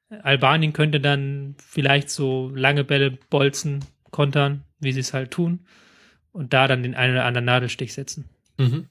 Albanien 0.10 0.74
könnte 0.74 1.00
dann 1.00 1.56
vielleicht 1.66 2.10
so 2.10 2.52
lange 2.54 2.84
Bälle 2.84 3.18
bolzen, 3.30 3.84
kontern, 4.12 4.64
wie 4.80 4.92
sie 4.92 5.00
es 5.00 5.14
halt 5.14 5.32
tun, 5.32 5.62
und 6.32 6.54
da 6.54 6.68
dann 6.68 6.84
den 6.84 6.96
einen 6.96 7.14
oder 7.14 7.26
anderen 7.26 7.46
Nadelstich 7.46 7.94
setzen. 7.94 8.26
Mhm. 8.58 8.88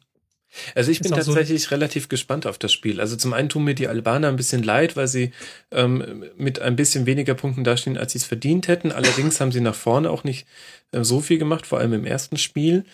Also 0.75 0.91
ich 0.91 1.01
bin 1.01 1.11
tatsächlich 1.11 1.65
so 1.65 1.71
relativ 1.71 2.09
gespannt 2.09 2.47
auf 2.47 2.59
das 2.59 2.73
Spiel. 2.73 3.01
Also 3.01 3.17
zum 3.17 3.33
einen 3.33 3.49
tun 3.49 3.65
mir 3.65 3.75
die 3.75 3.89
Albaner 3.89 4.29
ein 4.29 4.37
bisschen 4.37 4.63
leid, 4.63 4.97
weil 4.97 5.09
sie 5.09 5.33
ähm, 5.73 6.25
mit 6.37 6.61
ein 6.61 6.77
bisschen 6.77 7.07
weniger 7.07 7.35
Punkten 7.35 7.65
dastehen, 7.65 7.99
als 7.99 8.13
sie 8.13 8.19
es 8.19 8.25
verdient 8.25 8.69
hätten. 8.69 8.93
Allerdings 8.93 9.41
haben 9.41 9.51
sie 9.51 9.61
nach 9.61 9.75
vorne 9.75 10.11
auch 10.11 10.23
nicht 10.23 10.47
äh, 10.93 11.03
so 11.03 11.21
viel 11.21 11.39
gemacht, 11.39 11.67
vor 11.67 11.81
allem 11.81 11.93
im 11.93 12.05
ersten 12.05 12.37
Spiel 12.37 12.85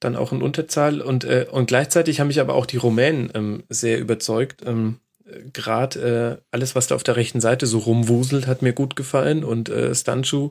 dann 0.00 0.16
auch 0.16 0.32
in 0.32 0.42
Unterzahl. 0.42 1.00
Und, 1.00 1.24
äh, 1.24 1.46
und 1.50 1.66
gleichzeitig 1.66 2.20
haben 2.20 2.28
mich 2.28 2.40
aber 2.40 2.54
auch 2.54 2.66
die 2.66 2.76
Rumänen 2.76 3.30
ähm, 3.34 3.64
sehr 3.68 3.98
überzeugt. 3.98 4.62
Ähm, 4.66 5.00
Gerade 5.52 6.40
äh, 6.40 6.44
alles, 6.52 6.76
was 6.76 6.86
da 6.86 6.94
auf 6.94 7.02
der 7.02 7.16
rechten 7.16 7.40
Seite 7.40 7.66
so 7.66 7.78
rumwuselt, 7.78 8.46
hat 8.46 8.62
mir 8.62 8.72
gut 8.72 8.94
gefallen. 8.94 9.42
Und 9.42 9.68
äh, 9.68 9.94
Stanchu, 9.94 10.50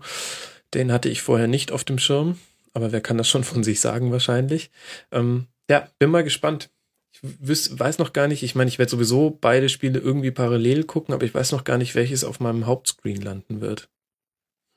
den 0.74 0.92
hatte 0.92 1.08
ich 1.08 1.22
vorher 1.22 1.48
nicht 1.48 1.72
auf 1.72 1.84
dem 1.84 1.98
Schirm. 1.98 2.38
Aber 2.74 2.92
wer 2.92 3.00
kann 3.00 3.18
das 3.18 3.30
schon 3.30 3.46
von 3.46 3.64
sich 3.64 3.80
sagen 3.80 4.12
wahrscheinlich? 4.12 4.70
Ähm, 5.12 5.48
ja, 5.70 5.88
bin 5.98 6.12
mal 6.12 6.26
gespannt. 6.26 6.70
Ich 7.14 7.22
wüs 7.24 7.80
weiß 7.80 8.00
noch 8.00 8.12
gar 8.12 8.28
nicht, 8.28 8.44
ich 8.44 8.56
meine, 8.56 8.68
ich 8.68 8.78
werde 8.78 8.90
sowieso 8.90 9.30
beide 9.30 9.70
Spiele 9.70 10.00
irgendwie 10.00 10.32
parallel 10.32 10.84
gucken, 10.84 11.14
aber 11.14 11.24
ich 11.24 11.34
weiß 11.34 11.54
noch 11.54 11.64
gar 11.64 11.78
nicht, 11.78 11.96
welches 11.96 12.26
auf 12.26 12.42
meinem 12.42 12.66
Hauptscreen 12.66 13.22
landen 13.22 13.62
wird. 13.62 13.90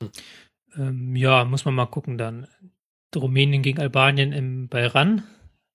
Hm. 0.01 0.11
Ähm, 0.77 1.15
ja, 1.17 1.43
muss 1.43 1.65
man 1.65 1.73
mal 1.73 1.87
gucken 1.87 2.17
dann. 2.17 2.47
Rumänien 3.15 3.61
gegen 3.61 3.79
Albanien 3.79 4.31
im, 4.31 4.67
bei 4.67 4.85
RAN, 4.87 5.23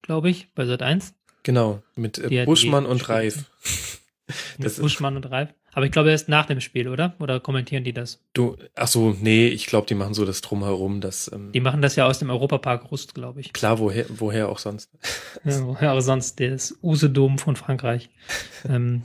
glaube 0.02 0.30
ich, 0.30 0.52
bei 0.54 0.66
Sat 0.66 0.82
1. 0.82 1.14
Genau, 1.42 1.82
mit 1.94 2.18
äh, 2.18 2.44
Buschmann 2.44 2.86
und 2.86 3.08
Reif. 3.08 3.50
mit 4.58 4.76
Buschmann 4.80 5.16
und 5.16 5.30
Reif. 5.30 5.54
Aber 5.74 5.86
ich 5.86 5.92
glaube 5.92 6.10
erst 6.10 6.28
nach 6.28 6.46
dem 6.46 6.60
Spiel, 6.60 6.88
oder? 6.88 7.16
Oder 7.18 7.40
kommentieren 7.40 7.82
die 7.82 7.92
das? 7.92 8.22
Du, 8.32 8.56
ach 8.76 8.86
so, 8.86 9.16
nee, 9.20 9.48
ich 9.48 9.66
glaube, 9.66 9.88
die 9.88 9.96
machen 9.96 10.14
so 10.14 10.24
das 10.24 10.40
drumherum, 10.40 11.00
das. 11.00 11.30
Ähm, 11.32 11.50
die 11.52 11.60
machen 11.60 11.82
das 11.82 11.96
ja 11.96 12.06
aus 12.06 12.20
dem 12.20 12.30
Europapark 12.30 12.92
Rust, 12.92 13.14
glaube 13.14 13.40
ich. 13.40 13.52
Klar, 13.52 13.80
woher, 13.80 14.06
woher 14.08 14.48
auch 14.48 14.58
sonst? 14.58 14.90
ja, 15.44 15.66
woher 15.66 15.92
auch 15.92 16.00
sonst? 16.00 16.38
Das 16.38 16.78
Usedom 16.82 17.38
von 17.38 17.56
Frankreich. 17.56 18.08
ähm, 18.68 19.02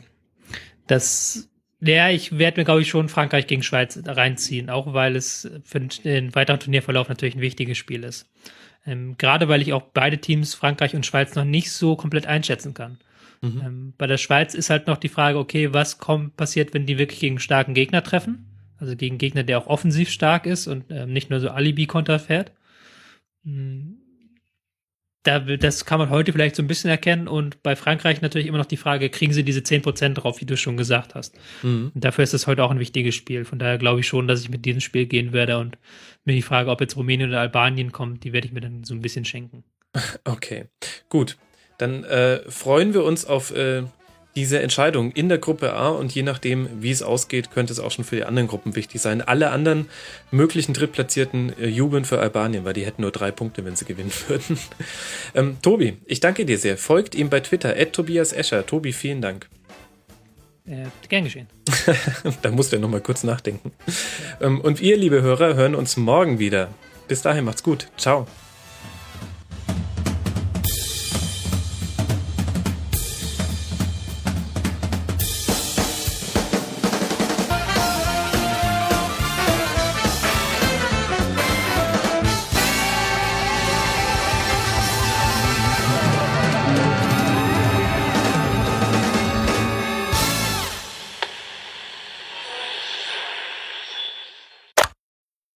das 0.85 1.49
ja, 1.81 2.09
ich 2.09 2.37
werde 2.37 2.59
mir, 2.59 2.65
glaube 2.65 2.81
ich, 2.81 2.89
schon 2.89 3.09
Frankreich 3.09 3.47
gegen 3.47 3.63
Schweiz 3.63 3.99
reinziehen, 4.05 4.69
auch 4.69 4.93
weil 4.93 5.15
es 5.15 5.49
für 5.63 5.79
den 5.79 6.35
weiteren 6.35 6.59
Turnierverlauf 6.59 7.07
natürlich 7.07 7.35
ein 7.35 7.41
wichtiges 7.41 7.77
Spiel 7.77 8.03
ist. 8.03 8.29
Ähm, 8.85 9.15
gerade 9.17 9.47
weil 9.47 9.61
ich 9.61 9.73
auch 9.73 9.83
beide 9.93 10.19
Teams, 10.19 10.53
Frankreich 10.53 10.95
und 10.95 11.05
Schweiz, 11.05 11.35
noch 11.35 11.45
nicht 11.45 11.71
so 11.71 11.95
komplett 11.95 12.27
einschätzen 12.27 12.73
kann. 12.73 12.97
Mhm. 13.41 13.61
Ähm, 13.63 13.93
bei 13.97 14.07
der 14.07 14.17
Schweiz 14.17 14.53
ist 14.53 14.69
halt 14.69 14.87
noch 14.87 14.97
die 14.97 15.09
Frage, 15.09 15.37
okay, 15.37 15.73
was 15.73 15.97
kommt, 15.99 16.35
passiert, 16.35 16.73
wenn 16.73 16.85
die 16.85 16.97
wirklich 16.97 17.19
gegen 17.19 17.39
starken 17.39 17.73
Gegner 17.73 18.03
treffen? 18.03 18.45
Also 18.77 18.95
gegen 18.95 19.17
Gegner, 19.17 19.43
der 19.43 19.57
auch 19.59 19.67
offensiv 19.67 20.09
stark 20.09 20.45
ist 20.45 20.67
und 20.67 20.85
ähm, 20.89 21.11
nicht 21.11 21.29
nur 21.29 21.39
so 21.39 21.49
Alibi-Konter 21.49 22.19
fährt. 22.19 22.51
Hm, 23.43 23.98
da, 25.23 25.39
das 25.39 25.85
kann 25.85 25.99
man 25.99 26.09
heute 26.09 26.31
vielleicht 26.31 26.55
so 26.55 26.63
ein 26.63 26.67
bisschen 26.67 26.89
erkennen. 26.89 27.27
Und 27.27 27.61
bei 27.61 27.75
Frankreich 27.75 28.21
natürlich 28.21 28.47
immer 28.47 28.57
noch 28.57 28.65
die 28.65 28.77
Frage, 28.77 29.09
kriegen 29.09 29.33
sie 29.33 29.43
diese 29.43 29.59
10% 29.59 30.13
drauf, 30.13 30.39
wie 30.39 30.45
du 30.45 30.55
schon 30.55 30.77
gesagt 30.77 31.15
hast. 31.15 31.35
Mhm. 31.61 31.91
Dafür 31.93 32.23
ist 32.23 32.33
es 32.33 32.47
heute 32.47 32.63
auch 32.63 32.71
ein 32.71 32.79
wichtiges 32.79 33.15
Spiel. 33.15 33.43
Von 33.45 33.59
daher 33.59 33.77
glaube 33.77 33.99
ich 33.99 34.07
schon, 34.07 34.27
dass 34.27 34.41
ich 34.41 34.49
mit 34.49 34.65
diesem 34.65 34.81
Spiel 34.81 35.05
gehen 35.05 35.33
werde 35.33 35.57
und 35.57 35.77
mir 36.23 36.33
die 36.33 36.41
Frage, 36.41 36.69
ob 36.69 36.79
jetzt 36.79 36.95
Rumänien 36.95 37.29
oder 37.29 37.41
Albanien 37.41 37.91
kommt, 37.91 38.23
die 38.23 38.33
werde 38.33 38.47
ich 38.47 38.53
mir 38.53 38.61
dann 38.61 38.83
so 38.83 38.93
ein 38.93 39.01
bisschen 39.01 39.25
schenken. 39.25 39.63
Okay, 40.23 40.65
gut. 41.09 41.37
Dann 41.79 42.03
äh, 42.03 42.41
freuen 42.49 42.93
wir 42.93 43.03
uns 43.03 43.25
auf 43.25 43.51
äh, 43.51 43.83
diese 44.35 44.59
Entscheidung 44.61 45.11
in 45.11 45.27
der 45.27 45.37
Gruppe 45.37 45.73
A 45.73 45.89
und 45.89 46.13
je 46.13 46.23
nachdem, 46.23 46.69
wie 46.81 46.91
es 46.91 47.01
ausgeht, 47.01 47.51
könnte 47.51 47.73
es 47.73 47.79
auch 47.79 47.91
schon 47.91 48.05
für 48.05 48.15
die 48.15 48.23
anderen 48.23 48.47
Gruppen 48.47 48.75
wichtig 48.75 49.01
sein. 49.01 49.21
Alle 49.21 49.49
anderen 49.51 49.89
möglichen 50.31 50.73
Drittplatzierten 50.73 51.57
äh, 51.59 51.67
jubeln 51.67 52.05
für 52.05 52.19
Albanien, 52.19 52.63
weil 52.63 52.73
die 52.73 52.85
hätten 52.85 53.01
nur 53.01 53.11
drei 53.11 53.31
Punkte, 53.31 53.65
wenn 53.65 53.75
sie 53.75 53.85
gewinnen 53.85 54.11
würden. 54.27 54.59
ähm, 55.35 55.57
Tobi, 55.61 55.97
ich 56.05 56.19
danke 56.19 56.45
dir 56.45 56.57
sehr. 56.57 56.77
Folgt 56.77 57.15
ihm 57.15 57.29
bei 57.29 57.39
Twitter, 57.39 57.75
Tobias 57.91 58.31
Escher. 58.31 58.65
Tobi, 58.65 58.93
vielen 58.93 59.21
Dank. 59.21 59.47
Äh, 60.67 60.85
gern 61.07 61.23
geschehen. 61.23 61.47
da 62.41 62.51
musst 62.51 62.71
du 62.71 62.75
ja 62.75 62.81
nochmal 62.81 63.01
kurz 63.01 63.23
nachdenken. 63.23 63.71
Ja. 64.39 64.47
Ähm, 64.47 64.61
und 64.61 64.79
ihr, 64.79 64.97
liebe 64.97 65.21
Hörer, 65.21 65.55
hören 65.55 65.73
uns 65.73 65.97
morgen 65.97 66.37
wieder. 66.37 66.69
Bis 67.07 67.23
dahin, 67.23 67.45
macht's 67.45 67.63
gut. 67.63 67.87
Ciao. 67.97 68.27